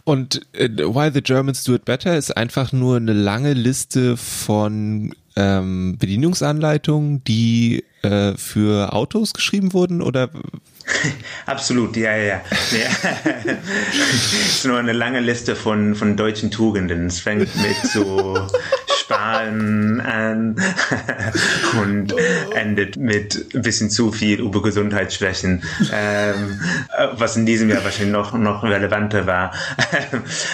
Und 0.03 0.41
äh, 0.53 0.69
Why 0.69 1.11
the 1.13 1.21
Germans 1.21 1.63
Do 1.63 1.75
It 1.75 1.85
Better 1.85 2.17
ist 2.17 2.35
einfach 2.35 2.71
nur 2.71 2.97
eine 2.97 3.13
lange 3.13 3.53
Liste 3.53 4.17
von 4.17 5.13
ähm, 5.35 5.97
Bedienungsanleitungen, 5.97 7.23
die 7.23 7.83
äh, 8.01 8.33
für 8.35 8.93
Autos 8.93 9.33
geschrieben 9.33 9.73
wurden 9.73 10.01
oder 10.01 10.29
Absolut, 11.45 11.95
ja, 11.97 12.15
ja, 12.15 12.41
ja. 12.71 12.89
es 13.91 14.33
ist 14.55 14.65
nur 14.65 14.77
eine 14.77 14.93
lange 14.93 15.19
Liste 15.19 15.55
von, 15.55 15.95
von 15.95 16.17
deutschen 16.17 16.51
Tugenden. 16.51 17.07
Es 17.07 17.19
fängt 17.19 17.49
mit 17.55 17.77
so 17.91 18.47
Sparen 18.99 19.99
an 20.01 20.55
und 21.81 22.13
endet 22.55 22.97
mit 22.97 23.53
ein 23.53 23.61
bisschen 23.61 23.89
zu 23.89 24.11
viel 24.11 24.39
über 24.39 24.61
Gesundheitsschwächen, 24.61 25.63
ähm, 25.91 26.59
was 27.13 27.35
in 27.35 27.45
diesem 27.45 27.69
Jahr 27.69 27.83
wahrscheinlich 27.83 28.13
noch, 28.13 28.33
noch 28.33 28.63
relevanter 28.63 29.25
war. 29.27 29.53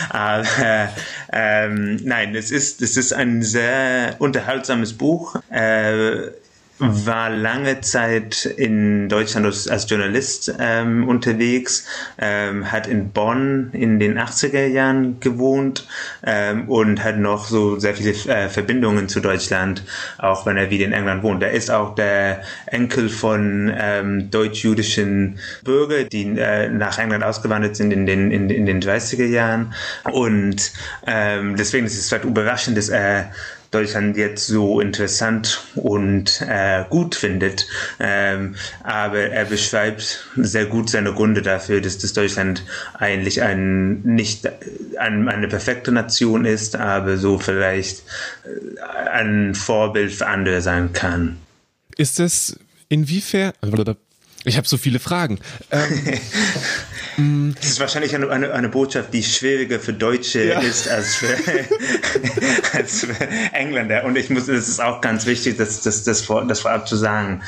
Aber 0.10 0.90
ähm, 1.32 2.00
nein, 2.04 2.36
es 2.36 2.52
ist, 2.52 2.82
es 2.82 2.98
ist 2.98 3.14
ein 3.14 3.44
sehr 3.44 4.16
unterhaltsames 4.20 4.94
Buch. 4.94 5.36
Äh, 5.52 6.32
war 6.80 7.30
lange 7.30 7.82
Zeit 7.82 8.46
in 8.46 9.10
Deutschland 9.10 9.46
als, 9.46 9.90
Journalist 9.90 10.54
ähm, 10.60 11.08
unterwegs, 11.08 11.88
ähm, 12.20 12.72
hat 12.72 12.88
in 12.88 13.12
Bonn 13.12 13.70
in 13.74 14.00
den 14.00 14.20
80er 14.20 14.68
Jahren 14.68 15.20
gewohnt 15.20 15.88
ähm, 16.24 16.70
und 16.70 17.04
hat 17.04 17.18
noch 17.18 17.48
so 17.48 17.80
sehr 17.80 17.96
viele 17.96 18.12
äh, 18.12 18.50
Verbindungen 18.50 19.10
zu 19.10 19.20
Deutschland, 19.20 19.84
auch 20.18 20.46
wenn 20.46 20.58
er 20.58 20.70
wieder 20.70 20.86
in 20.86 20.94
England 20.94 21.24
wohnt. 21.24 21.42
Er 21.42 21.52
ist 21.52 21.72
auch 21.72 21.96
der 21.96 22.42
Enkel 22.68 23.10
von 23.10 23.74
ähm, 23.76 24.30
deutsch-jüdischen 24.30 25.40
Bürgern, 25.64 26.10
die 26.10 26.38
äh, 26.38 26.70
nach 26.70 27.00
England 27.00 27.24
ausgewandert 27.24 27.76
sind 27.76 27.92
in 27.92 28.06
den, 28.06 28.32
in, 28.32 28.50
in 28.50 28.66
den 28.66 28.82
30er 28.82 29.26
Jahren. 29.26 29.74
Und 30.12 30.72
ähm, 31.08 31.56
deswegen 31.56 31.86
ist 31.86 31.98
es 31.98 32.10
vielleicht 32.10 32.26
überraschend, 32.26 32.78
dass 32.78 32.90
er 32.90 33.32
Deutschland 33.72 34.18
jetzt 34.18 34.48
so 34.48 34.80
interessant 34.80 35.64
und 35.76 36.42
äh, 36.42 36.86
gut 36.90 37.16
findet. 37.16 37.68
Ähm, 38.00 38.56
aber 38.84 39.20
er 39.20 39.46
beschreibt 39.46 40.26
sehr 40.38 40.66
gut 40.66 40.90
seine 40.90 41.14
Gründe 41.14 41.42
dafür, 41.42 41.82
dass 41.82 41.98
das 41.98 42.14
Deutschland 42.14 42.64
eigentlich 42.94 43.42
ein, 43.42 44.02
nicht 44.04 44.48
ein, 44.98 45.28
eine 45.28 45.48
perfekte 45.48 45.92
Nation 45.92 46.46
ist, 46.46 46.76
aber 46.76 47.18
so 47.18 47.40
vielleicht 47.40 48.04
äh, 48.46 49.10
ein 49.10 49.56
Vorbild 49.56 50.14
für 50.14 50.28
andere 50.28 50.62
sein 50.62 50.94
kann. 50.94 51.38
ist 51.98 52.20
es 52.20 52.58
inwiefern? 52.90 53.54
Ich 54.44 54.56
habe 54.56 54.68
so 54.68 54.78
viele 54.78 55.00
Fragen. 55.00 55.40
Ähm, 55.72 56.20
Das 57.60 57.70
ist 57.70 57.80
wahrscheinlich 57.80 58.16
eine, 58.16 58.30
eine, 58.30 58.54
eine 58.54 58.70
Botschaft, 58.70 59.14
die 59.14 59.24
schwieriger 59.24 59.80
für 59.80 59.94
Deutsche 59.94 60.44
Ja. 60.44 60.60
ist 60.60 60.88
als 60.88 61.16
für, 61.16 61.28
als 62.74 63.06
für 63.06 63.28
Engländer. 63.54 64.04
Und 64.06 64.18
ich 64.18 64.30
muss, 64.30 64.46
das 64.48 64.68
ist 64.68 64.82
auch 64.82 65.02
ganz 65.02 65.26
wichtig, 65.26 65.58
das, 65.58 65.82
das, 65.82 66.04
das, 66.04 66.22
vor, 66.22 66.46
das 66.46 66.60
vorab 66.62 66.88
zu 66.88 66.96
sagen. 66.96 67.42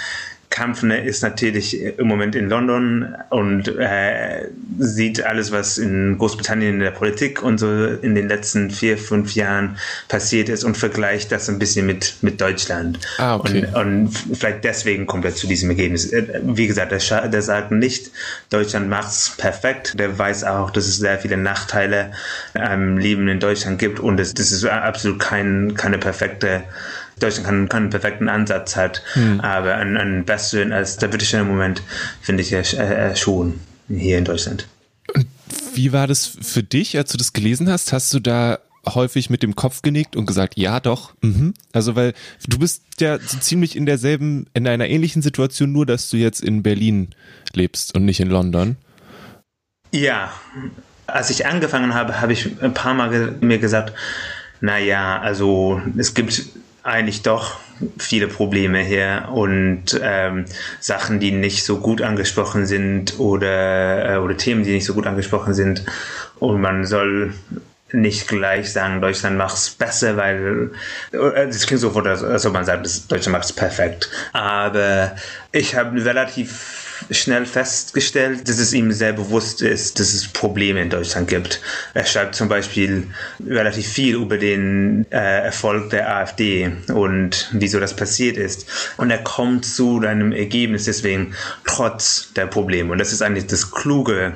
Kampfner 0.60 1.02
ist 1.02 1.24
natürlich 1.24 1.82
im 1.82 2.06
Moment 2.06 2.36
in 2.36 2.50
London 2.50 3.16
und 3.30 3.70
äh, 3.78 4.50
sieht 4.78 5.24
alles, 5.24 5.54
was 5.54 5.78
in 5.78 6.18
Großbritannien 6.18 6.74
in 6.74 6.80
der 6.82 6.92
Politik 6.92 7.42
und 7.42 7.60
so 7.60 7.86
in 7.86 8.14
den 8.14 8.28
letzten 8.28 8.70
vier, 8.70 8.98
fünf 8.98 9.36
Jahren 9.36 9.78
passiert 10.10 10.50
ist 10.50 10.66
und 10.66 10.76
vergleicht 10.76 11.32
das 11.32 11.48
ein 11.48 11.60
bisschen 11.60 11.86
mit, 11.86 12.16
mit 12.20 12.42
Deutschland. 12.42 13.00
Ah, 13.20 13.38
okay. 13.38 13.68
Und, 13.74 14.10
und 14.10 14.36
vielleicht 14.36 14.66
deswegen 14.66 15.06
kommt 15.06 15.24
er 15.24 15.34
zu 15.34 15.48
diesem 15.48 15.70
Ergebnis. 15.70 16.12
Äh, 16.12 16.42
Wie 16.44 16.68
gesagt, 16.68 16.92
der, 16.92 17.30
der 17.30 17.42
sagt 17.42 17.72
nicht, 17.72 18.12
Deutschland 18.50 18.90
macht's 18.90 19.38
perfekt. 19.38 19.98
Der 19.98 20.20
weiß 20.20 20.44
auch, 20.44 20.72
dass 20.72 20.88
es 20.88 20.98
sehr 20.98 21.20
viele 21.20 21.38
Nachteile 21.38 22.12
am 22.54 22.98
Leben 22.98 23.30
in 23.30 23.40
Deutschland 23.40 23.80
gibt 23.80 24.02
und 24.02 24.18
das, 24.18 24.34
das 24.34 24.52
ist 24.52 24.66
absolut 24.66 25.20
kein, 25.20 25.74
keine 25.76 26.00
perfekte 26.00 26.64
Deutschland 27.20 27.46
kann, 27.46 27.70
keinen 27.70 27.90
perfekten 27.90 28.30
Ansatz 28.30 28.76
hat, 28.76 29.04
Hm. 29.14 29.40
aber 29.42 29.76
einen, 29.76 29.98
einen 29.98 30.26
besseren 30.26 30.72
als 30.72 30.98
der 30.98 31.08
britische 31.08 31.44
Moment 31.44 31.82
finde 32.22 32.42
ich 32.42 32.52
ja 32.52 32.60
äh, 32.60 33.16
schon 33.16 33.60
hier 33.88 34.18
in 34.18 34.26
Deutschland. 34.26 34.68
Wie 35.74 35.94
war 35.94 36.08
das 36.08 36.26
für 36.26 36.64
dich, 36.64 36.98
als 36.98 37.12
du 37.12 37.18
das 37.18 37.34
gelesen 37.34 37.70
hast? 37.70 37.94
Hast 37.94 38.14
du 38.14 38.20
da 38.20 38.60
häufig 38.86 39.30
mit 39.30 39.44
dem 39.44 39.56
Kopf 39.56 39.82
genickt 39.82 40.16
und 40.16 40.26
gesagt, 40.26 40.58
ja 40.58 40.80
doch, 40.80 41.14
mhm. 41.22 41.54
also 41.74 41.96
weil 41.96 42.14
du 42.48 42.60
bist 42.60 42.84
ja 43.00 43.20
so 43.20 43.38
ziemlich 43.38 43.76
in 43.76 43.86
derselben, 43.86 44.48
in 44.54 44.68
einer 44.68 44.88
ähnlichen 44.88 45.22
Situation, 45.22 45.72
nur 45.72 45.86
dass 45.86 46.10
du 46.10 46.18
jetzt 46.18 46.42
in 46.42 46.64
Berlin 46.64 47.10
lebst 47.54 47.96
und 47.96 48.06
nicht 48.06 48.20
in 48.20 48.30
London. 48.30 48.78
Ja, 49.92 50.32
als 51.08 51.30
ich 51.30 51.46
angefangen 51.46 51.94
habe, 51.94 52.22
habe 52.22 52.34
ich 52.34 52.62
ein 52.62 52.74
paar 52.74 52.94
Mal 52.94 53.36
mir 53.42 53.58
gesagt, 53.58 53.94
naja, 54.62 55.20
also 55.20 55.82
es 55.98 56.14
gibt 56.14 56.46
eigentlich 56.90 57.22
doch 57.22 57.60
viele 57.98 58.28
Probleme 58.28 58.80
hier 58.80 59.30
und 59.32 60.00
ähm, 60.02 60.46
Sachen, 60.80 61.20
die 61.20 61.32
nicht 61.32 61.64
so 61.64 61.78
gut 61.78 62.02
angesprochen 62.02 62.66
sind 62.66 63.20
oder, 63.20 64.16
äh, 64.16 64.18
oder 64.18 64.36
Themen, 64.36 64.64
die 64.64 64.72
nicht 64.72 64.86
so 64.86 64.94
gut 64.94 65.08
angesprochen 65.08 65.54
sind. 65.54 65.86
Und 66.40 66.60
man 66.60 66.86
soll 66.86 67.34
nicht 67.92 68.28
gleich 68.28 68.72
sagen, 68.72 69.02
Deutschland 69.02 69.38
macht 69.38 69.56
es 69.56 69.70
besser, 69.72 70.18
weil 70.18 70.72
äh, 71.12 71.48
das 71.48 71.66
klingt 71.66 71.82
so, 71.82 71.92
als 71.92 72.46
ob 72.46 72.54
man 72.54 72.66
sagt, 72.66 73.12
Deutschland 73.12 73.34
macht 73.34 73.46
es 73.46 73.54
perfekt. 73.54 74.10
Aber 74.34 75.16
ich 75.52 75.76
habe 75.76 76.04
relativ 76.04 76.89
schnell 77.12 77.46
festgestellt, 77.46 78.48
dass 78.48 78.60
es 78.60 78.74
ihm 78.74 78.92
sehr 78.92 79.14
bewusst 79.14 79.62
ist, 79.62 80.00
dass 80.00 80.14
es 80.14 80.28
Probleme 80.28 80.82
in 80.82 80.90
Deutschland 80.90 81.28
gibt. 81.28 81.62
Er 81.94 82.06
schreibt 82.06 82.36
zum 82.36 82.50
Beispiel 82.50 83.08
relativ 83.46 83.88
viel 83.88 84.16
über 84.16 84.38
den 84.38 85.06
äh, 85.12 85.46
Erfolg 85.46 85.90
der 85.90 86.16
AfD 86.16 86.72
und 86.88 87.50
wieso 87.54 87.80
das 87.80 87.96
passiert 87.96 88.38
ist. 88.38 88.68
Und 88.98 89.12
er 89.12 89.24
kommt 89.24 89.66
zu 89.66 90.00
einem 90.00 90.32
Ergebnis 90.32 90.86
deswegen 90.86 91.34
trotz 91.66 92.34
der 92.34 92.48
Probleme. 92.48 92.92
Und 92.92 92.98
das 92.98 93.14
ist 93.14 93.22
eigentlich 93.22 93.48
das 93.48 93.72
Kluge 93.72 94.34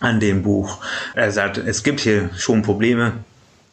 an 0.00 0.20
dem 0.20 0.42
Buch. 0.42 0.78
Er 1.14 1.30
sagt, 1.30 1.58
es 1.58 1.82
gibt 1.82 2.00
hier 2.00 2.30
schon 2.36 2.62
Probleme. 2.62 3.12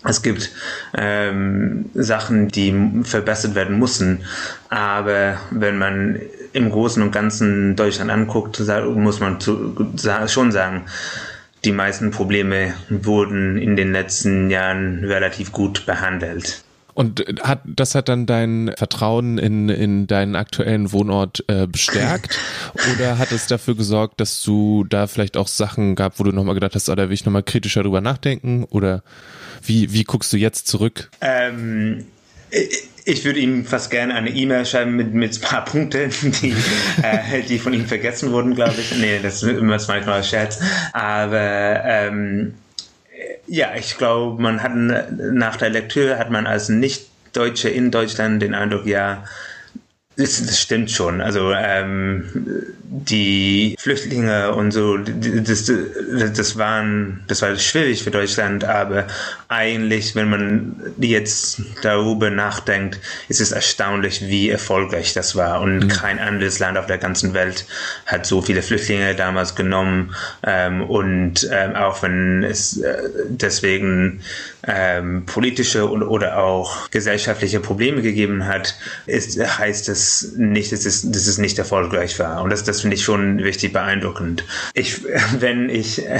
Es 0.03 0.21
gibt 0.21 0.51
ähm, 0.95 1.89
Sachen, 1.95 2.49
die 2.49 2.73
verbessert 3.03 3.55
werden 3.55 3.79
müssen, 3.79 4.23
aber 4.69 5.39
wenn 5.49 5.77
man 5.77 6.19
im 6.57 6.71
Großen 6.71 7.01
und 7.03 7.11
Ganzen 7.11 7.75
Deutschland 7.75 8.11
anguckt, 8.11 8.59
muss 8.95 9.19
man 9.19 9.39
zu, 9.39 9.75
schon 10.27 10.51
sagen, 10.51 10.85
die 11.65 11.71
meisten 11.71 12.11
Probleme 12.11 12.73
wurden 12.89 13.57
in 13.57 13.75
den 13.75 13.91
letzten 13.91 14.49
Jahren 14.49 15.03
relativ 15.03 15.51
gut 15.51 15.85
behandelt. 15.85 16.63
Und 16.93 17.23
hat 17.43 17.61
das 17.65 17.93
hat 17.93 18.09
dann 18.09 18.25
dein 18.25 18.71
Vertrauen 18.75 19.37
in, 19.37 19.69
in 19.69 20.07
deinen 20.07 20.35
aktuellen 20.35 20.91
Wohnort 20.91 21.43
äh, 21.47 21.67
bestärkt? 21.67 22.39
oder 22.95 23.19
hat 23.19 23.31
es 23.31 23.45
dafür 23.45 23.75
gesorgt, 23.75 24.19
dass 24.19 24.41
du 24.41 24.83
da 24.83 25.05
vielleicht 25.05 25.37
auch 25.37 25.47
Sachen 25.47 25.93
gab, 25.93 26.17
wo 26.19 26.23
du 26.23 26.31
nochmal 26.31 26.55
gedacht 26.55 26.73
hast, 26.73 26.89
oh, 26.89 26.95
da 26.95 27.07
will 27.07 27.13
ich 27.13 27.23
nochmal 27.23 27.43
kritischer 27.43 27.83
drüber 27.83 28.01
nachdenken? 28.01 28.63
Oder 28.63 29.03
wie, 29.63 29.93
wie 29.93 30.05
guckst 30.05 30.33
du 30.33 30.37
jetzt 30.37 30.67
zurück? 30.67 31.11
Ähm, 31.21 32.05
ich- 32.49 32.89
ich 33.07 33.23
würde 33.23 33.39
ihm 33.39 33.63
fast 33.63 33.89
gerne 33.89 34.13
eine 34.15 34.29
E-Mail 34.29 34.65
schreiben 34.65 34.97
mit, 34.97 35.13
mit 35.13 35.33
ein 35.33 35.41
paar 35.41 35.63
Punkten, 35.63 36.09
die, 36.41 36.53
äh, 37.01 37.41
die 37.47 37.57
von 37.57 37.73
ihm 37.73 37.85
vergessen 37.85 38.33
wurden, 38.33 38.53
glaube 38.53 38.75
ich. 38.77 38.97
Nee, 38.97 39.19
das 39.23 39.41
ist 39.43 39.49
immer 39.49 39.77
manchmal 39.77 40.17
ein 40.17 40.23
Scherz. 40.25 40.59
Aber 40.91 41.39
ähm, 41.85 42.55
ja, 43.47 43.69
ich 43.77 43.97
glaube, 43.97 44.41
man 44.41 44.61
hat 44.61 44.73
nach 44.75 45.55
der 45.55 45.69
Lektüre 45.69 46.19
hat 46.19 46.31
man 46.31 46.45
als 46.45 46.67
Nicht-Deutsche 46.67 47.69
in 47.69 47.91
Deutschland 47.91 48.41
den 48.41 48.53
Eindruck, 48.53 48.85
ja, 48.85 49.23
das, 50.17 50.43
das 50.43 50.59
stimmt 50.59 50.89
schon. 50.89 51.21
Also 51.21 51.51
ähm, 51.53 52.23
die 52.83 53.75
Flüchtlinge 53.79 54.53
und 54.55 54.71
so, 54.71 54.97
das, 54.97 55.71
das, 56.35 56.57
waren, 56.57 57.23
das 57.27 57.43
war 57.43 57.55
schwierig 57.57 58.03
für 58.03 58.09
Deutschland, 58.09 58.63
aber 58.63 59.05
eigentlich, 59.47 60.15
wenn 60.15 60.29
man 60.29 60.93
jetzt 60.97 61.61
darüber 61.83 62.31
nachdenkt, 62.31 62.99
ist 63.29 63.41
es 63.41 63.51
erstaunlich, 63.51 64.21
wie 64.21 64.49
erfolgreich 64.49 65.13
das 65.13 65.35
war. 65.35 65.61
Und 65.61 65.87
kein 65.89 66.17
anderes 66.17 66.57
Land 66.57 66.77
auf 66.79 66.87
der 66.87 66.97
ganzen 66.97 67.35
Welt 67.35 67.65
hat 68.07 68.25
so 68.25 68.41
viele 68.41 68.63
Flüchtlinge 68.63 69.13
damals 69.13 69.55
genommen. 69.55 70.15
Ähm, 70.43 70.81
und 70.81 71.47
ähm, 71.51 71.75
auch 71.75 72.01
wenn 72.01 72.43
es 72.43 72.77
äh, 72.81 72.97
deswegen 73.29 74.21
ähm, 74.65 75.25
politische 75.27 75.85
und, 75.85 76.01
oder 76.01 76.37
auch 76.37 76.89
gesellschaftliche 76.89 77.59
Probleme 77.59 78.01
gegeben 78.01 78.47
hat, 78.47 78.75
ist, 79.05 79.39
heißt 79.39 79.89
es 79.89 80.06
nicht, 80.37 80.71
dass 80.71 80.85
es, 80.85 81.09
dass 81.09 81.27
es 81.27 81.37
nicht 81.37 81.57
erfolgreich 81.57 82.19
war. 82.19 82.41
Und 82.43 82.49
das, 82.51 82.63
das 82.63 82.81
finde 82.81 82.95
ich 82.95 83.03
schon 83.03 83.39
richtig 83.39 83.73
beeindruckend. 83.73 84.43
Ich, 84.73 85.01
wenn 85.39 85.69
ich 85.69 86.05
äh, 86.05 86.19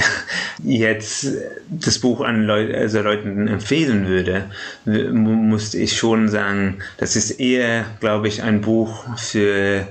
jetzt 0.62 1.28
das 1.68 1.98
Buch 1.98 2.20
an 2.20 2.44
Leu 2.44 2.74
also 2.74 3.00
Leuten 3.00 3.48
empfehlen 3.48 4.06
würde, 4.06 4.50
musste 4.84 5.78
ich 5.78 5.96
schon 5.96 6.28
sagen, 6.28 6.78
das 6.96 7.16
ist 7.16 7.32
eher, 7.32 7.86
glaube 8.00 8.28
ich, 8.28 8.42
ein 8.42 8.60
Buch 8.60 9.04
für 9.16 9.86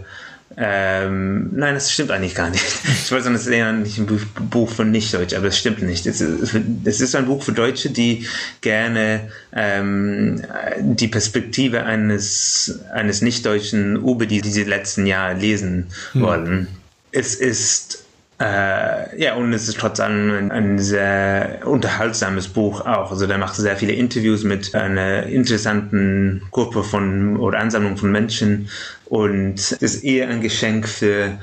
ähm, 0.60 1.52
nein, 1.54 1.76
das 1.76 1.92
stimmt 1.94 2.10
eigentlich 2.10 2.34
gar 2.34 2.50
nicht. 2.50 2.64
Ich 3.08 3.12
wollte 3.12 3.26
sagen, 3.26 3.36
es 3.36 3.44
ist 3.44 3.48
eher 3.48 3.72
nicht 3.72 4.00
ein 4.00 4.08
Buch, 4.50 4.70
für 4.70 4.84
Nicht-Deutsche, 4.84 5.38
aber 5.38 5.46
das 5.46 5.58
stimmt 5.58 5.82
nicht. 5.84 6.06
Es 6.06 6.20
ist, 6.20 6.56
es 6.86 7.16
ein 7.16 7.28
Buch 7.28 7.44
für 7.44 7.54
Deutsche, 7.54 7.90
die 7.90 8.28
gerne 8.62 9.32
ähm, 9.54 10.42
die 10.80 11.08
Perspektive 11.08 11.84
eines, 11.84 12.82
eines 12.92 13.22
Nicht-Deutschen 13.22 13.96
über 13.98 14.26
die, 14.26 14.42
diese 14.42 14.64
letzten 14.64 15.06
Jahre 15.06 15.36
lesen 15.36 15.88
wollen. 16.14 16.68
Es 17.12 17.36
ist 17.36 18.04
äh, 18.40 19.20
ja, 19.20 19.34
und 19.36 19.52
es 19.52 19.68
ist 19.68 19.80
trotz 19.80 20.00
allem 20.00 20.32
ein, 20.32 20.52
ein 20.52 20.80
sehr 20.80 21.62
unterhaltsames 21.66 22.48
Buch 22.48 22.82
auch. 22.82 23.10
Also 23.10 23.26
der 23.26 23.40
macht 23.40 23.56
sehr 23.56 23.76
viele 23.78 23.94
Interviews 23.94 24.44
mit 24.44 24.76
einer 24.76 25.24
interessanten 25.24 26.44
Gruppe 26.52 26.84
von 26.84 27.38
oder 27.38 27.60
Ansammlung 27.60 27.98
von 27.98 28.12
Menschen 28.12 28.70
und 29.06 29.72
ist 29.72 30.04
eher 30.04 30.30
ein 30.30 30.42
Geschenk 30.42 30.88
für 30.88 31.40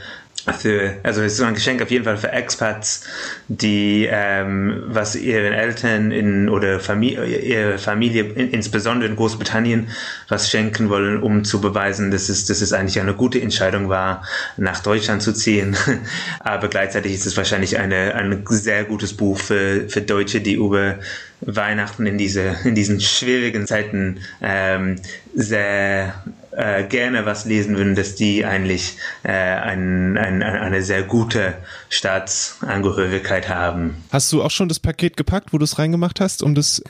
für, 0.52 0.96
also 1.02 1.22
es 1.22 1.35
ist 1.35 1.40
ein 1.40 1.54
Geschenk 1.54 1.80
auf 1.83 1.90
jeden 1.90 2.04
Fall 2.04 2.16
für 2.16 2.30
Expats, 2.33 3.04
die 3.48 4.07
ähm, 4.11 4.83
was 4.87 5.16
ihren 5.16 5.52
Eltern 5.52 6.11
in 6.12 6.48
oder 6.48 6.80
Familie, 6.80 7.24
ihre 7.24 7.78
Familie, 7.78 8.24
in, 8.24 8.50
insbesondere 8.50 9.09
in 9.09 9.16
Großbritannien, 9.16 9.88
was 10.28 10.50
schenken 10.50 10.90
wollen, 10.90 11.22
um 11.22 11.44
zu 11.44 11.61
beweisen, 11.61 12.11
dass 12.11 12.28
es, 12.28 12.46
dass 12.46 12.61
es 12.61 12.72
eigentlich 12.72 13.00
eine 13.00 13.14
gute 13.14 13.40
Entscheidung 13.40 13.88
war, 13.88 14.24
nach 14.57 14.80
Deutschland 14.80 15.22
zu 15.22 15.33
ziehen. 15.33 15.76
Aber 16.40 16.68
gleichzeitig 16.68 17.14
ist 17.14 17.26
es 17.26 17.37
wahrscheinlich 17.37 17.78
eine, 17.78 18.14
ein 18.14 18.44
sehr 18.48 18.85
gutes 18.85 19.14
Buch 19.14 19.38
für, 19.38 19.88
für 19.88 20.02
Deutsche, 20.02 20.40
die 20.40 20.54
über 20.54 20.96
Weihnachten 21.40 22.07
in 22.07 22.18
diese 22.18 22.57
in 22.64 22.74
diesen 22.74 23.00
schwierigen 23.00 23.66
Zeiten 23.66 24.20
ähm, 24.40 24.96
sehr 25.35 26.14
äh, 26.57 26.85
gerne 26.85 27.27
was 27.27 27.45
lesen 27.45 27.77
würden, 27.77 27.95
dass 27.95 28.14
die 28.14 28.45
eigentlich 28.45 28.97
äh, 29.23 29.31
ein, 29.33 30.17
ein, 30.17 30.43
eine 30.43 30.83
sehr 30.83 31.03
gute 31.03 31.55
Staatsangehörigkeit 31.88 33.49
haben. 33.49 33.97
Hast 34.11 34.33
du 34.33 34.43
auch 34.43 34.51
schon 34.51 34.69
das 34.69 34.79
Paket 34.81 35.17
gepackt, 35.17 35.53
wo 35.53 35.59
du 35.59 35.64
es 35.64 35.79
reingemacht 35.79 36.21
hast, 36.21 36.43
um 36.43 36.55
das 36.55 36.83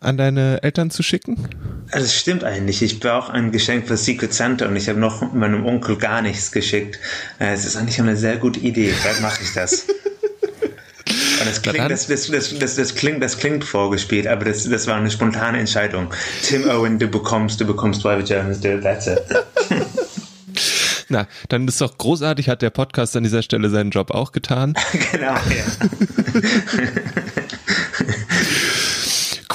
an 0.00 0.16
deine 0.16 0.62
Eltern 0.62 0.90
zu 0.90 1.02
schicken? 1.02 1.48
Also 1.90 2.04
es 2.06 2.18
stimmt 2.18 2.44
eigentlich. 2.44 2.82
Ich 2.82 3.00
brauche 3.00 3.32
ein 3.32 3.52
Geschenk 3.52 3.86
für 3.86 3.96
Secret 3.96 4.34
Santa 4.34 4.66
und 4.66 4.76
ich 4.76 4.88
habe 4.88 4.98
noch 4.98 5.32
meinem 5.32 5.64
Onkel 5.64 5.96
gar 5.96 6.22
nichts 6.22 6.52
geschickt. 6.52 6.98
Äh, 7.38 7.52
Es 7.54 7.64
ist 7.64 7.76
eigentlich 7.76 8.00
eine 8.00 8.16
sehr 8.16 8.36
gute 8.36 8.60
Idee. 8.60 8.90
Vielleicht 8.90 9.22
mache 9.22 9.42
ich 9.42 9.52
das. 9.52 9.86
Das 11.46 11.62
klingt, 11.62 11.90
das, 11.90 12.06
das, 12.08 12.26
das, 12.26 12.58
das, 12.58 12.76
das, 12.76 12.94
klingt, 12.94 13.22
das 13.22 13.38
klingt 13.38 13.64
vorgespielt, 13.64 14.26
aber 14.26 14.44
das, 14.44 14.68
das 14.68 14.86
war 14.86 14.96
eine 14.96 15.10
spontane 15.10 15.58
Entscheidung. 15.58 16.12
Tim 16.42 16.68
Owen, 16.68 16.98
du 16.98 17.08
bekommst, 17.08 17.60
du 17.60 17.64
bekommst 17.64 18.02
Private 18.02 18.56
du, 18.60 18.80
that's 18.80 19.06
it. 19.06 19.22
Na, 21.08 21.28
dann 21.48 21.68
ist 21.68 21.80
doch 21.80 21.96
großartig, 21.96 22.48
hat 22.48 22.62
der 22.62 22.70
Podcast 22.70 23.16
an 23.16 23.22
dieser 23.22 23.42
Stelle 23.42 23.70
seinen 23.70 23.90
Job 23.90 24.10
auch 24.10 24.32
getan. 24.32 24.74
genau, 25.12 25.34
ja. 25.34 25.64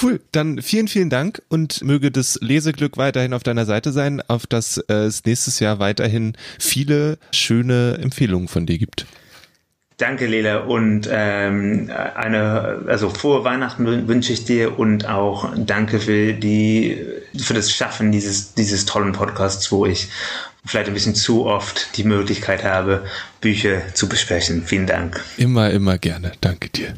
Cool, 0.01 0.19
dann 0.31 0.61
vielen, 0.61 0.87
vielen 0.87 1.09
Dank 1.09 1.41
und 1.49 1.83
möge 1.83 2.09
das 2.09 2.39
Leseglück 2.41 2.97
weiterhin 2.97 3.33
auf 3.33 3.43
deiner 3.43 3.65
Seite 3.65 3.91
sein, 3.91 4.21
auf 4.27 4.47
dass 4.47 4.77
äh, 4.77 4.93
es 4.93 5.25
nächstes 5.25 5.59
Jahr 5.59 5.77
weiterhin 5.77 6.33
viele 6.57 7.19
schöne 7.31 7.99
Empfehlungen 8.01 8.47
von 8.47 8.65
dir 8.65 8.79
gibt. 8.79 9.05
Danke, 10.01 10.25
Lela, 10.25 10.61
und 10.61 11.07
ähm, 11.11 11.91
eine, 12.15 12.85
also 12.87 13.11
frohe 13.11 13.43
Weihnachten 13.43 14.07
wünsche 14.07 14.33
ich 14.33 14.45
dir 14.45 14.79
und 14.79 15.07
auch 15.07 15.53
danke 15.55 15.99
für 15.99 16.33
die, 16.33 17.05
für 17.37 17.53
das 17.53 17.71
Schaffen 17.71 18.11
dieses, 18.11 18.55
dieses 18.55 18.87
tollen 18.87 19.11
Podcasts, 19.11 19.71
wo 19.71 19.85
ich 19.85 20.09
vielleicht 20.65 20.87
ein 20.87 20.95
bisschen 20.95 21.13
zu 21.13 21.45
oft 21.45 21.95
die 21.97 22.03
Möglichkeit 22.03 22.63
habe, 22.63 23.05
Bücher 23.41 23.93
zu 23.93 24.09
besprechen. 24.09 24.63
Vielen 24.65 24.87
Dank. 24.87 25.23
Immer, 25.37 25.69
immer 25.69 25.99
gerne. 25.99 26.31
Danke 26.41 26.69
dir. 26.69 26.95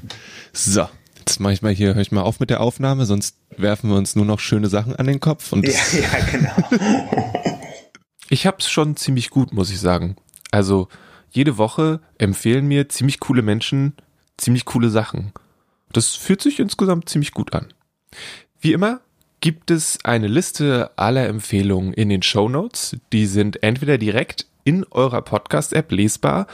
So. 0.54 0.88
Jetzt 1.20 1.41
mache 1.41 1.51
ich 1.51 1.62
mal 1.62 1.74
hier, 1.74 1.95
höre 1.95 2.01
ich 2.01 2.14
mal 2.14 2.22
auf 2.22 2.39
mit 2.39 2.49
der 2.49 2.62
Aufnahme, 2.62 3.06
sonst 3.06 3.36
werfen 3.58 3.89
wir 3.89 3.97
uns 3.97 4.16
nur 4.16 4.24
noch 4.24 4.39
schöne 4.39 4.70
Sachen 4.70 4.95
an 4.95 5.08
den 5.08 5.20
Kopf. 5.20 5.51
Und 5.51 5.68
ja, 5.68 5.74
ja, 5.91 6.20
genau. 6.32 6.86
ich 8.30 8.47
hab's 8.47 8.70
schon 8.70 8.95
ziemlich 8.95 9.30
gut, 9.30 9.51
muss 9.51 9.72
ich 9.72 9.82
sagen. 9.82 10.16
Also 10.51 10.88
jede 11.34 11.58
Woche 11.58 12.00
empfehlen 12.18 12.68
mir 12.68 12.90
ziemlich 12.90 13.20
coole 13.20 13.42
Menschen 13.42 13.94
ziemlich 14.38 14.66
coole 14.66 14.90
Sachen. 14.90 15.32
Das 15.92 16.16
fühlt 16.16 16.42
sich 16.42 16.60
insgesamt 16.60 17.10
ziemlich 17.10 17.32
gut 17.32 17.54
an. 17.54 17.74
Wie 18.60 18.74
immer 18.74 19.02
gibt 19.42 19.72
es 19.72 19.98
eine 20.04 20.28
Liste 20.28 20.92
aller 20.96 21.28
Empfehlungen 21.28 21.94
in 21.94 22.10
den 22.10 22.22
Show 22.24 22.50
Notes. 22.50 22.98
Die 23.12 23.26
sind 23.26 23.64
entweder 23.64 23.98
direkt 23.98 24.46
in 24.64 24.86
eurer 24.86 25.22
Podcast-App 25.22 25.92
lesbar 25.92 26.48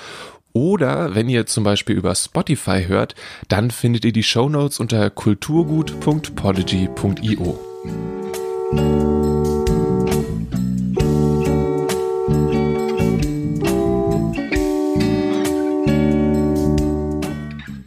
oder 0.52 1.14
wenn 1.14 1.30
ihr 1.30 1.46
zum 1.46 1.64
Beispiel 1.64 1.96
über 1.96 2.16
Spotify 2.16 2.86
hört, 2.88 3.14
dann 3.48 3.70
findet 3.70 4.06
ihr 4.06 4.14
die 4.14 4.24
Show 4.24 4.50
Notes 4.50 4.80
unter 4.80 5.12
kulturgut.podigy.io. 5.12 7.60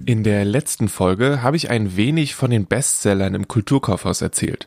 In 0.04 0.24
der 0.24 0.44
letzten 0.44 0.88
Folge 0.88 1.42
habe 1.42 1.56
ich 1.56 1.70
ein 1.70 1.96
wenig 1.96 2.34
von 2.34 2.50
den 2.50 2.66
Bestsellern 2.66 3.34
im 3.34 3.46
Kulturkaufhaus 3.46 4.20
erzählt. 4.20 4.66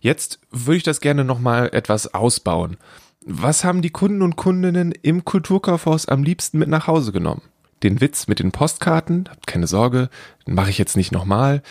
Jetzt 0.00 0.40
würde 0.50 0.76
ich 0.76 0.82
das 0.82 1.00
gerne 1.00 1.24
nochmal 1.24 1.70
etwas 1.72 2.12
ausbauen. 2.12 2.76
Was 3.24 3.64
haben 3.64 3.80
die 3.80 3.90
Kunden 3.90 4.20
und 4.20 4.36
Kundinnen 4.36 4.92
im 4.92 5.24
Kulturkaufhaus 5.24 6.06
am 6.06 6.22
liebsten 6.22 6.58
mit 6.58 6.68
nach 6.68 6.86
Hause 6.86 7.12
genommen? 7.12 7.42
Den 7.82 8.02
Witz 8.02 8.26
mit 8.26 8.40
den 8.40 8.52
Postkarten, 8.52 9.28
habt 9.30 9.46
keine 9.46 9.66
Sorge, 9.66 10.10
den 10.46 10.54
mache 10.54 10.70
ich 10.70 10.78
jetzt 10.78 10.96
nicht 10.96 11.12
nochmal. 11.12 11.62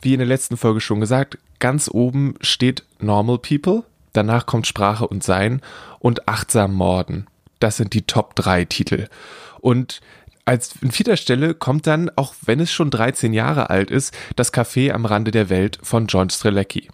Wie 0.00 0.14
in 0.14 0.20
der 0.20 0.28
letzten 0.28 0.56
Folge 0.56 0.80
schon 0.80 1.00
gesagt, 1.00 1.38
ganz 1.58 1.90
oben 1.92 2.36
steht 2.40 2.84
Normal 3.00 3.38
People, 3.38 3.84
danach 4.14 4.46
kommt 4.46 4.66
Sprache 4.66 5.06
und 5.06 5.22
Sein 5.22 5.60
und 5.98 6.26
Achtsam 6.26 6.72
Morden. 6.72 7.26
Das 7.58 7.76
sind 7.76 7.92
die 7.92 8.02
Top 8.02 8.34
3 8.34 8.64
Titel. 8.64 9.08
Und 9.60 10.00
als 10.44 10.74
in 10.80 10.90
vierter 10.90 11.16
Stelle 11.16 11.54
kommt 11.54 11.86
dann, 11.86 12.10
auch 12.16 12.34
wenn 12.42 12.60
es 12.60 12.72
schon 12.72 12.90
13 12.90 13.32
Jahre 13.32 13.70
alt 13.70 13.90
ist, 13.90 14.14
das 14.36 14.52
Café 14.52 14.92
am 14.92 15.06
Rande 15.06 15.30
der 15.30 15.48
Welt 15.50 15.78
von 15.82 16.06
John 16.06 16.30
Strelecki. 16.30 16.88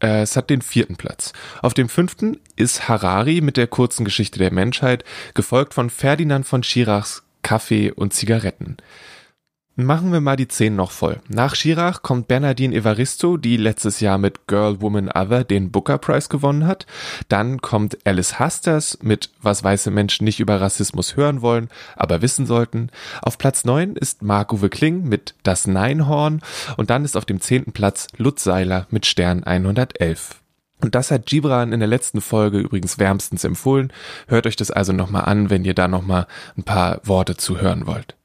Äh, 0.00 0.22
es 0.22 0.36
hat 0.36 0.50
den 0.50 0.62
vierten 0.62 0.96
Platz. 0.96 1.32
Auf 1.62 1.74
dem 1.74 1.88
fünften 1.88 2.38
ist 2.54 2.88
Harari 2.88 3.40
mit 3.40 3.56
der 3.56 3.66
kurzen 3.66 4.04
Geschichte 4.04 4.38
der 4.38 4.52
Menschheit, 4.52 5.04
gefolgt 5.34 5.74
von 5.74 5.90
Ferdinand 5.90 6.46
von 6.46 6.62
Schirachs 6.62 7.22
Kaffee 7.42 7.92
und 7.92 8.12
Zigaretten. 8.12 8.76
Machen 9.78 10.10
wir 10.10 10.22
mal 10.22 10.36
die 10.36 10.48
zehn 10.48 10.74
noch 10.74 10.90
voll. 10.90 11.20
Nach 11.28 11.54
Schirach 11.54 12.00
kommt 12.00 12.28
Bernardine 12.28 12.74
Evaristo, 12.74 13.36
die 13.36 13.58
letztes 13.58 14.00
Jahr 14.00 14.16
mit 14.16 14.46
Girl, 14.46 14.80
Woman, 14.80 15.10
Other 15.10 15.44
den 15.44 15.70
Booker 15.70 15.98
Prize 15.98 16.30
gewonnen 16.30 16.66
hat. 16.66 16.86
Dann 17.28 17.60
kommt 17.60 17.98
Alice 18.06 18.38
Hasters 18.38 18.98
mit 19.02 19.28
Was 19.42 19.62
weiße 19.62 19.90
Menschen 19.90 20.24
nicht 20.24 20.40
über 20.40 20.62
Rassismus 20.62 21.16
hören 21.16 21.42
wollen, 21.42 21.68
aber 21.94 22.22
wissen 22.22 22.46
sollten. 22.46 22.88
Auf 23.20 23.36
Platz 23.36 23.66
neun 23.66 23.96
ist 23.96 24.22
Marc-Uwe 24.22 24.70
Kling 24.70 25.06
mit 25.10 25.34
Das 25.42 25.66
Neinhorn 25.66 26.40
und 26.78 26.88
dann 26.88 27.04
ist 27.04 27.14
auf 27.14 27.26
dem 27.26 27.42
zehnten 27.42 27.72
Platz 27.72 28.06
Lutz 28.16 28.44
Seiler 28.44 28.86
mit 28.88 29.04
Stern 29.04 29.44
111. 29.44 30.40
Und 30.80 30.94
das 30.94 31.10
hat 31.10 31.26
Gibran 31.26 31.74
in 31.74 31.80
der 31.80 31.88
letzten 31.88 32.22
Folge 32.22 32.60
übrigens 32.60 32.98
wärmstens 32.98 33.44
empfohlen. 33.44 33.92
Hört 34.26 34.46
euch 34.46 34.56
das 34.56 34.70
also 34.70 34.94
nochmal 34.94 35.26
an, 35.26 35.50
wenn 35.50 35.66
ihr 35.66 35.74
da 35.74 35.86
nochmal 35.86 36.26
ein 36.56 36.62
paar 36.62 37.02
Worte 37.04 37.36
zu 37.36 37.60
hören 37.60 37.86
wollt. 37.86 38.16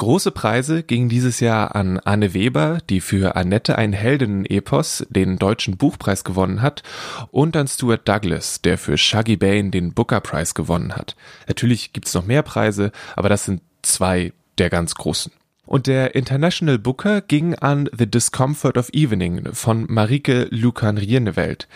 Große 0.00 0.30
Preise 0.30 0.82
gingen 0.82 1.10
dieses 1.10 1.40
Jahr 1.40 1.76
an 1.76 1.98
Anne 1.98 2.32
Weber, 2.32 2.78
die 2.88 3.02
für 3.02 3.36
Annette 3.36 3.76
ein 3.76 3.92
Heldinnen-Epos 3.92 5.04
den 5.10 5.36
deutschen 5.36 5.76
Buchpreis 5.76 6.24
gewonnen 6.24 6.62
hat, 6.62 6.82
und 7.30 7.54
an 7.54 7.68
Stuart 7.68 8.08
Douglas, 8.08 8.62
der 8.62 8.78
für 8.78 8.96
Shaggy 8.96 9.36
Bane 9.36 9.68
den 9.68 9.92
Booker 9.92 10.22
Prize 10.22 10.54
gewonnen 10.54 10.96
hat. 10.96 11.16
Natürlich 11.48 11.92
gibt's 11.92 12.14
noch 12.14 12.24
mehr 12.24 12.40
Preise, 12.40 12.92
aber 13.14 13.28
das 13.28 13.44
sind 13.44 13.60
zwei 13.82 14.32
der 14.56 14.70
ganz 14.70 14.94
großen. 14.94 15.32
Und 15.66 15.86
der 15.86 16.14
International 16.14 16.78
Booker 16.78 17.20
ging 17.20 17.54
an 17.56 17.86
The 17.94 18.10
Discomfort 18.10 18.78
of 18.78 18.88
Evening 18.94 19.52
von 19.52 19.84
Marike 19.86 20.48
Lukan-Rierneveld. 20.50 21.68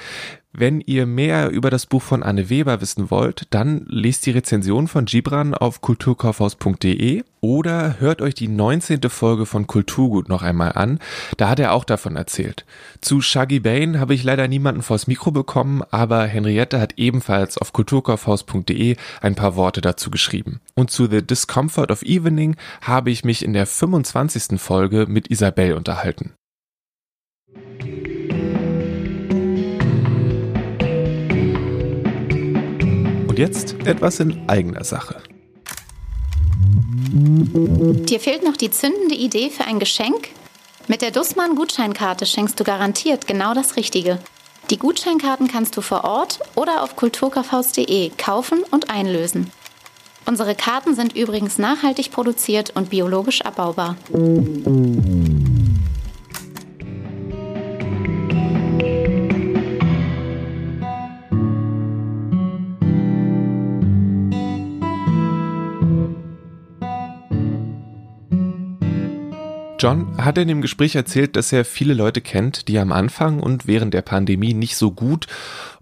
Wenn 0.56 0.80
ihr 0.80 1.04
mehr 1.04 1.50
über 1.50 1.68
das 1.68 1.84
Buch 1.84 2.00
von 2.00 2.22
Anne 2.22 2.48
Weber 2.48 2.80
wissen 2.80 3.10
wollt, 3.10 3.48
dann 3.50 3.84
lest 3.88 4.24
die 4.24 4.30
Rezension 4.30 4.86
von 4.86 5.04
Gibran 5.04 5.52
auf 5.52 5.80
kulturkaufhaus.de 5.80 7.24
oder 7.40 7.98
hört 7.98 8.22
euch 8.22 8.34
die 8.34 8.46
19. 8.46 9.00
Folge 9.10 9.46
von 9.46 9.66
Kulturgut 9.66 10.28
noch 10.28 10.42
einmal 10.42 10.70
an. 10.72 11.00
Da 11.38 11.48
hat 11.48 11.58
er 11.58 11.72
auch 11.72 11.82
davon 11.82 12.14
erzählt. 12.14 12.64
Zu 13.00 13.20
Shaggy 13.20 13.58
Bane 13.58 13.98
habe 13.98 14.14
ich 14.14 14.22
leider 14.22 14.46
niemanden 14.46 14.82
vors 14.82 15.08
Mikro 15.08 15.32
bekommen, 15.32 15.82
aber 15.90 16.24
Henriette 16.24 16.80
hat 16.80 16.98
ebenfalls 16.98 17.58
auf 17.58 17.72
kulturkaufhaus.de 17.72 18.94
ein 19.22 19.34
paar 19.34 19.56
Worte 19.56 19.80
dazu 19.80 20.08
geschrieben. 20.08 20.60
Und 20.76 20.92
zu 20.92 21.06
The 21.10 21.26
Discomfort 21.26 21.90
of 21.90 22.02
Evening 22.02 22.54
habe 22.80 23.10
ich 23.10 23.24
mich 23.24 23.44
in 23.44 23.54
der 23.54 23.66
25. 23.66 24.60
Folge 24.60 25.06
mit 25.08 25.32
Isabel 25.32 25.74
unterhalten. 25.74 26.34
Und 33.34 33.40
jetzt 33.40 33.74
etwas 33.84 34.20
in 34.20 34.48
eigener 34.48 34.84
Sache. 34.84 35.20
Dir 37.12 38.20
fehlt 38.20 38.44
noch 38.44 38.56
die 38.56 38.70
zündende 38.70 39.16
Idee 39.16 39.50
für 39.50 39.64
ein 39.64 39.80
Geschenk? 39.80 40.28
Mit 40.86 41.02
der 41.02 41.10
Dussmann 41.10 41.56
Gutscheinkarte 41.56 42.26
schenkst 42.26 42.60
du 42.60 42.62
garantiert 42.62 43.26
genau 43.26 43.52
das 43.52 43.74
Richtige. 43.74 44.20
Die 44.70 44.78
Gutscheinkarten 44.78 45.48
kannst 45.48 45.76
du 45.76 45.80
vor 45.80 46.04
Ort 46.04 46.38
oder 46.54 46.84
auf 46.84 46.94
kulturkaufhaus.de 46.94 48.12
kaufen 48.16 48.62
und 48.70 48.88
einlösen. 48.88 49.50
Unsere 50.26 50.54
Karten 50.54 50.94
sind 50.94 51.16
übrigens 51.16 51.58
nachhaltig 51.58 52.12
produziert 52.12 52.70
und 52.76 52.90
biologisch 52.90 53.42
abbaubar. 53.42 53.96
John 69.84 70.16
hat 70.16 70.38
in 70.38 70.48
dem 70.48 70.62
Gespräch 70.62 70.94
erzählt, 70.94 71.36
dass 71.36 71.52
er 71.52 71.62
viele 71.66 71.92
Leute 71.92 72.22
kennt, 72.22 72.68
die 72.68 72.78
am 72.78 72.90
Anfang 72.90 73.38
und 73.38 73.66
während 73.66 73.92
der 73.92 74.00
Pandemie 74.00 74.54
nicht 74.54 74.76
so 74.76 74.90
gut 74.90 75.26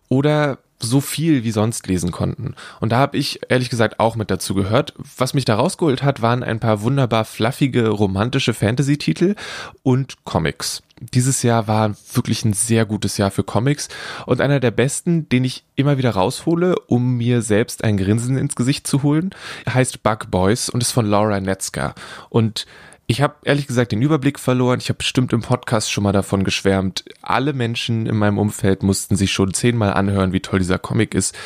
oder 0.09 0.59
so 0.81 1.01
viel 1.01 1.45
wie 1.45 1.53
sonst 1.53 1.87
lesen 1.87 2.11
konnten. 2.11 2.57
Und 2.81 2.91
da 2.91 2.97
habe 2.97 3.17
ich 3.17 3.43
ehrlich 3.49 3.71
gesagt 3.71 4.01
auch 4.01 4.17
mit 4.17 4.29
dazu 4.29 4.55
gehört. 4.55 4.93
Was 5.17 5.35
mich 5.35 5.45
da 5.45 5.55
rausgeholt 5.55 6.03
hat, 6.03 6.21
waren 6.21 6.43
ein 6.43 6.59
paar 6.59 6.83
wunderbar 6.83 7.25
fluffige 7.25 7.91
romantische 7.91 8.55
Fantasy-Titel 8.55 9.37
und 9.85 10.25
Comics. 10.25 10.83
Dieses 11.15 11.45
Jahr 11.45 11.69
war 11.69 11.95
wirklich 12.13 12.45
ein 12.45 12.55
sehr 12.55 12.87
gutes 12.87 13.19
Jahr 13.19 13.31
für 13.31 13.45
Comics 13.45 13.89
und 14.27 14.41
einer 14.41 14.59
der 14.59 14.73
besten, 14.73 15.29
den 15.29 15.45
ich 15.45 15.63
immer 15.77 15.97
wieder 15.97 16.11
raushole, 16.11 16.75
um 16.89 17.19
mir 17.19 17.41
selbst 17.41 17.85
ein 17.85 17.99
Grinsen 17.99 18.37
ins 18.37 18.57
Gesicht 18.57 18.85
zu 18.85 19.05
holen, 19.05 19.31
heißt 19.69 20.03
Bug 20.03 20.29
Boys 20.33 20.69
und 20.71 20.83
ist 20.83 20.91
von 20.91 21.07
Laura 21.07 21.39
Netzka. 21.39 21.95
Und 22.31 22.67
ich 23.07 23.21
habe 23.21 23.35
ehrlich 23.45 23.67
gesagt 23.67 23.93
den 23.93 24.03
Überblick 24.03 24.39
verloren. 24.39 24.79
Ich 24.81 24.89
habe 24.89 24.99
bestimmt 24.99 25.33
im 25.33 25.43
Podcast 25.43 25.91
schon 25.91 26.05
mal 26.05 26.13
davon 26.13 26.45
geschwärmt. 26.45 27.05
Alle 27.21 27.53
Menschen 27.53 28.07
in 28.07 28.17
meinem 28.17 28.39
Umfeld 28.39 28.83
mussten 28.83 29.17
sich 29.17 29.33
schon 29.33 29.53
zehnmal 29.55 29.93
anhören, 29.93 30.33
wie 30.33 30.41
toll 30.41 30.61
dieser 30.61 30.79
Comic 30.79 31.15
ist. 31.15 31.37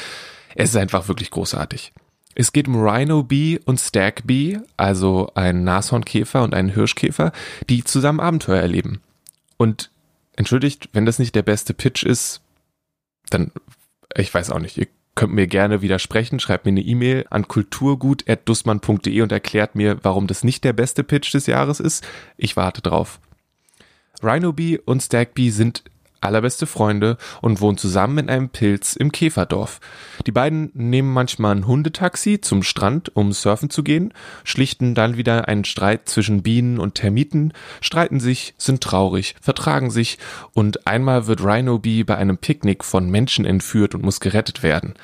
Es 0.55 0.71
ist 0.71 0.77
einfach 0.77 1.09
wirklich 1.09 1.31
großartig. 1.31 1.93
Es 2.35 2.53
geht 2.53 2.69
um 2.69 2.77
Rhino 2.77 3.23
Bee 3.23 3.59
und 3.65 3.81
Stag 3.81 4.27
Bee, 4.27 4.61
also 4.77 5.31
ein 5.35 5.65
Nashornkäfer 5.65 6.43
und 6.43 6.55
einen 6.55 6.69
Hirschkäfer, 6.69 7.33
die 7.71 7.83
zusammen 7.83 8.21
Abenteuer 8.21 8.61
erleben. 8.61 9.01
Und 9.57 9.91
entschuldigt, 10.37 10.91
wenn 10.93 11.07
das 11.07 11.19
nicht 11.19 11.35
der 11.35 11.43
beste 11.43 11.73
Pitch 11.73 12.05
ist, 12.05 12.43
dann, 13.31 13.53
ich 14.15 14.33
weiß 14.33 14.51
auch 14.51 14.59
nicht, 14.59 14.77
ihr 14.77 14.87
könnt 15.17 15.33
mir 15.33 15.49
gerne 15.49 15.83
widersprechen, 15.83 16.39
schreibt 16.39 16.65
mir 16.65 16.71
eine 16.71 16.83
E-Mail 16.83 17.27
an 17.31 17.49
kulturgut.dussmann.de 17.49 19.21
und 19.23 19.33
erklärt 19.33 19.75
mir, 19.75 19.99
warum 20.03 20.29
das 20.29 20.45
nicht 20.45 20.63
der 20.63 20.73
beste 20.73 21.03
Pitch 21.03 21.35
des 21.35 21.47
Jahres 21.47 21.81
ist. 21.81 22.07
Ich 22.37 22.57
warte 22.57 22.83
drauf. 22.83 23.19
Rhino 24.23 24.55
und 24.85 25.03
Stagby 25.03 25.51
sind 25.51 25.83
allerbeste 26.21 26.67
Freunde 26.67 27.17
und 27.41 27.61
wohnen 27.61 27.79
zusammen 27.79 28.19
in 28.19 28.31
einem 28.31 28.49
Pilz 28.49 28.97
im 28.97 29.13
Käferdorf. 29.13 29.81
Die 30.27 30.33
beiden 30.33 30.71
nehmen 30.75 31.13
manchmal 31.13 31.55
ein 31.55 31.67
Hundetaxi 31.67 32.41
zum 32.41 32.63
Strand, 32.63 33.15
um 33.15 33.33
surfen 33.33 33.71
zu 33.71 33.83
gehen, 33.83 34.13
schlichten 34.45 34.95
dann 34.95 35.17
wieder 35.17 35.49
einen 35.49 35.65
Streit 35.65 36.09
zwischen 36.09 36.43
Bienen 36.43 36.79
und 36.79 36.95
Termiten, 36.95 37.53
streiten 37.81 38.21
sich, 38.21 38.55
sind 38.59 38.83
traurig, 38.83 39.35
vertragen 39.41 39.91
sich 39.91 40.19
und 40.53 40.87
einmal 40.87 41.27
wird 41.27 41.43
Rhino 41.43 41.79
Bee 41.79 42.05
bei 42.05 42.17
einem 42.17 42.39
Picknick 42.39 42.85
von 42.85 43.11
Menschen 43.11 43.45
entführt 43.45 43.95
und 43.95 44.03
muss 44.03 44.21
gerettet 44.21 44.63
werden. 44.63 44.95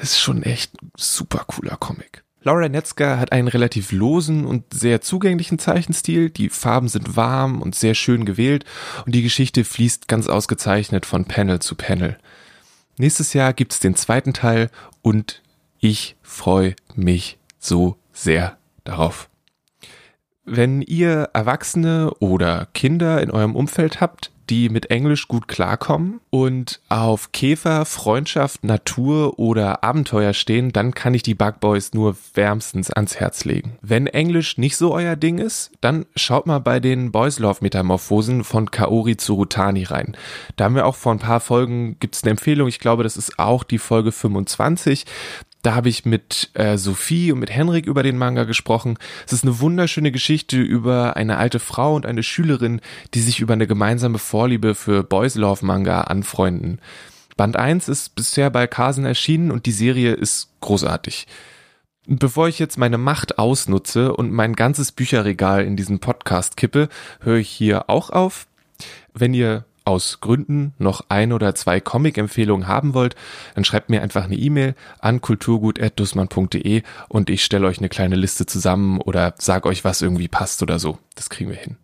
ist 0.00 0.20
schon 0.20 0.42
echt 0.42 0.82
ein 0.82 0.90
super 0.96 1.44
cooler 1.46 1.76
Comic. 1.76 2.24
Laura 2.44 2.68
Netzger 2.68 3.20
hat 3.20 3.30
einen 3.30 3.48
relativ 3.48 3.92
losen 3.92 4.46
und 4.46 4.74
sehr 4.74 5.00
zugänglichen 5.00 5.58
Zeichenstil. 5.58 6.30
Die 6.30 6.48
Farben 6.48 6.88
sind 6.88 7.16
warm 7.16 7.62
und 7.62 7.74
sehr 7.74 7.94
schön 7.94 8.24
gewählt 8.24 8.64
und 9.06 9.14
die 9.14 9.22
Geschichte 9.22 9.64
fließt 9.64 10.08
ganz 10.08 10.26
ausgezeichnet 10.26 11.06
von 11.06 11.24
Panel 11.24 11.60
zu 11.60 11.76
Panel. 11.76 12.18
Nächstes 12.98 13.32
Jahr 13.32 13.52
gibt's 13.52 13.78
den 13.78 13.94
zweiten 13.94 14.32
Teil 14.32 14.70
und 15.02 15.42
ich 15.78 16.16
freue 16.22 16.74
mich 16.94 17.38
so 17.58 17.96
sehr 18.12 18.58
darauf. 18.84 19.28
Wenn 20.44 20.82
ihr 20.82 21.30
Erwachsene 21.32 22.12
oder 22.18 22.66
Kinder 22.74 23.22
in 23.22 23.30
eurem 23.30 23.54
Umfeld 23.54 24.00
habt, 24.00 24.31
die 24.50 24.68
mit 24.68 24.90
Englisch 24.90 25.28
gut 25.28 25.48
klarkommen 25.48 26.20
und 26.30 26.80
auf 26.88 27.32
Käfer, 27.32 27.84
Freundschaft, 27.84 28.64
Natur 28.64 29.38
oder 29.38 29.84
Abenteuer 29.84 30.32
stehen, 30.32 30.72
dann 30.72 30.94
kann 30.94 31.14
ich 31.14 31.22
die 31.22 31.34
Bug 31.34 31.60
Boys 31.60 31.94
nur 31.94 32.16
wärmstens 32.34 32.90
ans 32.90 33.16
Herz 33.16 33.44
legen. 33.44 33.78
Wenn 33.82 34.06
Englisch 34.06 34.58
nicht 34.58 34.76
so 34.76 34.92
euer 34.92 35.16
Ding 35.16 35.38
ist, 35.38 35.70
dann 35.80 36.06
schaut 36.16 36.46
mal 36.46 36.58
bei 36.58 36.80
den 36.80 37.12
Boys 37.12 37.38
Love 37.38 37.58
Metamorphosen 37.60 38.44
von 38.44 38.70
Kaori 38.70 39.16
Tsurutani 39.16 39.84
rein. 39.84 40.16
Da 40.56 40.64
haben 40.64 40.74
wir 40.74 40.86
auch 40.86 40.96
vor 40.96 41.12
ein 41.12 41.18
paar 41.18 41.40
Folgen, 41.40 41.98
gibt 42.00 42.14
es 42.16 42.22
eine 42.22 42.30
Empfehlung, 42.32 42.68
ich 42.68 42.78
glaube, 42.78 43.02
das 43.02 43.16
ist 43.16 43.38
auch 43.38 43.64
die 43.64 43.78
Folge 43.78 44.12
25. 44.12 45.04
Da 45.62 45.76
habe 45.76 45.88
ich 45.88 46.04
mit 46.04 46.50
äh, 46.54 46.76
Sophie 46.76 47.30
und 47.30 47.38
mit 47.38 47.50
Henrik 47.50 47.86
über 47.86 48.02
den 48.02 48.18
Manga 48.18 48.42
gesprochen. 48.44 48.98
Es 49.26 49.32
ist 49.32 49.44
eine 49.44 49.60
wunderschöne 49.60 50.10
Geschichte 50.10 50.60
über 50.60 51.16
eine 51.16 51.38
alte 51.38 51.60
Frau 51.60 51.94
und 51.94 52.04
eine 52.04 52.24
Schülerin, 52.24 52.80
die 53.14 53.20
sich 53.20 53.38
über 53.38 53.52
eine 53.52 53.68
gemeinsame 53.68 54.18
Vorliebe 54.18 54.74
für 54.74 55.04
Boys 55.04 55.36
Love 55.36 55.64
Manga 55.64 56.02
anfreunden. 56.02 56.80
Band 57.36 57.56
1 57.56 57.88
ist 57.88 58.16
bisher 58.16 58.50
bei 58.50 58.66
Kasen 58.66 59.04
erschienen 59.04 59.52
und 59.52 59.66
die 59.66 59.72
Serie 59.72 60.12
ist 60.12 60.50
großartig. 60.60 61.28
Bevor 62.06 62.48
ich 62.48 62.58
jetzt 62.58 62.76
meine 62.76 62.98
Macht 62.98 63.38
ausnutze 63.38 64.16
und 64.16 64.32
mein 64.32 64.54
ganzes 64.54 64.90
Bücherregal 64.90 65.64
in 65.64 65.76
diesen 65.76 66.00
Podcast 66.00 66.56
kippe, 66.56 66.88
höre 67.20 67.36
ich 67.36 67.48
hier 67.48 67.88
auch 67.88 68.10
auf. 68.10 68.48
Wenn 69.14 69.32
ihr 69.32 69.64
aus 69.84 70.20
Gründen 70.20 70.74
noch 70.78 71.06
ein 71.08 71.32
oder 71.32 71.54
zwei 71.54 71.80
Comic-Empfehlungen 71.80 72.68
haben 72.68 72.94
wollt, 72.94 73.16
dann 73.54 73.64
schreibt 73.64 73.90
mir 73.90 74.02
einfach 74.02 74.24
eine 74.24 74.36
E-Mail 74.36 74.74
an 74.98 75.20
kulturgut.dussmann.de 75.20 76.82
und 77.08 77.30
ich 77.30 77.44
stelle 77.44 77.66
euch 77.66 77.78
eine 77.78 77.88
kleine 77.88 78.16
Liste 78.16 78.46
zusammen 78.46 79.00
oder 79.00 79.34
sag 79.38 79.66
euch, 79.66 79.84
was 79.84 80.02
irgendwie 80.02 80.28
passt 80.28 80.62
oder 80.62 80.78
so. 80.78 80.98
Das 81.14 81.30
kriegen 81.30 81.50
wir 81.50 81.56
hin. 81.56 81.76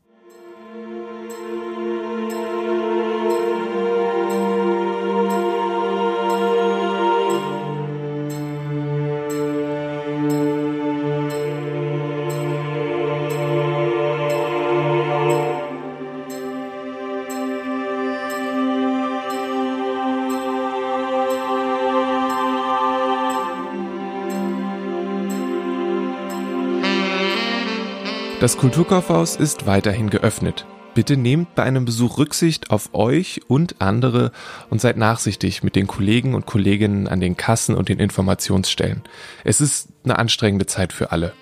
Das 28.48 28.56
Kulturkaufhaus 28.56 29.36
ist 29.36 29.66
weiterhin 29.66 30.08
geöffnet. 30.08 30.64
Bitte 30.94 31.18
nehmt 31.18 31.54
bei 31.54 31.64
einem 31.64 31.84
Besuch 31.84 32.16
Rücksicht 32.16 32.70
auf 32.70 32.94
euch 32.94 33.42
und 33.46 33.82
andere 33.82 34.32
und 34.70 34.80
seid 34.80 34.96
nachsichtig 34.96 35.62
mit 35.62 35.76
den 35.76 35.86
Kollegen 35.86 36.34
und 36.34 36.46
Kolleginnen 36.46 37.08
an 37.08 37.20
den 37.20 37.36
Kassen 37.36 37.74
und 37.74 37.90
den 37.90 37.98
Informationsstellen. 37.98 39.02
Es 39.44 39.60
ist 39.60 39.88
eine 40.02 40.18
anstrengende 40.18 40.64
Zeit 40.64 40.94
für 40.94 41.12
alle. 41.12 41.34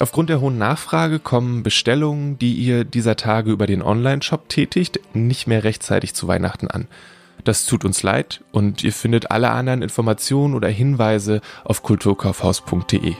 Aufgrund 0.00 0.30
der 0.30 0.40
hohen 0.40 0.58
Nachfrage 0.58 1.20
kommen 1.20 1.62
Bestellungen, 1.62 2.40
die 2.40 2.54
ihr 2.54 2.82
dieser 2.82 3.14
Tage 3.14 3.52
über 3.52 3.68
den 3.68 3.80
Online-Shop 3.80 4.48
tätigt, 4.48 4.98
nicht 5.14 5.46
mehr 5.46 5.62
rechtzeitig 5.62 6.12
zu 6.12 6.26
Weihnachten 6.26 6.66
an. 6.66 6.88
Das 7.44 7.66
tut 7.66 7.84
uns 7.84 8.02
leid 8.02 8.42
und 8.50 8.82
ihr 8.82 8.92
findet 8.92 9.30
alle 9.30 9.50
anderen 9.50 9.80
Informationen 9.80 10.54
oder 10.54 10.66
Hinweise 10.66 11.40
auf 11.62 11.84
kulturkaufhaus.de. 11.84 13.14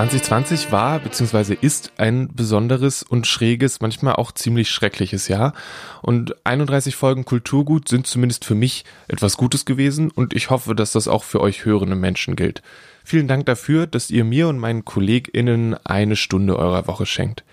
2020 0.00 0.72
war 0.72 0.98
bzw. 0.98 1.58
ist 1.60 1.92
ein 1.98 2.34
besonderes 2.34 3.02
und 3.02 3.26
schräges, 3.26 3.82
manchmal 3.82 4.14
auch 4.14 4.32
ziemlich 4.32 4.70
schreckliches 4.70 5.28
Jahr. 5.28 5.52
Und 6.00 6.34
31 6.46 6.96
Folgen 6.96 7.26
Kulturgut 7.26 7.86
sind 7.86 8.06
zumindest 8.06 8.46
für 8.46 8.54
mich 8.54 8.86
etwas 9.08 9.36
Gutes 9.36 9.66
gewesen 9.66 10.10
und 10.10 10.32
ich 10.32 10.48
hoffe, 10.48 10.74
dass 10.74 10.92
das 10.92 11.06
auch 11.06 11.22
für 11.22 11.42
euch 11.42 11.66
hörende 11.66 11.96
Menschen 11.96 12.34
gilt. 12.34 12.62
Vielen 13.04 13.28
Dank 13.28 13.44
dafür, 13.44 13.86
dass 13.86 14.10
ihr 14.10 14.24
mir 14.24 14.48
und 14.48 14.58
meinen 14.58 14.86
KollegInnen 14.86 15.74
eine 15.84 16.16
Stunde 16.16 16.58
eurer 16.58 16.86
Woche 16.86 17.04
schenkt. 17.04 17.44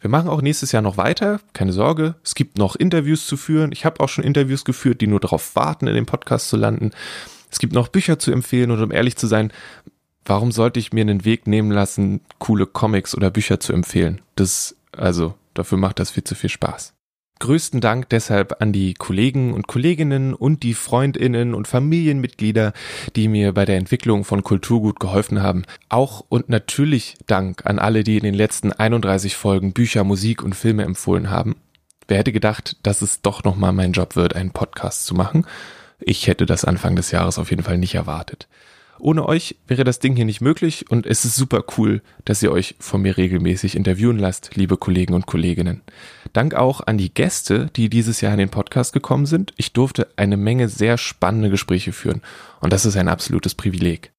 Wir 0.00 0.10
machen 0.10 0.28
auch 0.28 0.42
nächstes 0.42 0.72
Jahr 0.72 0.82
noch 0.82 0.96
weiter, 0.96 1.38
keine 1.52 1.72
Sorge. 1.72 2.16
Es 2.24 2.34
gibt 2.34 2.58
noch 2.58 2.74
Interviews 2.74 3.28
zu 3.28 3.36
führen. 3.36 3.70
Ich 3.70 3.84
habe 3.84 4.00
auch 4.00 4.08
schon 4.08 4.24
Interviews 4.24 4.64
geführt, 4.64 5.02
die 5.02 5.06
nur 5.06 5.20
darauf 5.20 5.54
warten, 5.54 5.86
in 5.86 5.94
den 5.94 6.06
Podcast 6.06 6.48
zu 6.48 6.56
landen. 6.56 6.90
Es 7.48 7.60
gibt 7.60 7.74
noch 7.74 7.86
Bücher 7.86 8.18
zu 8.18 8.32
empfehlen 8.32 8.72
und 8.72 8.82
um 8.82 8.90
ehrlich 8.90 9.14
zu 9.14 9.28
sein, 9.28 9.52
warum 10.24 10.52
sollte 10.52 10.80
ich 10.80 10.92
mir 10.92 11.02
einen 11.02 11.24
Weg 11.24 11.46
nehmen 11.46 11.70
lassen, 11.70 12.20
coole 12.38 12.66
Comics 12.66 13.14
oder 13.16 13.30
Bücher 13.30 13.60
zu 13.60 13.72
empfehlen? 13.72 14.20
Das, 14.36 14.76
also, 14.92 15.34
dafür 15.54 15.78
macht 15.78 15.98
das 15.98 16.10
viel 16.10 16.24
zu 16.24 16.34
viel 16.34 16.50
Spaß. 16.50 16.94
Größten 17.42 17.80
Dank 17.80 18.08
deshalb 18.10 18.62
an 18.62 18.72
die 18.72 18.94
Kollegen 18.94 19.52
und 19.52 19.66
Kolleginnen 19.66 20.32
und 20.32 20.62
die 20.62 20.74
Freundinnen 20.74 21.54
und 21.54 21.66
Familienmitglieder, 21.66 22.72
die 23.16 23.26
mir 23.26 23.52
bei 23.52 23.64
der 23.64 23.78
Entwicklung 23.78 24.22
von 24.22 24.44
Kulturgut 24.44 25.00
geholfen 25.00 25.42
haben. 25.42 25.64
Auch 25.88 26.24
und 26.28 26.48
natürlich 26.48 27.16
Dank 27.26 27.66
an 27.66 27.80
alle, 27.80 28.04
die 28.04 28.16
in 28.16 28.22
den 28.22 28.34
letzten 28.34 28.72
31 28.72 29.34
Folgen 29.34 29.72
Bücher, 29.72 30.04
Musik 30.04 30.44
und 30.44 30.54
Filme 30.54 30.84
empfohlen 30.84 31.30
haben. 31.30 31.56
Wer 32.06 32.18
hätte 32.18 32.30
gedacht, 32.30 32.76
dass 32.84 33.02
es 33.02 33.22
doch 33.22 33.42
nochmal 33.42 33.72
mein 33.72 33.90
Job 33.90 34.14
wird, 34.14 34.36
einen 34.36 34.52
Podcast 34.52 35.04
zu 35.04 35.16
machen? 35.16 35.44
Ich 35.98 36.28
hätte 36.28 36.46
das 36.46 36.64
Anfang 36.64 36.94
des 36.94 37.10
Jahres 37.10 37.40
auf 37.40 37.50
jeden 37.50 37.64
Fall 37.64 37.78
nicht 37.78 37.96
erwartet. 37.96 38.46
Ohne 39.02 39.28
euch 39.28 39.56
wäre 39.66 39.82
das 39.82 39.98
Ding 39.98 40.14
hier 40.14 40.24
nicht 40.24 40.40
möglich 40.40 40.88
und 40.88 41.06
es 41.06 41.24
ist 41.24 41.34
super 41.34 41.64
cool, 41.76 42.02
dass 42.24 42.40
ihr 42.40 42.52
euch 42.52 42.76
von 42.78 43.02
mir 43.02 43.16
regelmäßig 43.16 43.74
interviewen 43.74 44.16
lasst, 44.16 44.54
liebe 44.54 44.76
Kollegen 44.76 45.14
und 45.14 45.26
Kolleginnen. 45.26 45.80
Dank 46.32 46.54
auch 46.54 46.80
an 46.86 46.98
die 46.98 47.12
Gäste, 47.12 47.68
die 47.74 47.90
dieses 47.90 48.20
Jahr 48.20 48.32
in 48.32 48.38
den 48.38 48.48
Podcast 48.48 48.92
gekommen 48.92 49.26
sind. 49.26 49.54
Ich 49.56 49.72
durfte 49.72 50.06
eine 50.14 50.36
Menge 50.36 50.68
sehr 50.68 50.98
spannende 50.98 51.50
Gespräche 51.50 51.90
führen 51.90 52.22
und 52.60 52.72
das 52.72 52.86
ist 52.86 52.96
ein 52.96 53.08
absolutes 53.08 53.56
Privileg. 53.56 54.12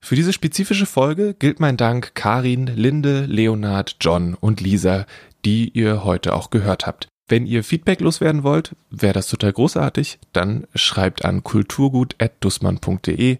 Für 0.00 0.14
diese 0.14 0.32
spezifische 0.32 0.86
Folge 0.86 1.34
gilt 1.34 1.58
mein 1.58 1.76
Dank 1.76 2.14
Karin, 2.14 2.68
Linde, 2.68 3.26
Leonard, 3.26 3.96
John 4.00 4.34
und 4.34 4.60
Lisa, 4.60 5.06
die 5.44 5.70
ihr 5.70 6.04
heute 6.04 6.34
auch 6.34 6.50
gehört 6.50 6.86
habt. 6.86 7.08
Wenn 7.28 7.44
ihr 7.44 7.62
Feedback 7.62 8.00
loswerden 8.00 8.42
wollt, 8.42 8.74
wäre 8.88 9.12
das 9.12 9.26
total 9.26 9.52
großartig, 9.52 10.18
dann 10.32 10.66
schreibt 10.74 11.26
an 11.26 11.44
kulturgut.dussmann.de. 11.44 13.36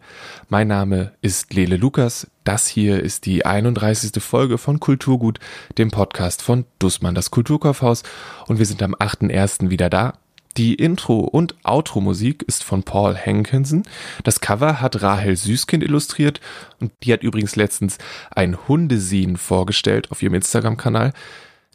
Mein 0.50 0.68
Name 0.68 1.12
ist 1.22 1.54
Lele 1.54 1.78
Lukas. 1.78 2.30
Das 2.44 2.66
hier 2.66 3.02
ist 3.02 3.24
die 3.24 3.46
31. 3.46 4.22
Folge 4.22 4.58
von 4.58 4.78
Kulturgut, 4.78 5.40
dem 5.78 5.90
Podcast 5.90 6.42
von 6.42 6.66
Dussmann, 6.78 7.14
das 7.14 7.30
Kulturkaufhaus. 7.30 8.02
Und 8.46 8.58
wir 8.58 8.66
sind 8.66 8.82
am 8.82 8.94
8.1. 8.94 9.70
wieder 9.70 9.88
da. 9.88 10.18
Die 10.58 10.74
Intro- 10.74 11.20
und 11.20 11.54
Outro-Musik 11.62 12.42
ist 12.42 12.64
von 12.64 12.82
Paul 12.82 13.16
Hankinson. 13.16 13.84
Das 14.22 14.40
Cover 14.40 14.82
hat 14.82 15.00
Rahel 15.00 15.36
Süßkind 15.36 15.82
illustriert 15.82 16.40
und 16.80 16.92
die 17.04 17.12
hat 17.12 17.22
übrigens 17.22 17.56
letztens 17.56 17.96
ein 18.30 18.58
Hundesien 18.68 19.38
vorgestellt 19.38 20.10
auf 20.10 20.22
ihrem 20.22 20.34
Instagram-Kanal. 20.34 21.12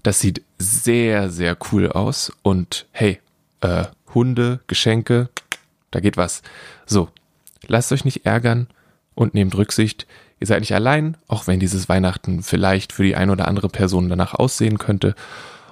Das 0.03 0.19
sieht 0.19 0.43
sehr, 0.57 1.29
sehr 1.29 1.57
cool 1.71 1.89
aus. 1.89 2.31
Und 2.43 2.85
hey, 2.91 3.19
äh, 3.61 3.85
Hunde, 4.13 4.59
Geschenke, 4.67 5.29
da 5.91 5.99
geht 5.99 6.17
was. 6.17 6.41
So, 6.85 7.09
lasst 7.67 7.91
euch 7.91 8.05
nicht 8.05 8.25
ärgern 8.25 8.67
Und 9.15 9.33
nehmt 9.33 9.55
Rücksicht, 9.55 10.07
ihr 10.39 10.47
seid 10.47 10.61
nicht 10.61 10.73
allein, 10.73 11.17
auch 11.27 11.45
wenn 11.47 11.59
dieses 11.59 11.87
Weihnachten 11.87 12.41
vielleicht 12.41 12.91
für 12.91 13.03
die 13.03 13.15
ein 13.15 13.29
oder 13.29 13.47
andere 13.47 13.69
Person 13.69 14.09
danach 14.09 14.33
aussehen 14.33 14.79
könnte. 14.79 15.15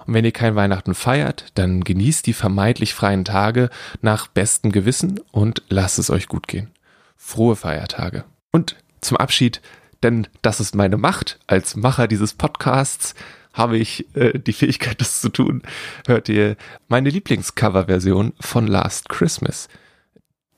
Und 0.06 0.14
wenn 0.14 0.26
ihr 0.26 0.32
kein 0.32 0.56
Weihnachten 0.56 0.94
feiert, 0.94 1.46
dann 1.56 1.84
genießt 1.84 2.26
die 2.26 2.34
vermeintlich 2.34 2.94
freien 2.94 3.26
Tage 3.26 3.70
nach 4.02 4.28
bestem 4.28 4.72
Gewissen 4.72 5.20
und 5.32 5.64
lasst 5.70 6.00
es 6.00 6.10
euch 6.10 6.28
gut 6.28 6.48
gehen. 6.48 6.70
Frohe 7.18 7.56
Feiertage. 7.56 8.24
Und 8.52 8.76
zum 9.02 9.18
Abschied, 9.18 9.62
denn 10.04 10.28
das 10.42 10.60
ist 10.60 10.76
meine 10.76 10.98
Macht 10.98 11.40
als 11.48 11.76
Macher 11.76 12.08
dieses 12.08 12.34
Podcasts, 12.34 13.16
habe 13.54 13.78
ich 13.78 14.06
äh, 14.16 14.38
die 14.40 14.54
Fähigkeit, 14.54 15.02
das 15.02 15.22
zu 15.22 15.30
tun, 15.30 15.62
hört 16.08 16.30
ihr 16.30 16.56
meine 16.88 17.10
Lieblingscoverversion 17.10 18.34
von 18.40 18.68
Last 18.68 19.10
Christmas. 19.10 19.68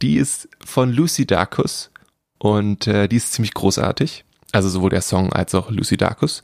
Die 0.01 0.17
ist 0.17 0.49
von 0.63 0.91
Lucy 0.91 1.25
Dacus 1.25 1.91
und 2.37 2.87
äh, 2.87 3.07
die 3.07 3.15
ist 3.15 3.33
ziemlich 3.33 3.53
großartig. 3.53 4.25
Also 4.51 4.69
sowohl 4.69 4.91
der 4.91 5.01
Song 5.01 5.33
als 5.33 5.55
auch 5.55 5.71
Lucy 5.71 5.97
Dacus. 5.97 6.43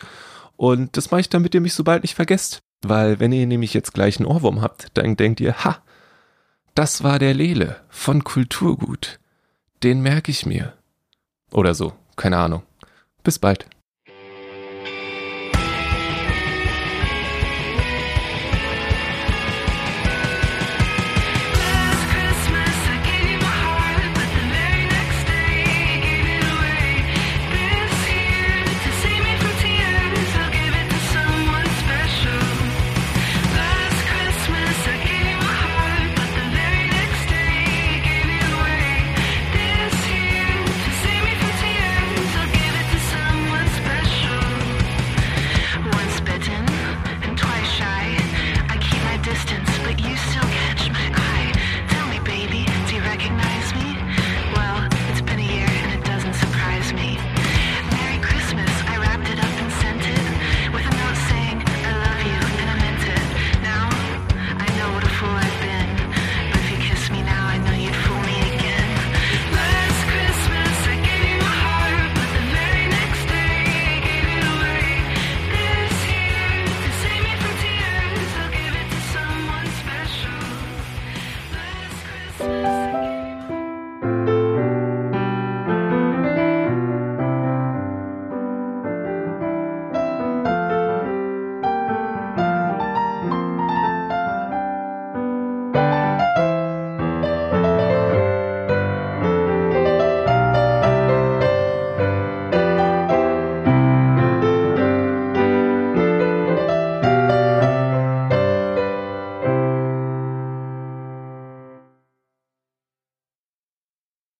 Und 0.57 0.97
das 0.97 1.11
mache 1.11 1.21
ich, 1.21 1.29
damit 1.29 1.53
ihr 1.53 1.61
mich 1.61 1.73
so 1.73 1.83
bald 1.83 2.03
nicht 2.03 2.15
vergesst. 2.15 2.61
Weil 2.81 3.19
wenn 3.19 3.31
ihr 3.31 3.45
nämlich 3.45 3.73
jetzt 3.73 3.93
gleich 3.93 4.17
einen 4.17 4.25
Ohrwurm 4.25 4.61
habt, 4.61 4.87
dann 4.93 5.17
denkt 5.17 5.41
ihr, 5.41 5.63
ha, 5.63 5.81
das 6.75 7.03
war 7.03 7.19
der 7.19 7.33
Lele 7.33 7.77
von 7.89 8.23
Kulturgut. 8.23 9.19
Den 9.83 10.01
merke 10.01 10.31
ich 10.31 10.45
mir. 10.45 10.73
Oder 11.51 11.73
so, 11.73 11.93
keine 12.15 12.37
Ahnung. 12.37 12.63
Bis 13.23 13.39
bald. 13.39 13.67